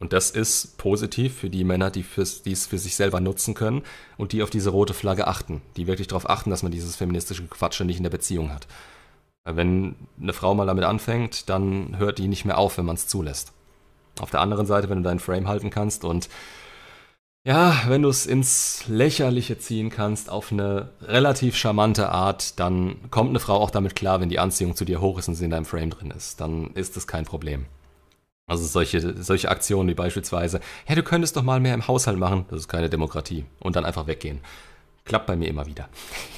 [0.00, 3.54] Und das ist positiv für die Männer, die, fürs, die es für sich selber nutzen
[3.54, 3.82] können
[4.16, 7.44] und die auf diese rote Flagge achten, die wirklich darauf achten, dass man dieses feministische
[7.46, 8.68] Quatsche nicht in der Beziehung hat.
[9.56, 13.06] Wenn eine Frau mal damit anfängt, dann hört die nicht mehr auf, wenn man es
[13.06, 13.52] zulässt.
[14.20, 16.28] Auf der anderen Seite, wenn du deinen Frame halten kannst und
[17.44, 23.30] ja, wenn du es ins Lächerliche ziehen kannst, auf eine relativ charmante Art, dann kommt
[23.30, 25.50] eine Frau auch damit klar, wenn die Anziehung zu dir hoch ist und sie in
[25.50, 26.40] deinem Frame drin ist.
[26.40, 27.64] Dann ist es kein Problem.
[28.46, 32.44] Also solche, solche Aktionen wie beispielsweise, ja, du könntest doch mal mehr im Haushalt machen,
[32.50, 33.44] das ist keine Demokratie.
[33.60, 34.40] Und dann einfach weggehen.
[35.04, 35.88] Klappt bei mir immer wieder.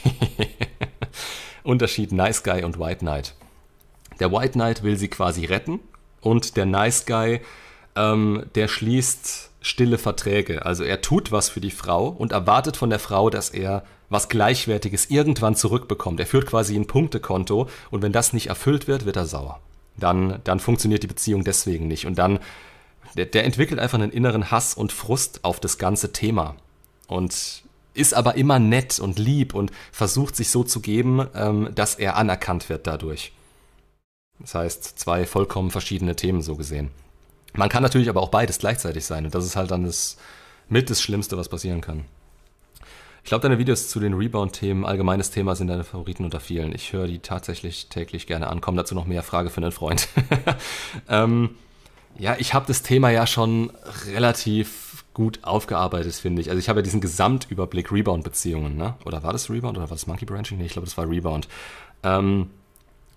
[1.71, 3.35] Unterschied Nice Guy und White Knight.
[4.19, 5.79] Der White Knight will sie quasi retten
[6.21, 7.41] und der Nice Guy,
[7.97, 10.67] ähm, der schließt stille Verträge.
[10.67, 14.29] Also er tut was für die Frau und erwartet von der Frau, dass er was
[14.29, 16.19] Gleichwertiges irgendwann zurückbekommt.
[16.19, 19.61] Er führt quasi ein Punktekonto und wenn das nicht erfüllt wird, wird er sauer.
[19.97, 22.07] Dann, dann funktioniert die Beziehung deswegen nicht.
[22.07, 22.41] Und dann,
[23.17, 26.57] der, der entwickelt einfach einen inneren Hass und Frust auf das ganze Thema.
[27.07, 27.63] Und
[27.95, 32.17] ist aber immer nett und lieb und versucht sich so zu geben, ähm, dass er
[32.17, 33.33] anerkannt wird dadurch.
[34.39, 36.91] Das heißt, zwei vollkommen verschiedene Themen so gesehen.
[37.53, 40.17] Man kann natürlich aber auch beides gleichzeitig sein und das ist halt dann das
[40.69, 42.05] mit das Schlimmste, was passieren kann.
[43.23, 46.75] Ich glaube, deine Videos zu den Rebound-Themen, allgemeines Thema, sind deine Favoriten unter vielen.
[46.75, 48.61] Ich höre die tatsächlich täglich gerne an.
[48.61, 50.09] Komm dazu noch mehr Frage für einen Freund.
[51.09, 51.51] ähm,
[52.19, 53.73] ja, ich habe das Thema ja schon
[54.07, 56.51] relativ gut aufgearbeitet, finde ich.
[56.51, 58.95] Also ich habe ja diesen Gesamtüberblick Rebound-Beziehungen, ne?
[59.05, 60.59] Oder war das Rebound oder war das Monkey Branching?
[60.59, 61.49] Nee, ich glaube, das war Rebound.
[62.03, 62.51] Ähm,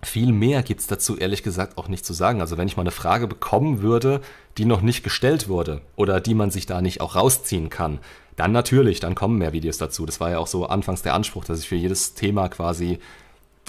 [0.02, 2.40] viel mehr gibt es dazu ehrlich gesagt auch nicht zu sagen.
[2.40, 4.20] Also wenn ich mal eine Frage bekommen würde,
[4.58, 8.00] die noch nicht gestellt wurde oder die man sich da nicht auch rausziehen kann,
[8.36, 10.06] dann natürlich, dann kommen mehr Videos dazu.
[10.06, 12.98] Das war ja auch so anfangs der Anspruch, dass ich für jedes Thema quasi,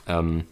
[0.07, 0.45] ähm,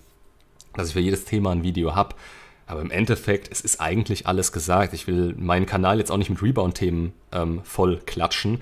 [0.74, 2.16] dass ich für jedes Thema ein Video habe.
[2.66, 4.94] Aber im Endeffekt, es ist eigentlich alles gesagt.
[4.94, 8.62] Ich will meinen Kanal jetzt auch nicht mit Rebound-Themen ähm, voll klatschen.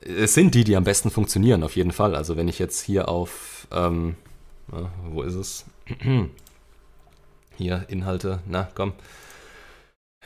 [0.00, 2.14] es sind die, die am besten funktionieren, auf jeden Fall.
[2.14, 4.14] Also wenn ich jetzt hier auf, ähm,
[4.70, 5.64] na, wo ist es?
[7.56, 8.92] hier, Inhalte, na komm.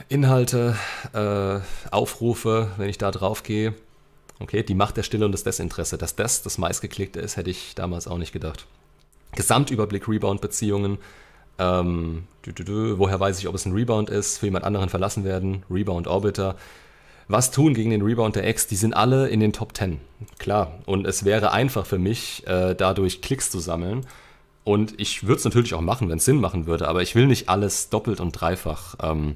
[0.09, 0.75] Inhalte,
[1.13, 1.59] äh,
[1.91, 3.73] Aufrufe, wenn ich da drauf gehe.
[4.39, 5.97] Okay, die Macht der Stille und das Desinteresse.
[5.97, 8.65] Dass das das meistgeklickte ist, hätte ich damals auch nicht gedacht.
[9.35, 10.97] Gesamtüberblick Rebound-Beziehungen.
[11.59, 14.39] Ähm, woher weiß ich, ob es ein Rebound ist?
[14.39, 15.63] Für jemand anderen verlassen werden.
[15.69, 16.55] Rebound Orbiter.
[17.27, 18.67] Was tun gegen den Rebound der Ex?
[18.67, 19.99] Die sind alle in den Top 10.
[20.39, 20.79] Klar.
[20.85, 24.05] Und es wäre einfach für mich, äh, dadurch Klicks zu sammeln.
[24.63, 26.87] Und ich würde es natürlich auch machen, wenn es Sinn machen würde.
[26.87, 29.35] Aber ich will nicht alles doppelt und dreifach ähm,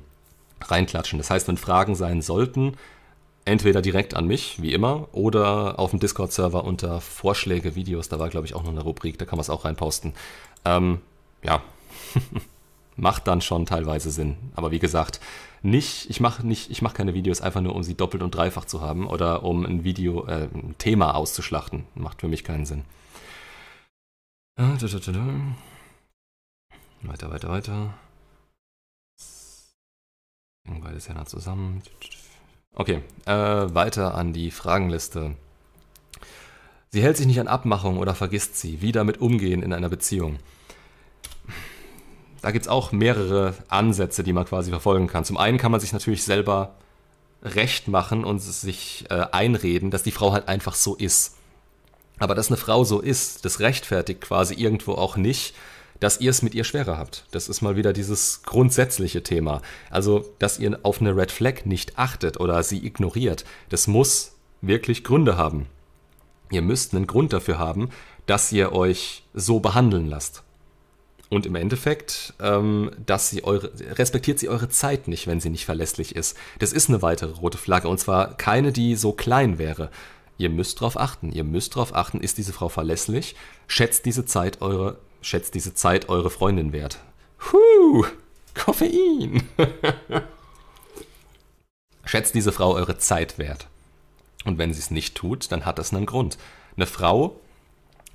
[0.61, 1.17] reinklatschen.
[1.17, 2.73] Das heißt, wenn Fragen sein sollten,
[3.45, 8.09] entweder direkt an mich, wie immer, oder auf dem Discord-Server unter Vorschläge, Videos.
[8.09, 10.13] Da war, glaube ich, auch noch eine Rubrik, da kann man es auch reinposten.
[10.65, 10.99] Ähm,
[11.43, 11.61] ja,
[12.95, 14.37] macht dann schon teilweise Sinn.
[14.55, 15.19] Aber wie gesagt,
[15.61, 19.07] nicht, ich mache nicht, keine Videos einfach nur, um sie doppelt und dreifach zu haben
[19.07, 21.85] oder um ein Video, äh, ein Thema auszuschlachten.
[21.95, 22.83] Macht für mich keinen Sinn.
[27.03, 27.93] Weiter, weiter, weiter.
[30.65, 31.81] Beides ja nah zusammen.
[32.73, 35.35] Okay, äh, weiter an die Fragenliste.
[36.89, 38.81] Sie hält sich nicht an Abmachungen oder vergisst sie.
[38.81, 40.39] Wie damit umgehen in einer Beziehung?
[42.47, 45.25] Da gibt es auch mehrere Ansätze, die man quasi verfolgen kann.
[45.25, 46.75] Zum einen kann man sich natürlich selber
[47.43, 51.35] recht machen und sich äh, einreden, dass die Frau halt einfach so ist.
[52.19, 55.55] Aber dass eine Frau so ist, das rechtfertigt quasi irgendwo auch nicht,
[55.99, 57.25] dass ihr es mit ihr schwerer habt.
[57.31, 59.61] Das ist mal wieder dieses grundsätzliche Thema.
[59.89, 65.03] Also, dass ihr auf eine Red Flag nicht achtet oder sie ignoriert, das muss wirklich
[65.03, 65.65] Gründe haben.
[66.49, 67.89] Ihr müsst einen Grund dafür haben,
[68.25, 70.43] dass ihr euch so behandeln lasst.
[71.29, 75.65] Und im Endeffekt, ähm, dass sie eure, respektiert sie eure Zeit nicht, wenn sie nicht
[75.65, 76.37] verlässlich ist.
[76.59, 79.89] Das ist eine weitere rote Flagge und zwar keine, die so klein wäre.
[80.37, 81.31] Ihr müsst darauf achten.
[81.31, 83.35] Ihr müsst darauf achten, ist diese Frau verlässlich?
[83.67, 86.99] Schätzt diese Zeit eure schätzt diese Zeit eure Freundin wert.
[87.51, 88.05] Huh,
[88.53, 89.43] Koffein.
[92.05, 93.67] schätzt diese Frau eure Zeit wert.
[94.45, 96.37] Und wenn sie es nicht tut, dann hat das einen Grund.
[96.75, 97.39] Eine Frau,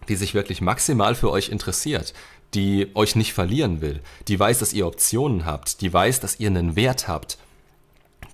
[0.08, 2.14] die sich wirklich maximal für euch interessiert,
[2.54, 6.48] die euch nicht verlieren will, die weiß, dass ihr Optionen habt, die weiß, dass ihr
[6.48, 7.38] einen Wert habt,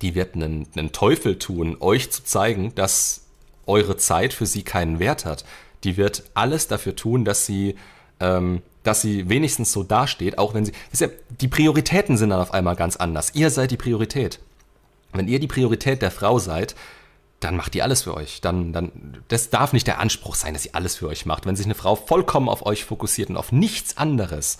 [0.01, 3.25] die wird einen, einen Teufel tun, euch zu zeigen, dass
[3.65, 5.45] eure Zeit für sie keinen Wert hat.
[5.83, 7.75] Die wird alles dafür tun, dass sie
[8.19, 10.71] ähm, dass sie wenigstens so dasteht, auch wenn sie.
[10.97, 11.07] Ja,
[11.41, 13.35] die Prioritäten sind dann auf einmal ganz anders.
[13.35, 14.39] Ihr seid die Priorität.
[15.13, 16.75] Wenn ihr die Priorität der Frau seid,
[17.39, 18.41] dann macht die alles für euch.
[18.41, 21.45] Dann, dann, das darf nicht der Anspruch sein, dass sie alles für euch macht.
[21.45, 24.57] Wenn sich eine Frau vollkommen auf euch fokussiert und auf nichts anderes,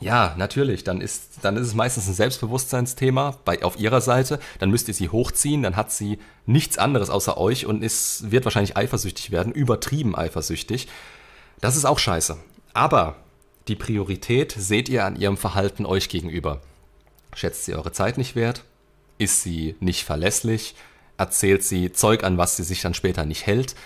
[0.00, 4.40] ja, natürlich, dann ist, dann ist es meistens ein Selbstbewusstseinsthema bei, auf ihrer Seite.
[4.58, 8.44] Dann müsst ihr sie hochziehen, dann hat sie nichts anderes außer euch und ist, wird
[8.44, 10.88] wahrscheinlich eifersüchtig werden, übertrieben eifersüchtig.
[11.60, 12.36] Das ist auch scheiße.
[12.74, 13.16] Aber
[13.68, 16.60] die Priorität seht ihr an ihrem Verhalten euch gegenüber.
[17.36, 18.64] Schätzt sie eure Zeit nicht wert?
[19.18, 20.74] Ist sie nicht verlässlich?
[21.22, 23.76] Erzählt sie Zeug an, was sie sich dann später nicht hält?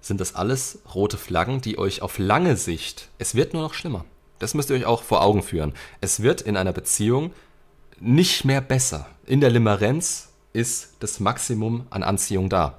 [0.00, 4.04] Sind das alles rote Flaggen, die euch auf lange Sicht, es wird nur noch schlimmer.
[4.38, 5.72] Das müsst ihr euch auch vor Augen führen.
[6.00, 7.32] Es wird in einer Beziehung
[7.98, 9.08] nicht mehr besser.
[9.26, 12.78] In der Limerenz ist das Maximum an Anziehung da.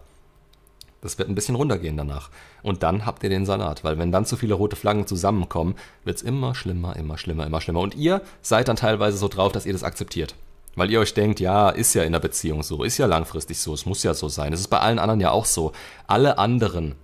[1.01, 2.29] Das wird ein bisschen runtergehen danach.
[2.63, 5.75] Und dann habt ihr den Salat, weil wenn dann zu viele rote Flaggen zusammenkommen,
[6.05, 7.81] wird es immer schlimmer, immer schlimmer, immer schlimmer.
[7.81, 10.35] Und ihr seid dann teilweise so drauf, dass ihr das akzeptiert.
[10.76, 13.73] Weil ihr euch denkt, ja, ist ja in der Beziehung so, ist ja langfristig so,
[13.73, 14.52] es muss ja so sein.
[14.52, 15.72] Es ist bei allen anderen ja auch so.
[16.06, 16.95] Alle anderen,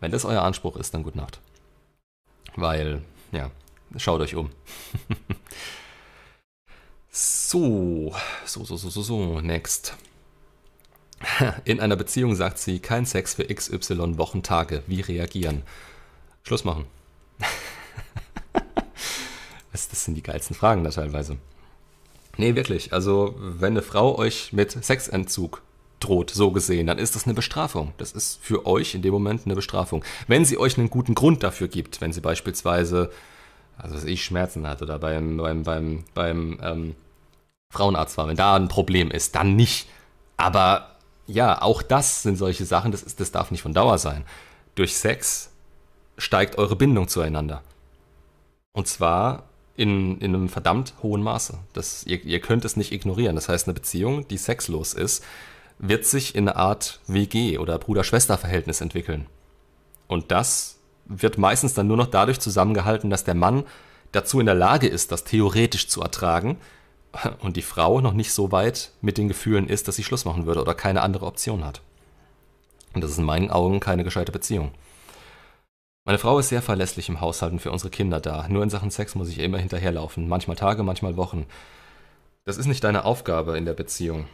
[0.00, 1.40] wenn das euer Anspruch ist, dann gute Nacht.
[2.56, 3.50] Weil, ja,
[3.96, 4.50] schaut euch um.
[7.10, 8.12] so,
[8.44, 9.96] so, so, so, so, so, next.
[11.64, 14.82] In einer Beziehung sagt sie, kein Sex für XY Wochen, Tage.
[14.88, 15.62] Wie reagieren?
[16.42, 16.86] Schluss machen.
[19.72, 21.38] das, das sind die geilsten Fragen da teilweise.
[22.36, 22.92] Nee, wirklich.
[22.92, 25.62] Also, wenn eine Frau euch mit Sexentzug
[26.00, 27.92] droht, so gesehen, dann ist das eine Bestrafung.
[27.98, 30.04] Das ist für euch in dem Moment eine Bestrafung.
[30.26, 33.10] Wenn sie euch einen guten Grund dafür gibt, wenn sie beispielsweise,
[33.76, 36.94] also ich Schmerzen hat oder beim, beim, beim, beim ähm,
[37.70, 39.88] Frauenarzt war, wenn da ein Problem ist, dann nicht.
[40.36, 40.96] Aber
[41.26, 44.24] ja, auch das sind solche Sachen, das, ist, das darf nicht von Dauer sein.
[44.74, 45.50] Durch Sex
[46.18, 47.62] steigt eure Bindung zueinander.
[48.72, 49.44] Und zwar
[49.76, 51.58] in, in einem verdammt hohen Maße.
[51.72, 53.34] Das, ihr, ihr könnt es nicht ignorieren.
[53.34, 55.24] Das heißt, eine Beziehung, die sexlos ist,
[55.78, 59.26] wird sich in eine Art WG oder Bruder-Schwester-Verhältnis entwickeln.
[60.06, 63.64] Und das wird meistens dann nur noch dadurch zusammengehalten, dass der Mann
[64.12, 66.58] dazu in der Lage ist, das theoretisch zu ertragen
[67.40, 70.46] und die Frau noch nicht so weit mit den Gefühlen ist, dass sie Schluss machen
[70.46, 71.80] würde oder keine andere Option hat.
[72.94, 74.72] Und das ist in meinen Augen keine gescheite Beziehung.
[76.04, 78.48] Meine Frau ist sehr verlässlich im Haushalt und für unsere Kinder da.
[78.48, 80.28] Nur in Sachen Sex muss ich immer hinterherlaufen.
[80.28, 81.46] Manchmal Tage, manchmal Wochen.
[82.44, 84.26] Das ist nicht deine Aufgabe in der Beziehung.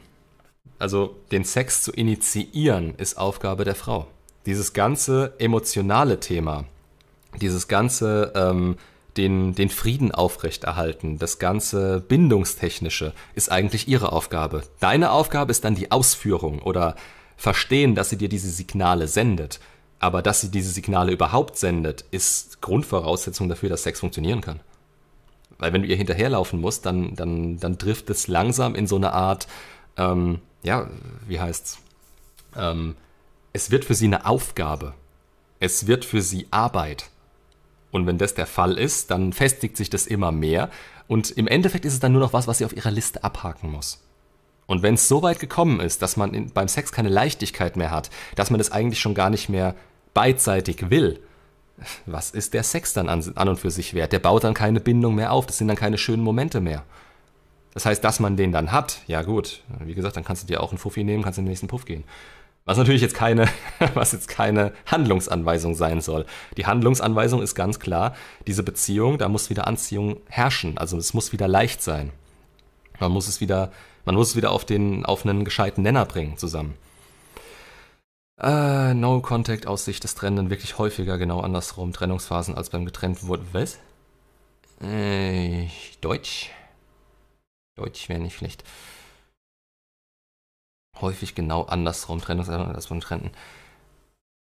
[0.79, 4.07] Also den Sex zu initiieren ist Aufgabe der Frau.
[4.47, 6.65] Dieses ganze emotionale Thema,
[7.39, 8.77] dieses ganze ähm,
[9.19, 14.63] den, den Frieden aufrechterhalten, das ganze Bindungstechnische ist eigentlich ihre Aufgabe.
[14.81, 16.97] Deine Aufgabe ist dann die Ausführung oder
[17.37, 19.61] verstehen, dass sie dir diese Signale sendet.
[20.01, 24.61] Aber dass sie diese Signale überhaupt sendet, ist Grundvoraussetzung dafür, dass Sex funktionieren kann.
[25.59, 29.13] Weil wenn du ihr hinterherlaufen musst, dann, dann, dann trifft es langsam in so eine
[29.13, 29.49] Art,
[29.97, 30.89] ähm, ja,
[31.27, 31.79] wie heißt's?
[32.57, 32.95] Ähm,
[33.53, 34.95] es wird für sie eine Aufgabe.
[35.59, 37.11] Es wird für sie Arbeit.
[37.91, 40.71] Und wenn das der Fall ist, dann festigt sich das immer mehr.
[41.09, 43.73] Und im Endeffekt ist es dann nur noch was, was sie auf ihrer Liste abhaken
[43.73, 44.05] muss.
[44.67, 47.91] Und wenn es so weit gekommen ist, dass man in, beim Sex keine Leichtigkeit mehr
[47.91, 49.75] hat, dass man das eigentlich schon gar nicht mehr
[50.19, 51.21] beidseitig will,
[52.05, 54.13] was ist der Sex dann an, an, und für sich wert?
[54.13, 56.83] Der baut dann keine Bindung mehr auf, das sind dann keine schönen Momente mehr.
[57.73, 60.61] Das heißt, dass man den dann hat, ja gut, wie gesagt, dann kannst du dir
[60.61, 62.03] auch einen Fuffi nehmen, kannst in den nächsten Puff gehen.
[62.65, 63.47] Was natürlich jetzt keine,
[63.95, 66.27] was jetzt keine Handlungsanweisung sein soll.
[66.57, 68.17] Die Handlungsanweisung ist ganz klar,
[68.49, 70.79] diese Beziehung, da muss wieder Anziehung herrschen.
[70.79, 72.11] Also es muss wieder leicht sein.
[72.99, 73.71] Man muss es wieder,
[74.05, 76.75] man muss es wieder auf den, auf einen gescheiten Nenner bringen zusammen.
[78.41, 81.93] Äh, no Contact aus Sicht des Trennenden wirklich häufiger genau andersrum.
[81.93, 83.45] Trennungsphasen als beim getrennten wurde.
[83.53, 83.79] Was?
[84.81, 85.69] Äh,
[86.01, 86.51] Deutsch?
[87.77, 88.65] Deutsch wäre nicht schlecht
[91.01, 93.31] häufig genau andersrum, Trennungserwartung als beim Trennten.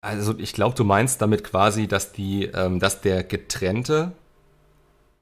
[0.01, 4.11] Also ich glaube, du meinst damit quasi, dass die, ähm, dass der Getrennte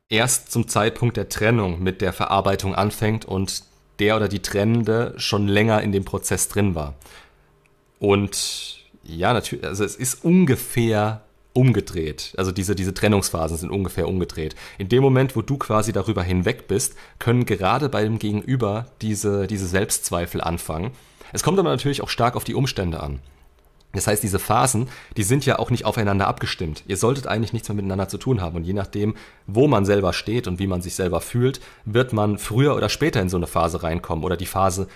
[0.09, 3.63] erst zum Zeitpunkt der Trennung mit der Verarbeitung anfängt und
[3.99, 6.95] der oder die Trennende schon länger in dem Prozess drin war.
[8.03, 11.21] Und ja, natürlich, also es ist ungefähr
[11.53, 12.33] umgedreht.
[12.37, 14.55] Also diese, diese Trennungsphasen sind ungefähr umgedreht.
[14.77, 19.47] In dem Moment, wo du quasi darüber hinweg bist, können gerade bei dem Gegenüber diese,
[19.47, 20.91] diese Selbstzweifel anfangen
[21.33, 23.19] es kommt aber natürlich auch stark auf die Umstände an.
[23.91, 26.83] Das heißt, diese Phasen, die sind ja auch nicht aufeinander abgestimmt.
[26.87, 28.55] Ihr solltet eigentlich nichts mehr miteinander zu tun haben.
[28.55, 29.15] Und je nachdem,
[29.45, 33.21] wo man selber steht und wie man sich selber fühlt, wird man früher oder später
[33.21, 34.23] in so eine Phase reinkommen.
[34.23, 34.87] Oder die Phase,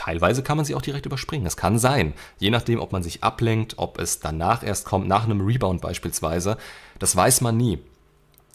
[0.00, 1.44] teilweise kann man sie auch direkt überspringen.
[1.44, 2.14] Das kann sein.
[2.38, 6.56] Je nachdem, ob man sich ablenkt, ob es danach erst kommt, nach einem Rebound beispielsweise.
[6.98, 7.78] Das weiß man nie.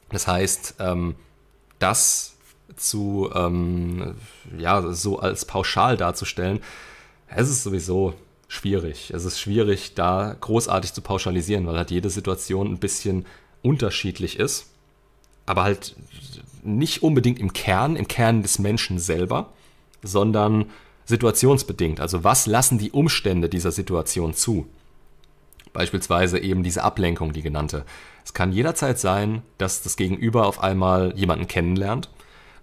[0.09, 1.13] Das heißt, ähm,
[1.77, 2.33] das
[2.75, 4.15] zu, ähm,
[4.57, 6.61] ja, so als pauschal darzustellen,
[7.27, 8.15] es ist sowieso
[8.47, 9.11] schwierig.
[9.13, 13.27] Es ist schwierig, da großartig zu pauschalisieren, weil halt jede Situation ein bisschen
[13.61, 14.71] unterschiedlich ist.
[15.45, 15.95] Aber halt
[16.63, 19.53] nicht unbedingt im Kern, im Kern des Menschen selber,
[20.01, 20.71] sondern
[21.05, 21.99] situationsbedingt.
[21.99, 24.67] Also was lassen die Umstände dieser Situation zu?
[25.73, 27.85] Beispielsweise eben diese Ablenkung, die genannte.
[28.23, 32.09] Es kann jederzeit sein, dass das Gegenüber auf einmal jemanden kennenlernt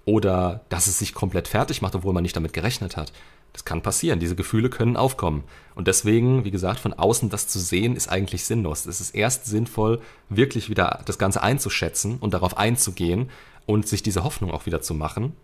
[0.04, 3.12] oder dass es sich komplett fertig macht, obwohl man nicht damit gerechnet hat.
[3.52, 5.44] Das kann passieren, diese Gefühle können aufkommen.
[5.74, 8.86] Und deswegen, wie gesagt, von außen das zu sehen, ist eigentlich sinnlos.
[8.86, 10.00] Es ist erst sinnvoll,
[10.30, 13.28] wirklich wieder das Ganze einzuschätzen und darauf einzugehen
[13.66, 15.34] und sich diese Hoffnung auch wieder zu machen,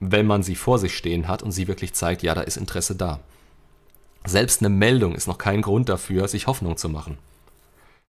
[0.00, 2.96] wenn man sie vor sich stehen hat und sie wirklich zeigt, ja, da ist Interesse
[2.96, 3.20] da.
[4.26, 7.18] Selbst eine Meldung ist noch kein Grund dafür, sich Hoffnung zu machen.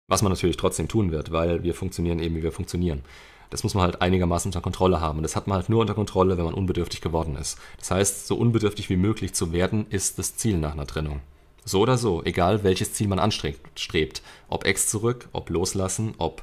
[0.08, 3.02] Was man natürlich trotzdem tun wird, weil wir funktionieren eben, wie wir funktionieren
[3.50, 5.18] das muss man halt einigermaßen unter Kontrolle haben.
[5.18, 7.58] Und das hat man halt nur unter Kontrolle, wenn man unbedürftig geworden ist.
[7.78, 11.20] Das heißt, so unbedürftig wie möglich zu werden, ist das Ziel nach einer Trennung.
[11.64, 14.22] So oder so, egal welches Ziel man anstrebt.
[14.48, 16.42] Ob Ex zurück, ob loslassen, ob.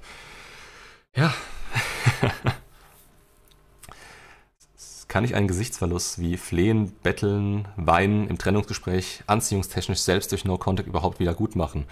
[1.16, 1.34] Ja.
[5.08, 10.88] Kann ich einen Gesichtsverlust wie Flehen, Betteln, Weinen im Trennungsgespräch anziehungstechnisch selbst durch No Contact
[10.88, 11.86] überhaupt wieder gut machen?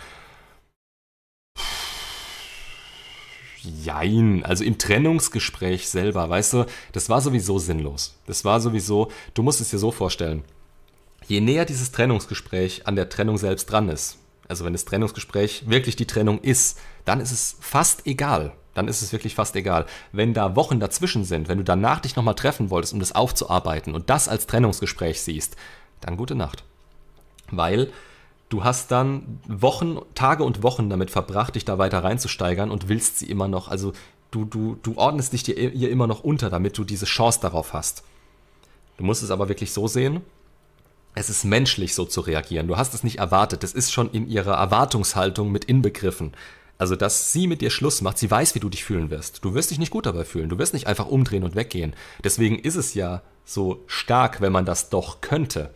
[3.62, 8.16] Jein, also im Trennungsgespräch selber, weißt du, das war sowieso sinnlos.
[8.28, 10.44] Das war sowieso, du musst es dir so vorstellen.
[11.28, 14.18] Je näher dieses Trennungsgespräch an der Trennung selbst dran ist,
[14.48, 18.54] also wenn das Trennungsgespräch wirklich die Trennung ist, dann ist es fast egal.
[18.76, 19.88] Dann ist es wirklich fast egal.
[20.12, 23.96] Wenn da Wochen dazwischen sind, wenn du danach dich nochmal treffen wolltest, um das aufzuarbeiten
[23.96, 25.56] und das als Trennungsgespräch siehst,
[26.02, 26.64] dann gute Nacht.
[27.50, 27.92] Weil
[28.50, 33.18] Du hast dann Wochen, Tage und Wochen damit verbracht, dich da weiter reinzusteigern und willst
[33.18, 33.70] sie immer noch.
[33.70, 33.94] Also
[34.30, 37.74] du, du, du ordnest dich dir ihr immer noch unter, damit du diese Chance darauf
[37.74, 38.04] hast.
[38.98, 40.22] Du musst es aber wirklich so sehen.
[41.16, 42.68] Es ist menschlich, so zu reagieren.
[42.68, 43.64] Du hast es nicht erwartet.
[43.64, 46.34] Das ist schon in ihrer Erwartungshaltung mit inbegriffen.
[46.78, 49.46] Also, dass sie mit dir Schluss macht, sie weiß, wie du dich fühlen wirst.
[49.46, 50.50] Du wirst dich nicht gut dabei fühlen.
[50.50, 51.96] Du wirst nicht einfach umdrehen und weggehen.
[52.24, 55.72] Deswegen ist es ja so stark, wenn man das doch könnte.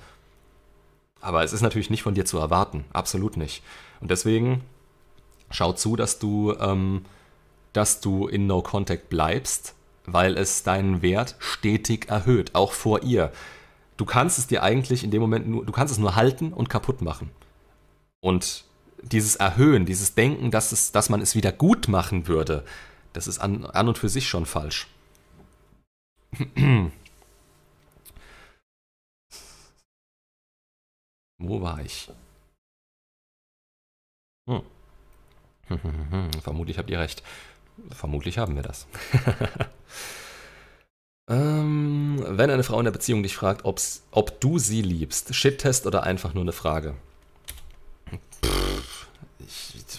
[1.21, 3.63] Aber es ist natürlich nicht von dir zu erwarten, absolut nicht.
[3.99, 4.61] Und deswegen
[5.51, 7.05] schau zu, dass du, ähm,
[7.73, 13.31] dass du in No Contact bleibst, weil es deinen Wert stetig erhöht, auch vor ihr.
[13.97, 16.69] Du kannst es dir eigentlich in dem Moment nur, du kannst es nur halten und
[16.69, 17.29] kaputt machen.
[18.21, 18.63] Und
[19.01, 22.63] dieses Erhöhen, dieses Denken, dass, es, dass man es wieder gut machen würde,
[23.13, 24.87] das ist an, an und für sich schon falsch.
[31.39, 32.11] Wo war ich?
[34.47, 34.61] Hm.
[36.41, 37.23] Vermutlich habt ihr recht.
[37.91, 38.87] Vermutlich haben wir das.
[41.29, 46.03] ähm, wenn eine Frau in der Beziehung dich fragt, ob du sie liebst, Shit-Test oder
[46.03, 46.95] einfach nur eine Frage?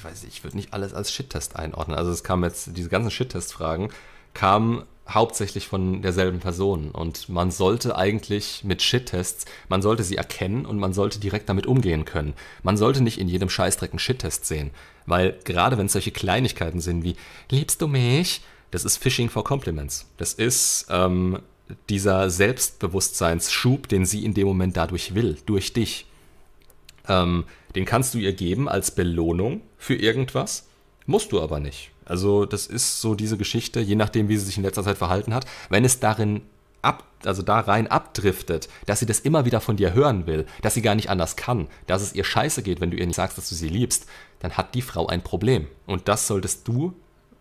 [0.01, 1.95] Ich, weiß, ich würde nicht alles als Shit-Test einordnen.
[1.95, 3.91] Also es kam jetzt, diese ganzen Shit-Test-Fragen
[4.33, 6.91] kamen hauptsächlich von derselben Person.
[6.91, 11.67] Und man sollte eigentlich mit Shit-Tests, man sollte sie erkennen und man sollte direkt damit
[11.67, 12.33] umgehen können.
[12.63, 14.71] Man sollte nicht in jedem Scheißdreck einen Shit-Test sehen.
[15.05, 17.17] Weil gerade wenn es solche Kleinigkeiten sind wie,
[17.51, 18.41] liebst du mich?
[18.71, 20.07] Das ist Phishing for Compliments.
[20.17, 21.41] Das ist ähm,
[21.91, 26.07] dieser Selbstbewusstseinsschub, den sie in dem Moment dadurch will, durch dich.
[27.07, 27.45] Ähm,
[27.75, 30.67] den kannst du ihr geben als Belohnung für irgendwas,
[31.07, 31.91] musst du aber nicht.
[32.05, 35.35] Also das ist so diese Geschichte, je nachdem, wie sie sich in letzter Zeit verhalten
[35.35, 36.43] hat, wenn es darin
[36.83, 40.75] ab, also da rein abdriftet, dass sie das immer wieder von dir hören will, dass
[40.75, 43.39] sie gar nicht anders kann, dass es ihr scheiße geht, wenn du ihr nicht sagst,
[43.39, 44.07] dass du sie liebst,
[44.41, 45.67] dann hat die Frau ein Problem.
[45.87, 46.95] Und das solltest du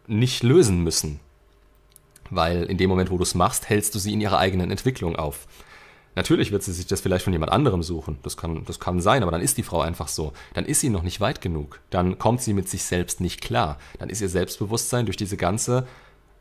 [0.07, 1.19] nicht lösen müssen.
[2.29, 5.17] Weil in dem Moment, wo du es machst, hältst du sie in ihrer eigenen Entwicklung
[5.17, 5.45] auf.
[6.15, 8.17] Natürlich wird sie sich das vielleicht von jemand anderem suchen.
[8.23, 10.33] Das kann, das kann sein, aber dann ist die Frau einfach so.
[10.53, 11.79] Dann ist sie noch nicht weit genug.
[11.89, 13.77] Dann kommt sie mit sich selbst nicht klar.
[13.99, 15.87] Dann ist ihr Selbstbewusstsein durch diese ganze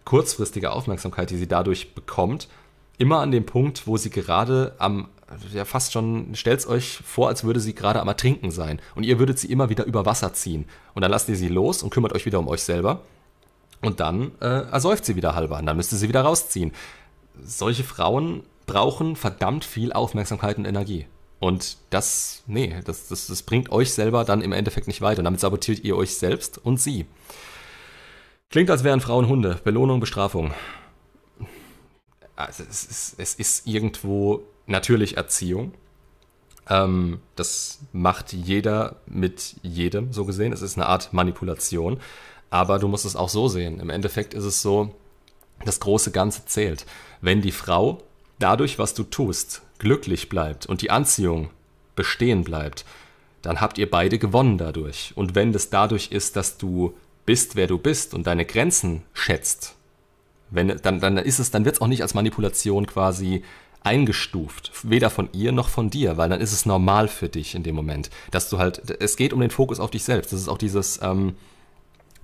[0.04, 2.48] kurzfristige Aufmerksamkeit, die sie dadurch bekommt,
[2.96, 5.08] immer an dem Punkt, wo sie gerade am,
[5.52, 8.80] ja fast schon, stellt euch vor, als würde sie gerade am Ertrinken sein.
[8.94, 10.64] Und ihr würdet sie immer wieder über Wasser ziehen.
[10.94, 13.02] Und dann lasst ihr sie los und kümmert euch wieder um euch selber.
[13.82, 15.58] Und dann äh, ersäuft sie wieder halber.
[15.58, 16.72] Und dann müsst ihr sie wieder rausziehen.
[17.44, 21.06] Solche Frauen brauchen verdammt viel Aufmerksamkeit und Energie.
[21.40, 25.20] Und das, nee, das, das, das bringt euch selber dann im Endeffekt nicht weiter.
[25.20, 27.06] Und damit sabotiert ihr euch selbst und sie.
[28.50, 29.60] Klingt, als wären Frauen Hunde.
[29.64, 30.52] Belohnung, Bestrafung.
[32.36, 35.74] Also es, ist, es ist irgendwo natürlich Erziehung.
[36.68, 40.52] Ähm, das macht jeder mit jedem, so gesehen.
[40.52, 42.00] Es ist eine Art Manipulation.
[42.50, 43.80] Aber du musst es auch so sehen.
[43.80, 44.94] Im Endeffekt ist es so,
[45.64, 46.86] das große Ganze zählt.
[47.20, 48.02] Wenn die Frau
[48.38, 51.50] dadurch, was du tust, glücklich bleibt und die Anziehung
[51.96, 52.84] bestehen bleibt,
[53.42, 55.12] dann habt ihr beide gewonnen dadurch.
[55.14, 56.94] Und wenn das dadurch ist, dass du
[57.24, 59.74] bist, wer du bist und deine Grenzen schätzt,
[60.50, 63.42] wenn, dann, dann ist es, dann wird es auch nicht als Manipulation quasi
[63.82, 67.62] eingestuft, weder von ihr noch von dir, weil dann ist es normal für dich in
[67.62, 70.32] dem Moment, dass du halt, es geht um den Fokus auf dich selbst.
[70.32, 71.36] Das ist auch dieses, ähm,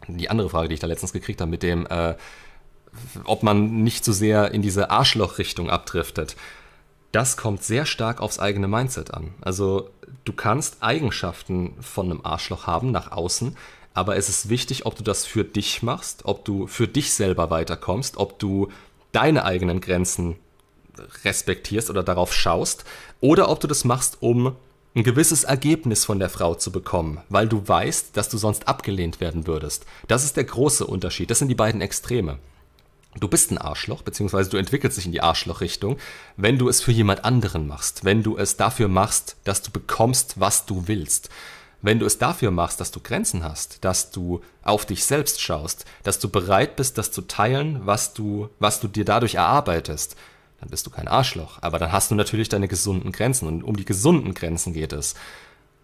[0.09, 2.15] die andere Frage, die ich da letztens gekriegt habe, mit dem, äh,
[3.25, 6.37] ob man nicht zu so sehr in diese Arschloch-Richtung abdriftet.
[7.13, 9.35] Das kommt sehr stark aufs eigene Mindset an.
[9.41, 9.91] Also
[10.25, 13.57] du kannst Eigenschaften von einem Arschloch haben nach außen,
[13.95, 17.51] aber es ist wichtig, ob du das für dich machst, ob du für dich selber
[17.51, 18.69] weiterkommst, ob du
[19.13, 20.37] deine eigenen Grenzen
[21.25, 22.85] respektierst oder darauf schaust,
[23.21, 24.57] oder ob du das machst, um
[24.97, 29.21] ein gewisses Ergebnis von der Frau zu bekommen, weil du weißt, dass du sonst abgelehnt
[29.21, 29.87] werden würdest.
[30.07, 31.31] Das ist der große Unterschied.
[31.31, 32.39] Das sind die beiden Extreme.
[33.19, 35.99] Du bist ein Arschloch, beziehungsweise du entwickelst dich in die Arschlochrichtung,
[36.37, 40.41] wenn du es für jemand anderen machst, wenn du es dafür machst, dass du bekommst,
[40.41, 41.31] was du willst.
[41.81, 45.85] Wenn du es dafür machst, dass du Grenzen hast, dass du auf dich selbst schaust,
[46.03, 50.17] dass du bereit bist, das zu teilen, was du, was du dir dadurch erarbeitest,
[50.61, 51.59] dann bist du kein Arschloch.
[51.61, 55.15] Aber dann hast du natürlich deine gesunden Grenzen und um die gesunden Grenzen geht es.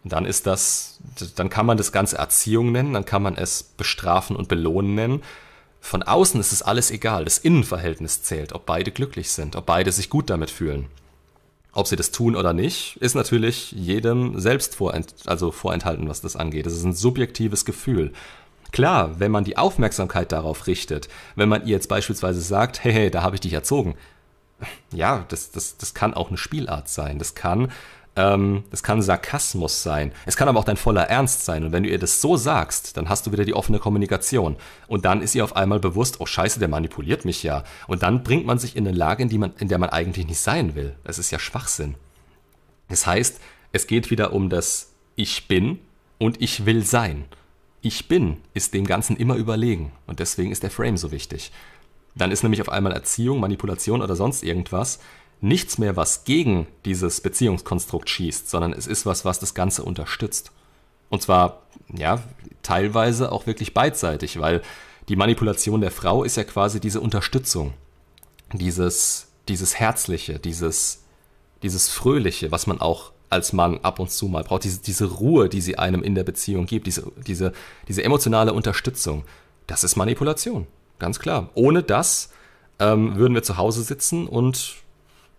[0.02, 1.00] Und dann ist das,
[1.36, 5.22] dann kann man das Ganze Erziehung nennen, dann kann man es bestrafen und belohnen nennen.
[5.80, 7.24] Von außen ist es alles egal.
[7.24, 10.86] Das Innenverhältnis zählt, ob beide glücklich sind, ob beide sich gut damit fühlen.
[11.72, 16.36] Ob sie das tun oder nicht, ist natürlich jedem selbst vorent also vorenthalten, was das
[16.36, 16.66] angeht.
[16.66, 18.12] Es ist ein subjektives Gefühl.
[18.72, 23.10] Klar, wenn man die Aufmerksamkeit darauf richtet, wenn man ihr jetzt beispielsweise sagt, hey, hey,
[23.10, 23.94] da habe ich dich erzogen.
[24.92, 27.18] Ja, das, das, das kann auch eine Spielart sein.
[27.18, 27.72] Das kann
[28.16, 30.12] ähm, das kann Sarkasmus sein.
[30.26, 31.64] Es kann aber auch dein voller Ernst sein.
[31.64, 34.56] Und wenn du ihr das so sagst, dann hast du wieder die offene Kommunikation.
[34.88, 37.64] Und dann ist ihr auf einmal bewusst, oh scheiße, der manipuliert mich ja.
[37.86, 40.26] Und dann bringt man sich in eine Lage, in, die man, in der man eigentlich
[40.26, 40.96] nicht sein will.
[41.04, 41.94] Das ist ja Schwachsinn.
[42.88, 43.40] Das heißt,
[43.72, 45.78] es geht wieder um das Ich bin
[46.18, 47.24] und ich will sein.
[47.82, 49.92] Ich bin ist dem Ganzen immer überlegen.
[50.06, 51.52] Und deswegen ist der Frame so wichtig.
[52.14, 54.98] Dann ist nämlich auf einmal Erziehung, Manipulation oder sonst irgendwas
[55.40, 60.52] nichts mehr, was gegen dieses Beziehungskonstrukt schießt, sondern es ist was, was das Ganze unterstützt.
[61.08, 61.62] Und zwar,
[61.92, 62.22] ja,
[62.62, 64.62] teilweise auch wirklich beidseitig, weil
[65.08, 67.74] die Manipulation der Frau ist ja quasi diese Unterstützung,
[68.52, 71.02] dieses, dieses Herzliche, dieses,
[71.62, 75.48] dieses Fröhliche, was man auch als Mann ab und zu mal braucht, diese, diese Ruhe,
[75.48, 77.52] die sie einem in der Beziehung gibt, diese, diese,
[77.88, 79.24] diese emotionale Unterstützung.
[79.66, 80.66] Das ist Manipulation,
[80.98, 81.50] ganz klar.
[81.54, 82.30] Ohne das
[82.80, 84.79] ähm, würden wir zu Hause sitzen und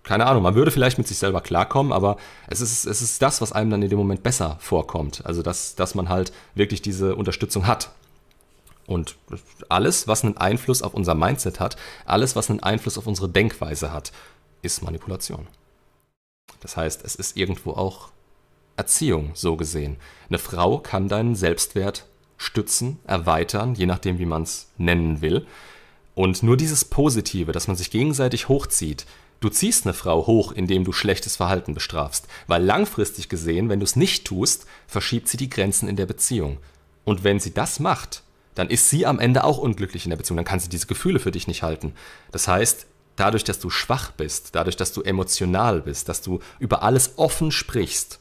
[0.04, 2.18] keine Ahnung, man würde vielleicht mit sich selber klarkommen, aber
[2.48, 5.26] es ist, es ist das, was einem dann in dem Moment besser vorkommt.
[5.26, 7.92] Also, dass, dass man halt wirklich diese Unterstützung hat.
[8.88, 9.16] Und
[9.70, 13.94] alles, was einen Einfluss auf unser Mindset hat, alles, was einen Einfluss auf unsere Denkweise
[13.94, 14.12] hat,
[14.64, 15.48] ist Manipulation.
[16.62, 18.10] Das heißt, es ist irgendwo auch
[18.76, 19.98] Erziehung, so gesehen.
[20.30, 22.08] Eine Frau kann deinen Selbstwert
[22.38, 25.46] stützen, erweitern, je nachdem, wie man es nennen will.
[26.16, 29.06] Und nur dieses Positive, dass man sich gegenseitig hochzieht,
[29.42, 33.86] Du ziehst eine Frau hoch, indem du schlechtes Verhalten bestrafst, weil langfristig gesehen, wenn du
[33.86, 36.60] es nicht tust, verschiebt sie die Grenzen in der Beziehung.
[37.06, 38.22] Und wenn sie das macht,
[38.54, 41.20] dann ist sie am Ende auch unglücklich in der Beziehung, dann kann sie diese Gefühle
[41.20, 41.96] für dich nicht halten.
[42.32, 42.86] Das heißt,
[43.16, 47.52] dadurch, dass du schwach bist, dadurch, dass du emotional bist, dass du über alles offen
[47.52, 48.20] sprichst,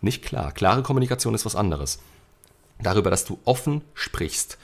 [0.00, 1.98] nicht klar, klare Kommunikation ist was anderes.
[2.80, 4.56] Darüber, dass du offen sprichst,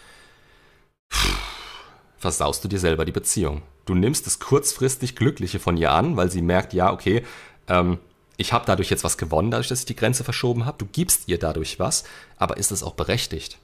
[2.16, 3.60] versaust du dir selber die Beziehung.
[3.89, 7.24] Du nimmst das kurzfristig Glückliche von ihr an, weil sie merkt, ja, okay,
[7.69, 7.98] ähm,
[8.36, 10.77] ich habe dadurch jetzt was gewonnen, dadurch, dass ich die Grenze verschoben habe.
[10.77, 12.05] Du gibst ihr dadurch was,
[12.36, 13.56] aber ist es auch berechtigt?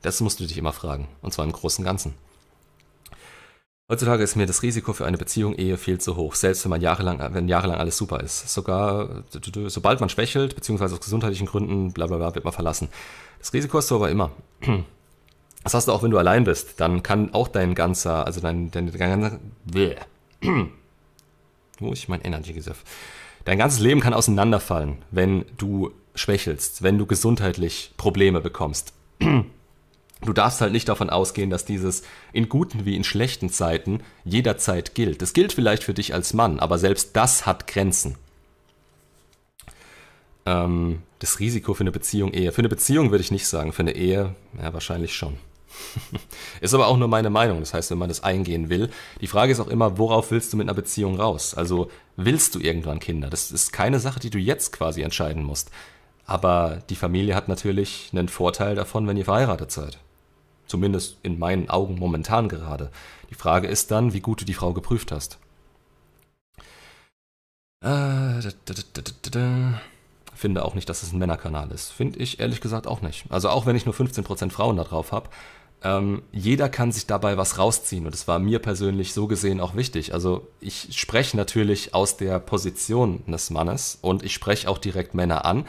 [0.00, 2.14] Das musst du dich immer fragen, und zwar im Großen und Ganzen.
[3.90, 6.80] Heutzutage ist mir das Risiko für eine Beziehung Ehe viel zu hoch, selbst wenn man
[6.80, 8.48] jahrelang, wenn jahrelang alles super ist.
[8.48, 9.24] Sogar,
[9.66, 12.88] sobald man schwächelt, beziehungsweise aus gesundheitlichen Gründen, bla bla bla, wird man verlassen.
[13.38, 14.32] Das Risiko hast du aber immer.
[15.66, 16.78] Das hast du auch, wenn du allein bist.
[16.80, 19.40] Dann kann auch dein ganzer, also dein, dein, dein ganzer,
[21.80, 22.84] wo ist mein Energy Gesöff?
[23.44, 28.92] Dein ganzes Leben kann auseinanderfallen, wenn du schwächelst, wenn du gesundheitlich Probleme bekommst.
[29.18, 34.94] Du darfst halt nicht davon ausgehen, dass dieses in guten wie in schlechten Zeiten jederzeit
[34.94, 35.20] gilt.
[35.20, 38.14] Das gilt vielleicht für dich als Mann, aber selbst das hat Grenzen.
[40.46, 42.52] Ähm, das Risiko für eine Beziehung, Ehe.
[42.52, 45.38] Für eine Beziehung würde ich nicht sagen, für eine Ehe, ja, wahrscheinlich schon.
[46.60, 47.60] ist aber auch nur meine Meinung.
[47.60, 48.90] Das heißt, wenn man das eingehen will,
[49.20, 51.54] die Frage ist auch immer, worauf willst du mit einer Beziehung raus?
[51.54, 53.30] Also willst du irgendwann Kinder?
[53.30, 55.70] Das ist keine Sache, die du jetzt quasi entscheiden musst.
[56.24, 59.98] Aber die Familie hat natürlich einen Vorteil davon, wenn ihr verheiratet seid.
[60.66, 62.90] Zumindest in meinen Augen momentan gerade.
[63.30, 65.38] Die Frage ist dann, wie gut du die Frau geprüft hast.
[67.84, 68.40] Äh,
[70.36, 71.90] Finde auch nicht, dass es ein Männerkanal ist.
[71.92, 73.24] Finde ich ehrlich gesagt auch nicht.
[73.30, 75.30] Also auch wenn ich nur 15% Frauen da drauf habe,
[75.82, 79.74] ähm, jeder kann sich dabei was rausziehen und es war mir persönlich so gesehen auch
[79.76, 80.14] wichtig.
[80.14, 85.44] Also ich spreche natürlich aus der Position des Mannes und ich spreche auch direkt Männer
[85.44, 85.66] an,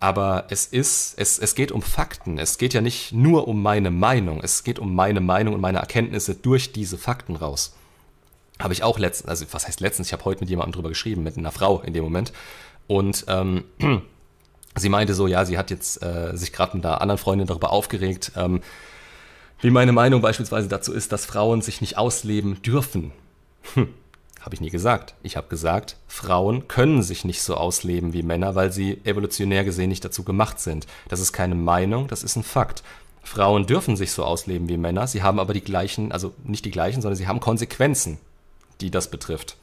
[0.00, 2.38] aber es ist, es, es geht um Fakten.
[2.38, 5.78] Es geht ja nicht nur um meine Meinung, es geht um meine Meinung und meine
[5.78, 7.74] Erkenntnisse durch diese Fakten raus.
[8.60, 11.22] Habe ich auch letztens, also was heißt letztens, ich habe heute mit jemandem drüber geschrieben,
[11.22, 12.32] mit einer Frau in dem Moment.
[12.88, 13.64] Und ähm,
[14.76, 17.70] sie meinte so, ja, sie hat jetzt äh, sich gerade mit einer anderen Freundin darüber
[17.70, 18.62] aufgeregt, ähm,
[19.60, 23.12] wie meine Meinung beispielsweise dazu ist, dass Frauen sich nicht ausleben dürfen.
[23.74, 23.88] Hm,
[24.40, 25.14] habe ich nie gesagt.
[25.22, 29.88] Ich habe gesagt, Frauen können sich nicht so ausleben wie Männer, weil sie evolutionär gesehen
[29.88, 30.86] nicht dazu gemacht sind.
[31.08, 32.82] Das ist keine Meinung, das ist ein Fakt.
[33.24, 36.70] Frauen dürfen sich so ausleben wie Männer, sie haben aber die gleichen, also nicht die
[36.70, 38.18] gleichen, sondern sie haben Konsequenzen,
[38.80, 39.56] die das betrifft.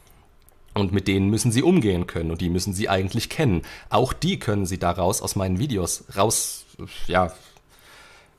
[0.76, 3.62] Und mit denen müssen sie umgehen können und die müssen sie eigentlich kennen.
[3.90, 6.66] Auch die können sie daraus aus meinen Videos raus,
[7.08, 7.34] ja,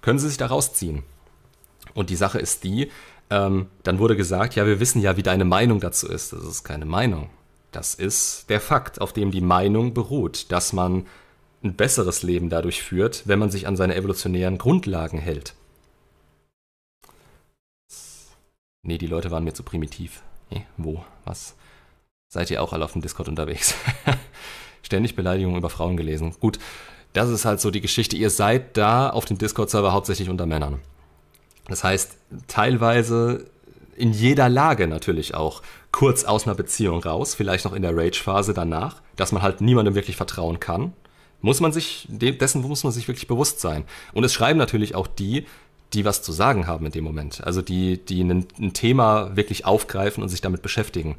[0.02, 1.02] können sie sich da rausziehen.
[1.94, 2.90] Und die Sache ist die,
[3.30, 6.34] ähm, dann wurde gesagt, ja, wir wissen ja, wie deine Meinung dazu ist.
[6.34, 7.30] Das ist keine Meinung.
[7.72, 11.06] Das ist der Fakt, auf dem die Meinung beruht, dass man
[11.64, 15.54] ein besseres Leben dadurch führt, wenn man sich an seine evolutionären Grundlagen hält.
[18.82, 20.22] Nee, die Leute waren mir zu primitiv.
[20.50, 21.04] Nee, wo?
[21.24, 21.56] Was?
[22.36, 23.74] Seid ihr auch alle auf dem Discord unterwegs?
[24.82, 26.34] Ständig Beleidigungen über Frauen gelesen.
[26.38, 26.58] Gut,
[27.14, 28.14] das ist halt so die Geschichte.
[28.14, 30.80] Ihr seid da auf dem Discord-Server hauptsächlich unter Männern.
[31.66, 33.46] Das heißt, teilweise
[33.96, 38.52] in jeder Lage natürlich auch kurz aus einer Beziehung raus, vielleicht noch in der Rage-Phase
[38.52, 40.92] danach, dass man halt niemandem wirklich vertrauen kann.
[41.40, 43.84] Muss man sich, dessen muss man sich wirklich bewusst sein.
[44.12, 45.46] Und es schreiben natürlich auch die,
[45.94, 47.42] die was zu sagen haben in dem Moment.
[47.44, 51.16] Also die, die ein, ein Thema wirklich aufgreifen und sich damit beschäftigen.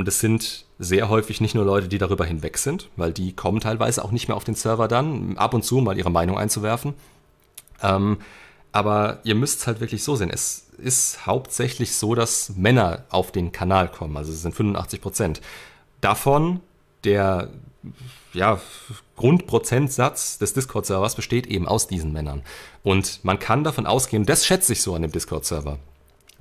[0.00, 3.60] Und es sind sehr häufig nicht nur Leute, die darüber hinweg sind, weil die kommen
[3.60, 6.94] teilweise auch nicht mehr auf den Server dann, ab und zu mal ihre Meinung einzuwerfen.
[7.82, 8.16] Ähm,
[8.72, 10.30] aber ihr müsst es halt wirklich so sehen.
[10.30, 14.16] Es ist hauptsächlich so, dass Männer auf den Kanal kommen.
[14.16, 15.42] Also es sind 85 Prozent.
[16.00, 16.60] Davon
[17.04, 17.50] der
[18.32, 18.58] ja,
[19.16, 22.42] Grundprozentsatz des Discord-Servers besteht eben aus diesen Männern.
[22.82, 25.78] Und man kann davon ausgehen, das schätze ich so an dem Discord-Server,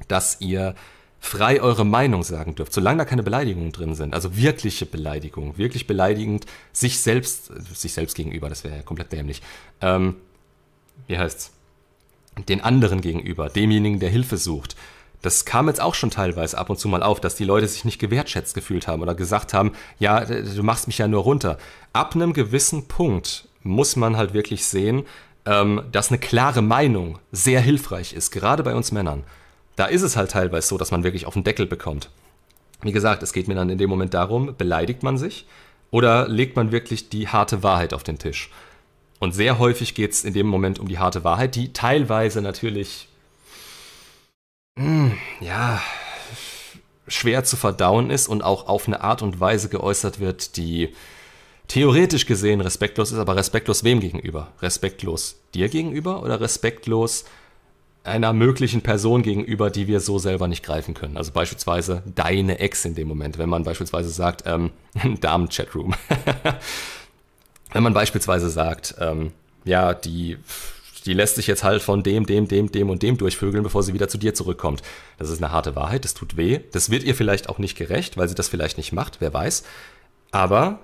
[0.08, 0.76] dass ihr
[1.20, 5.86] frei eure Meinung sagen dürft, solange da keine Beleidigungen drin sind, also wirkliche Beleidigungen, wirklich
[5.86, 9.42] beleidigend sich selbst, sich selbst gegenüber, das wäre ja komplett dämlich.
[9.82, 10.16] Ähm,
[11.08, 11.52] wie heißt's?
[12.48, 14.76] Den anderen gegenüber, demjenigen, der Hilfe sucht.
[15.22, 17.84] Das kam jetzt auch schon teilweise ab und zu mal auf, dass die Leute sich
[17.84, 21.58] nicht gewertschätzt gefühlt haben oder gesagt haben, ja, du machst mich ja nur runter.
[21.92, 25.06] Ab einem gewissen Punkt muss man halt wirklich sehen,
[25.46, 29.26] ähm, dass eine klare Meinung sehr hilfreich ist, gerade bei uns Männern.
[29.80, 32.10] Da ist es halt teilweise so, dass man wirklich auf den Deckel bekommt.
[32.82, 35.48] Wie gesagt, es geht mir dann in dem Moment darum, beleidigt man sich
[35.90, 38.50] oder legt man wirklich die harte Wahrheit auf den Tisch?
[39.20, 43.08] Und sehr häufig geht es in dem Moment um die harte Wahrheit, die teilweise natürlich,
[44.76, 45.82] mh, hm, ja,
[47.08, 50.94] schwer zu verdauen ist und auch auf eine Art und Weise geäußert wird, die
[51.70, 54.52] theoretisch gesehen respektlos ist, aber respektlos wem gegenüber?
[54.62, 57.24] Respektlos dir gegenüber oder respektlos
[58.04, 61.18] einer möglichen Person gegenüber, die wir so selber nicht greifen können.
[61.18, 64.72] Also beispielsweise deine Ex in dem Moment, wenn man beispielsweise sagt, ähm,
[65.22, 65.94] Damen-Chatroom.
[67.74, 69.32] wenn man beispielsweise sagt, ähm,
[69.66, 70.38] ja, die,
[71.06, 73.94] die lässt sich jetzt halt von dem, dem, dem, dem und dem durchvögeln, bevor sie
[73.94, 74.82] wieder zu dir zurückkommt.
[75.18, 76.62] Das ist eine harte Wahrheit, das tut weh.
[76.72, 79.64] Das wird ihr vielleicht auch nicht gerecht, weil sie das vielleicht nicht macht, wer weiß.
[80.32, 80.80] Aber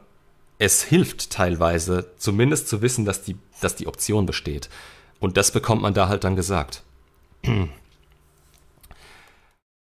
[0.60, 4.70] es hilft teilweise, zumindest zu wissen, dass die, dass die Option besteht.
[5.20, 6.84] Und das bekommt man da halt dann gesagt.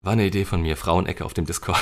[0.03, 1.77] War eine Idee von mir, Frauenecke auf dem Discord.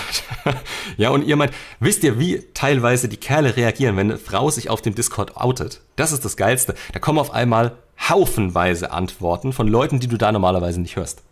[0.98, 4.69] ja, und ihr meint, wisst ihr, wie teilweise die Kerle reagieren, wenn eine Frau sich
[4.69, 5.81] auf dem Discord outet?
[5.95, 6.76] Das ist das Geilste.
[6.93, 7.77] Da kommen auf einmal
[8.10, 11.23] haufenweise Antworten von Leuten, die du da normalerweise nicht hörst.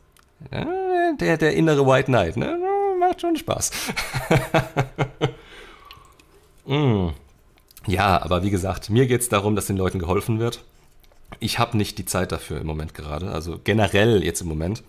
[1.20, 2.58] Der, der innere White Knight, ne?
[3.00, 3.72] Macht schon Spaß.
[6.66, 7.10] mm.
[7.86, 10.64] Ja, aber wie gesagt, mir geht es darum, dass den Leuten geholfen wird
[11.40, 13.32] ich habe nicht die Zeit dafür im Moment gerade.
[13.32, 14.84] Also generell jetzt im Moment.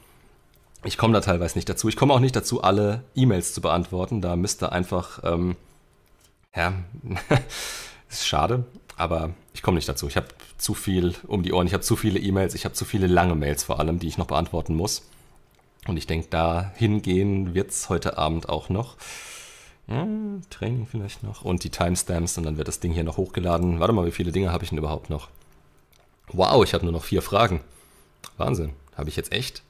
[0.84, 1.88] Ich komme da teilweise nicht dazu.
[1.88, 4.20] Ich komme auch nicht dazu, alle E-Mails zu beantworten.
[4.20, 5.56] Da müsste einfach, ähm,
[6.54, 6.72] ja,
[8.08, 8.64] ist schade,
[8.96, 10.08] aber ich komme nicht dazu.
[10.08, 11.66] Ich habe zu viel um die Ohren.
[11.66, 12.54] Ich habe zu viele E-Mails.
[12.54, 15.02] Ich habe zu viele lange Mails vor allem, die ich noch beantworten muss.
[15.86, 18.96] Und ich denke, da hingehen wird es heute Abend auch noch.
[20.50, 21.42] Training vielleicht noch.
[21.42, 23.80] Und die Timestamps und dann wird das Ding hier noch hochgeladen.
[23.80, 25.28] Warte mal, wie viele Dinge habe ich denn überhaupt noch?
[26.32, 27.60] Wow, ich habe nur noch vier Fragen.
[28.36, 28.72] Wahnsinn.
[28.96, 29.62] Habe ich jetzt echt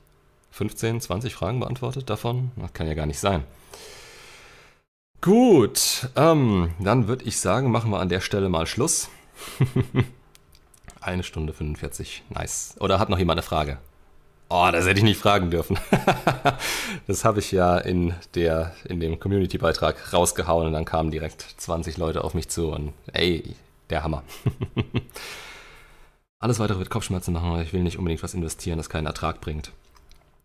[0.51, 2.51] 15, 20 Fragen beantwortet davon?
[2.57, 3.45] Das kann ja gar nicht sein.
[5.23, 9.09] Gut, ähm, dann würde ich sagen, machen wir an der Stelle mal Schluss.
[11.01, 12.75] eine Stunde 45, nice.
[12.81, 13.79] Oder hat noch jemand eine Frage?
[14.51, 15.79] Oh, das hätte ich nicht fragen dürfen.
[17.07, 21.97] das habe ich ja in, der, in dem Community-Beitrag rausgehauen und dann kamen direkt 20
[21.97, 23.55] Leute auf mich zu und ey,
[23.89, 24.25] der Hammer.
[26.41, 29.43] Alles weitere wird Kopfschmerzen machen, aber ich will nicht unbedingt was investieren, das keinen Ertrag
[29.43, 29.73] bringt.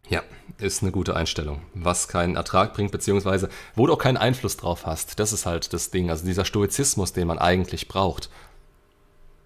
[0.09, 0.21] Ja,
[0.57, 1.61] ist eine gute Einstellung.
[1.73, 5.71] Was keinen Ertrag bringt, beziehungsweise wo du auch keinen Einfluss drauf hast, das ist halt
[5.73, 6.09] das Ding.
[6.09, 8.29] Also dieser Stoizismus, den man eigentlich braucht.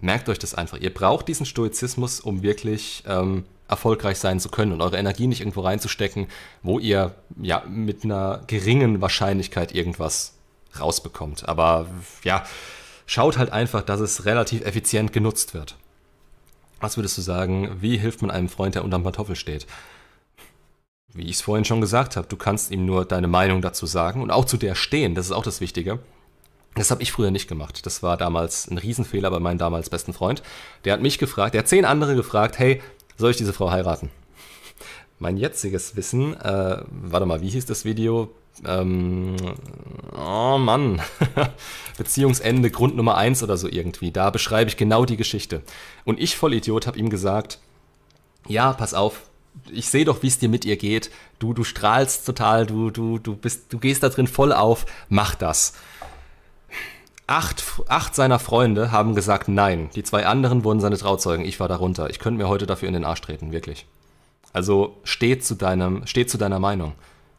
[0.01, 0.80] Merkt euch das einfach.
[0.80, 5.41] Ihr braucht diesen Stoizismus, um wirklich ähm, erfolgreich sein zu können und eure Energie nicht
[5.41, 6.27] irgendwo reinzustecken,
[6.63, 10.34] wo ihr ja mit einer geringen Wahrscheinlichkeit irgendwas
[10.80, 11.47] rausbekommt.
[11.47, 11.88] Aber
[12.23, 12.43] ja,
[13.05, 15.77] schaut halt einfach, dass es relativ effizient genutzt wird.
[16.80, 19.68] Was würdest du sagen, wie hilft man einem Freund, der unterm Pantoffel steht?
[21.14, 24.22] Wie ich es vorhin schon gesagt habe, du kannst ihm nur deine Meinung dazu sagen
[24.22, 25.99] und auch zu der stehen, das ist auch das Wichtige.
[26.76, 27.85] Das habe ich früher nicht gemacht.
[27.85, 30.43] Das war damals ein Riesenfehler bei meinem damals besten Freund.
[30.85, 32.81] Der hat mich gefragt, der hat zehn andere gefragt, hey,
[33.18, 34.11] soll ich diese Frau heiraten?
[35.20, 38.30] Mein jetziges Wissen, äh, warte mal, wie hieß das Video?
[38.66, 39.36] ähm,
[40.16, 41.02] oh Mann,
[41.98, 44.12] Beziehungsende, Grund Nummer eins oder so irgendwie.
[44.12, 45.62] Da beschreibe ich genau die Geschichte.
[46.06, 47.60] Und ich, Vollidiot, habe ihm gesagt,
[48.48, 49.30] ja, pass auf,
[49.72, 51.12] ich sehe doch, wie es dir mit ihr geht.
[51.40, 55.36] Du, du strahlst total, du, du, du bist, du gehst da drin voll auf, mach
[55.36, 55.74] das.
[57.28, 59.91] Acht, acht seiner Freunde haben gesagt nein.
[59.94, 61.46] Die zwei anderen wurden seine Trauzeugen.
[61.46, 62.10] Ich war darunter.
[62.10, 63.86] Ich könnte mir heute dafür in den Arsch treten, wirklich.
[64.53, 66.93] Also steh zu deinem, steh zu deiner Meinung.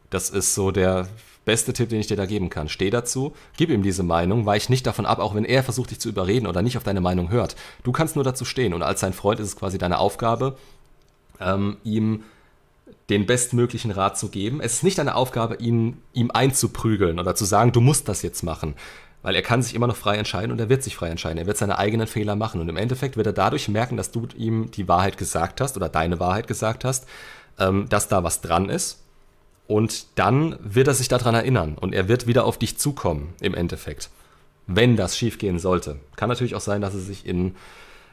[0.09, 1.07] Das ist so der
[1.45, 2.69] beste Tipp, den ich dir da geben kann.
[2.69, 5.99] Steh dazu, gib ihm diese Meinung, weich nicht davon ab, auch wenn er versucht, dich
[5.99, 7.55] zu überreden oder nicht auf deine Meinung hört.
[7.83, 10.57] Du kannst nur dazu stehen und als sein Freund ist es quasi deine Aufgabe,
[11.39, 12.23] ähm, ihm
[13.09, 14.61] den bestmöglichen Rat zu geben.
[14.61, 18.43] Es ist nicht deine Aufgabe, ihn, ihm einzuprügeln oder zu sagen, du musst das jetzt
[18.43, 18.75] machen.
[19.23, 21.37] Weil er kann sich immer noch frei entscheiden und er wird sich frei entscheiden.
[21.37, 22.59] Er wird seine eigenen Fehler machen.
[22.59, 25.89] Und im Endeffekt wird er dadurch merken, dass du ihm die Wahrheit gesagt hast oder
[25.89, 27.05] deine Wahrheit gesagt hast,
[27.59, 29.03] ähm, dass da was dran ist
[29.67, 33.53] Und dann wird er sich daran erinnern und er wird wieder auf dich zukommen, im
[33.53, 34.09] Endeffekt.
[34.67, 35.99] Wenn das schiefgehen sollte.
[36.15, 37.55] Kann natürlich auch sein, dass er sich in,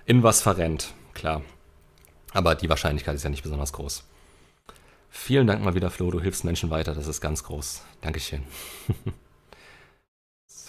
[0.06, 1.42] in was verrennt, klar.
[2.32, 4.04] Aber die Wahrscheinlichkeit ist ja nicht besonders groß.
[5.10, 6.10] Vielen Dank mal wieder, Flo.
[6.10, 6.94] Du hilfst Menschen weiter.
[6.94, 7.82] Das ist ganz groß.
[8.02, 8.42] Dankeschön.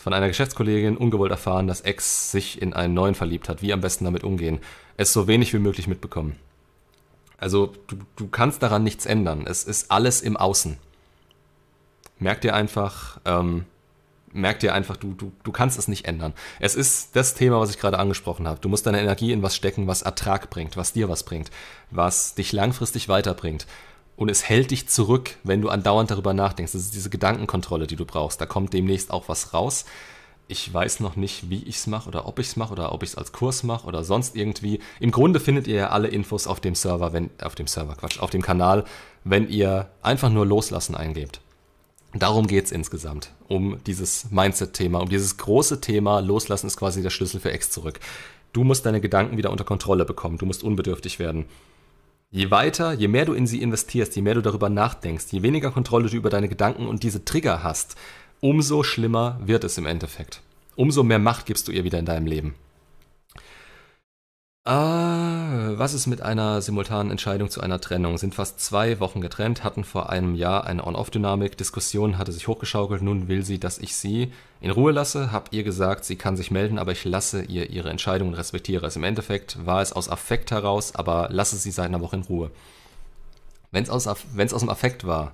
[0.01, 3.61] Von einer Geschäftskollegin ungewollt erfahren, dass Ex sich in einen neuen verliebt hat.
[3.61, 4.59] Wie am besten damit umgehen.
[4.95, 6.37] Es so wenig wie möglich mitbekommen.
[7.37, 9.45] Also, du, du kannst daran nichts ändern.
[9.45, 10.77] Es ist alles im Außen.
[12.17, 13.65] Merk dir einfach, ähm,
[14.31, 16.33] merk dir einfach, du, du, du kannst es nicht ändern.
[16.59, 18.59] Es ist das Thema, was ich gerade angesprochen habe.
[18.59, 21.49] Du musst deine Energie in was stecken, was Ertrag bringt, was dir was bringt,
[21.91, 23.67] was dich langfristig weiterbringt.
[24.19, 26.73] Und es hält dich zurück, wenn du andauernd darüber nachdenkst.
[26.73, 28.41] Das ist diese Gedankenkontrolle, die du brauchst.
[28.41, 29.85] Da kommt demnächst auch was raus.
[30.49, 33.01] Ich weiß noch nicht, wie ich es mache oder ob ich es mache oder ob
[33.01, 34.81] ich es als Kurs mache oder sonst irgendwie.
[34.99, 38.19] Im Grunde findet ihr ja alle Infos auf dem Server, wenn, auf dem Server, Quatsch,
[38.19, 38.83] auf dem Kanal,
[39.23, 41.39] wenn ihr einfach nur Loslassen eingebt.
[42.13, 46.19] Darum geht es insgesamt, um dieses Mindset-Thema, um dieses große Thema.
[46.19, 48.01] Loslassen ist quasi der Schlüssel für Ex zurück.
[48.51, 51.45] Du musst deine Gedanken wieder unter Kontrolle bekommen, du musst unbedürftig werden.
[52.31, 55.71] Je weiter, je mehr du in sie investierst, je mehr du darüber nachdenkst, je weniger
[55.71, 57.95] Kontrolle du über deine Gedanken und diese Trigger hast,
[58.39, 60.43] umso schlimmer wird es im Endeffekt.
[60.75, 62.53] Umso mehr Macht gibst du ihr wieder in deinem Leben.
[64.63, 68.19] Ah, was ist mit einer simultanen Entscheidung zu einer Trennung?
[68.19, 73.01] Sind fast zwei Wochen getrennt, hatten vor einem Jahr eine On-Off-Dynamik, Diskussion hatte sich hochgeschaukelt,
[73.01, 74.31] nun will sie, dass ich sie
[74.61, 77.89] in Ruhe lasse, hab ihr gesagt, sie kann sich melden, aber ich lasse ihr ihre
[77.89, 78.97] Entscheidung und respektiere es.
[78.97, 82.51] Im Endeffekt war es aus Affekt heraus, aber lasse sie seit einer Woche in Ruhe.
[83.71, 85.33] Wenn es aus, aus dem Affekt war,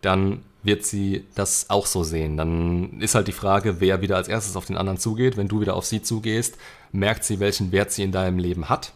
[0.00, 2.36] dann wird sie das auch so sehen.
[2.36, 5.36] Dann ist halt die Frage, wer wieder als erstes auf den anderen zugeht.
[5.36, 6.58] Wenn du wieder auf sie zugehst,
[6.90, 8.92] merkt sie, welchen Wert sie in deinem Leben hat.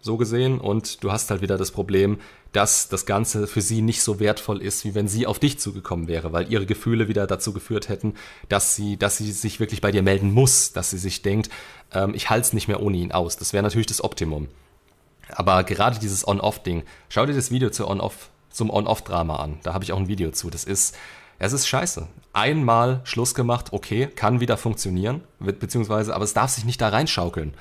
[0.00, 0.60] So gesehen.
[0.60, 2.18] Und du hast halt wieder das Problem,
[2.52, 6.08] dass das Ganze für sie nicht so wertvoll ist, wie wenn sie auf dich zugekommen
[6.08, 8.14] wäre, weil ihre Gefühle wieder dazu geführt hätten,
[8.48, 11.50] dass sie, dass sie sich wirklich bei dir melden muss, dass sie sich denkt,
[11.92, 13.36] ähm, ich halte es nicht mehr ohne ihn aus.
[13.36, 14.48] Das wäre natürlich das Optimum.
[15.30, 19.58] Aber gerade dieses On-Off-Ding, schau dir das Video zur On-Off zum On-Off-Drama an.
[19.62, 20.48] Da habe ich auch ein Video zu.
[20.48, 20.96] Das ist,
[21.38, 22.08] es ist scheiße.
[22.32, 27.52] Einmal Schluss gemacht, okay, kann wieder funktionieren, beziehungsweise, aber es darf sich nicht da reinschaukeln.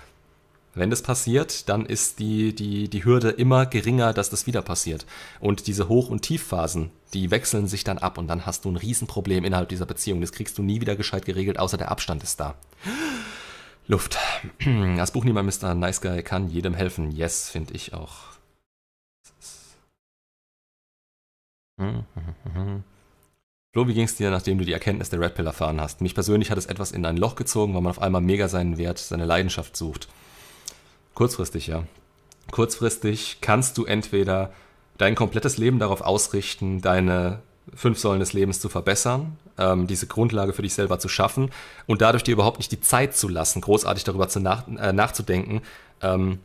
[0.78, 5.06] Wenn das passiert, dann ist die, die, die Hürde immer geringer, dass das wieder passiert.
[5.40, 8.76] Und diese Hoch- und Tiefphasen, die wechseln sich dann ab und dann hast du ein
[8.78, 10.22] Riesenproblem innerhalb dieser Beziehung.
[10.22, 12.56] Das kriegst du nie wieder gescheit geregelt, außer der Abstand ist da.
[13.88, 14.18] Luft.
[14.98, 15.74] Das Buch Niemand Mr.
[15.74, 17.12] Nice Guy kann jedem helfen.
[17.12, 18.16] Yes, finde ich auch.
[23.74, 26.02] Flo, wie ging es dir, nachdem du die Erkenntnis der Red Pill erfahren hast?
[26.02, 28.78] Mich persönlich hat es etwas in ein Loch gezogen, weil man auf einmal mega seinen
[28.78, 30.08] Wert, seine Leidenschaft sucht.
[31.18, 31.84] Kurzfristig, ja.
[32.52, 34.54] Kurzfristig kannst du entweder
[35.00, 37.40] dein komplettes Leben darauf ausrichten, deine
[37.74, 41.50] fünf Säulen des Lebens zu verbessern, ähm, diese Grundlage für dich selber zu schaffen
[41.88, 45.64] und dadurch dir überhaupt nicht die Zeit zu lassen, großartig darüber zu nach, äh, nachzudenken,
[46.04, 46.38] ähm,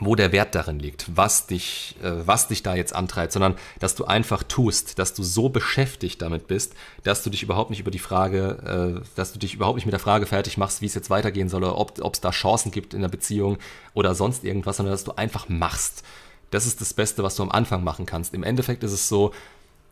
[0.00, 3.94] wo der Wert darin liegt, was dich, äh, was dich da jetzt antreibt, sondern dass
[3.94, 7.90] du einfach tust, dass du so beschäftigt damit bist, dass du dich überhaupt nicht über
[7.90, 10.94] die Frage, äh, dass du dich überhaupt nicht mit der Frage fertig machst, wie es
[10.94, 13.58] jetzt weitergehen soll, ob es da Chancen gibt in der Beziehung
[13.94, 16.04] oder sonst irgendwas, sondern dass du einfach machst.
[16.50, 18.34] Das ist das Beste, was du am Anfang machen kannst.
[18.34, 19.32] Im Endeffekt ist es so,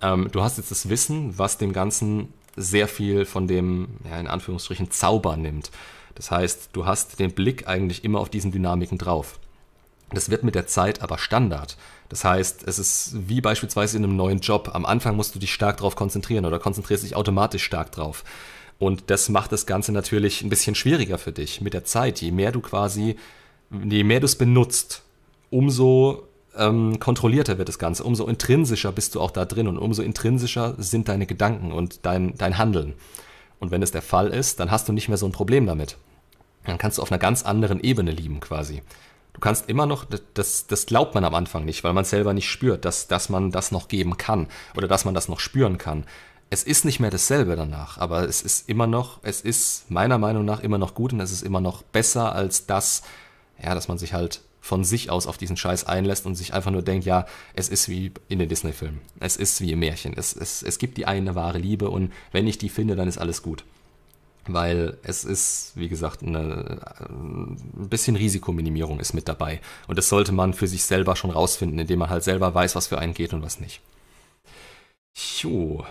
[0.01, 4.27] ähm, du hast jetzt das Wissen, was dem Ganzen sehr viel von dem, ja, in
[4.27, 5.71] Anführungsstrichen, Zauber nimmt.
[6.15, 9.39] Das heißt, du hast den Blick eigentlich immer auf diesen Dynamiken drauf.
[10.11, 11.77] Das wird mit der Zeit aber Standard.
[12.09, 14.71] Das heißt, es ist wie beispielsweise in einem neuen Job.
[14.73, 18.23] Am Anfang musst du dich stark darauf konzentrieren oder konzentrierst dich automatisch stark drauf.
[18.79, 22.21] Und das macht das Ganze natürlich ein bisschen schwieriger für dich mit der Zeit.
[22.21, 23.17] Je mehr du quasi,
[23.71, 25.03] je mehr du es benutzt,
[25.51, 30.03] umso ähm, kontrollierter wird das Ganze, umso intrinsischer bist du auch da drin und umso
[30.03, 32.95] intrinsischer sind deine Gedanken und dein, dein Handeln.
[33.59, 35.97] Und wenn es der Fall ist, dann hast du nicht mehr so ein Problem damit.
[36.65, 38.83] Dann kannst du auf einer ganz anderen Ebene lieben quasi.
[39.37, 42.49] Du kannst immer noch, das, das glaubt man am Anfang nicht, weil man selber nicht
[42.49, 46.07] spürt, dass, dass man das noch geben kann oder dass man das noch spüren kann.
[46.49, 50.47] Es ist nicht mehr dasselbe danach, aber es ist immer noch, es ist meiner Meinung
[50.47, 53.03] nach immer noch gut und es ist immer noch besser als das,
[53.63, 56.71] ja, dass man sich halt von sich aus auf diesen Scheiß einlässt und sich einfach
[56.71, 59.03] nur denkt, ja, es ist wie in den Disney-Filmen.
[59.21, 60.15] Es ist wie im Märchen.
[60.17, 63.19] Es, es, es gibt die eine wahre Liebe und wenn ich die finde, dann ist
[63.19, 63.65] alles gut
[64.49, 69.61] weil es ist, wie gesagt, eine, ein bisschen Risikominimierung ist mit dabei.
[69.89, 72.87] Und das sollte man für sich selber schon rausfinden, indem man halt selber weiß, was
[72.87, 73.81] für einen geht und was nicht.
[75.41, 75.85] Jo.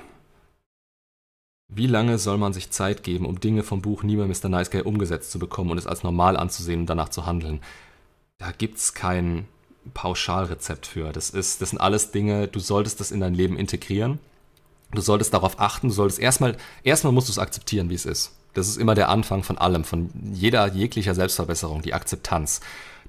[1.68, 4.50] Wie lange soll man sich Zeit geben, um Dinge vom Buch Niemand Mr.
[4.50, 7.62] Nice Guy umgesetzt zu bekommen und es als normal anzusehen und danach zu handeln?
[8.38, 9.48] Da gibt's kein
[9.94, 11.12] Pauschalrezept für.
[11.12, 14.20] Das, ist, das sind alles Dinge, du solltest das in dein Leben integrieren
[14.96, 18.35] Du solltest darauf achten, du solltest erstmal, erstmal musst du es akzeptieren, wie es ist.
[18.56, 22.62] Das ist immer der Anfang von allem, von jeder jeglicher Selbstverbesserung, die Akzeptanz.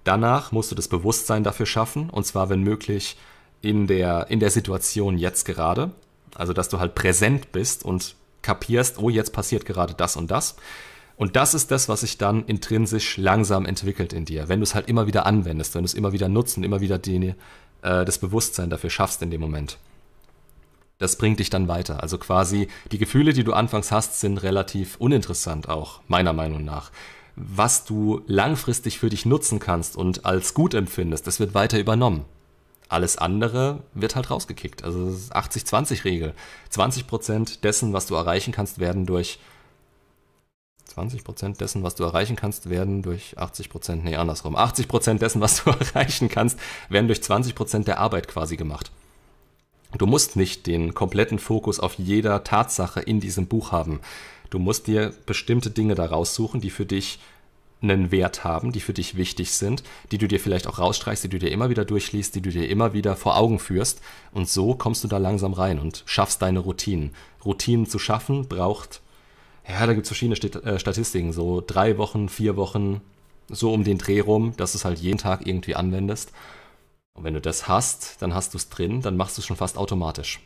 [0.05, 3.17] Danach musst du das Bewusstsein dafür schaffen, und zwar, wenn möglich,
[3.63, 5.93] in der, in der Situation jetzt gerade.
[6.35, 10.57] Also, dass du halt präsent bist und kapierst, oh, jetzt passiert gerade das und das.
[11.17, 14.75] Und das ist das, was sich dann intrinsisch langsam entwickelt in dir, wenn du es
[14.75, 17.35] halt immer wieder anwendest, wenn du es immer wieder nutzt und immer wieder die,
[17.83, 19.79] äh, das Bewusstsein dafür schaffst in dem Moment.
[20.99, 22.03] Das bringt dich dann weiter.
[22.03, 26.91] Also quasi die Gefühle, die du anfangs hast, sind relativ uninteressant auch, meiner Meinung nach.
[27.35, 32.25] Was du langfristig für dich nutzen kannst und als gut empfindest, das wird weiter übernommen.
[32.89, 34.85] Alles andere wird halt rausgekickt.
[34.85, 34.99] Also
[35.33, 36.35] 80-20-Regel.
[36.73, 39.39] 20% dessen, was du erreichen kannst, werden durch
[40.95, 44.57] 20% dessen, was du erreichen kannst, werden durch 80%, nee, andersrum.
[44.57, 46.59] 80% dessen, was du erreichen kannst,
[46.89, 48.91] werden durch 20% der Arbeit quasi gemacht.
[49.99, 54.01] Du musst nicht den kompletten Fokus auf jeder Tatsache in diesem Buch haben.
[54.51, 57.19] Du musst dir bestimmte Dinge daraus suchen, die für dich
[57.83, 61.29] einen Wert haben, die für dich wichtig sind, die du dir vielleicht auch rausstreichst, die
[61.29, 64.01] du dir immer wieder durchliest, die du dir immer wieder vor Augen führst.
[64.33, 67.11] Und so kommst du da langsam rein und schaffst deine Routinen.
[67.45, 69.03] Routinen zu schaffen braucht,
[69.69, 73.01] ja, da gibt es verschiedene äh, Statistiken, so drei Wochen, vier Wochen,
[73.49, 76.33] so um den Dreh rum, dass du es halt jeden Tag irgendwie anwendest.
[77.17, 79.57] Und wenn du das hast, dann hast du es drin, dann machst du es schon
[79.57, 80.41] fast automatisch.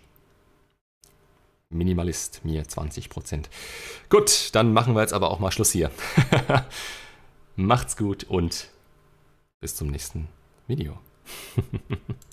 [1.68, 3.46] Minimalist, mir 20%.
[4.08, 5.90] Gut, dann machen wir jetzt aber auch mal Schluss hier.
[7.56, 8.68] Macht's gut und
[9.60, 10.28] bis zum nächsten
[10.66, 10.98] Video.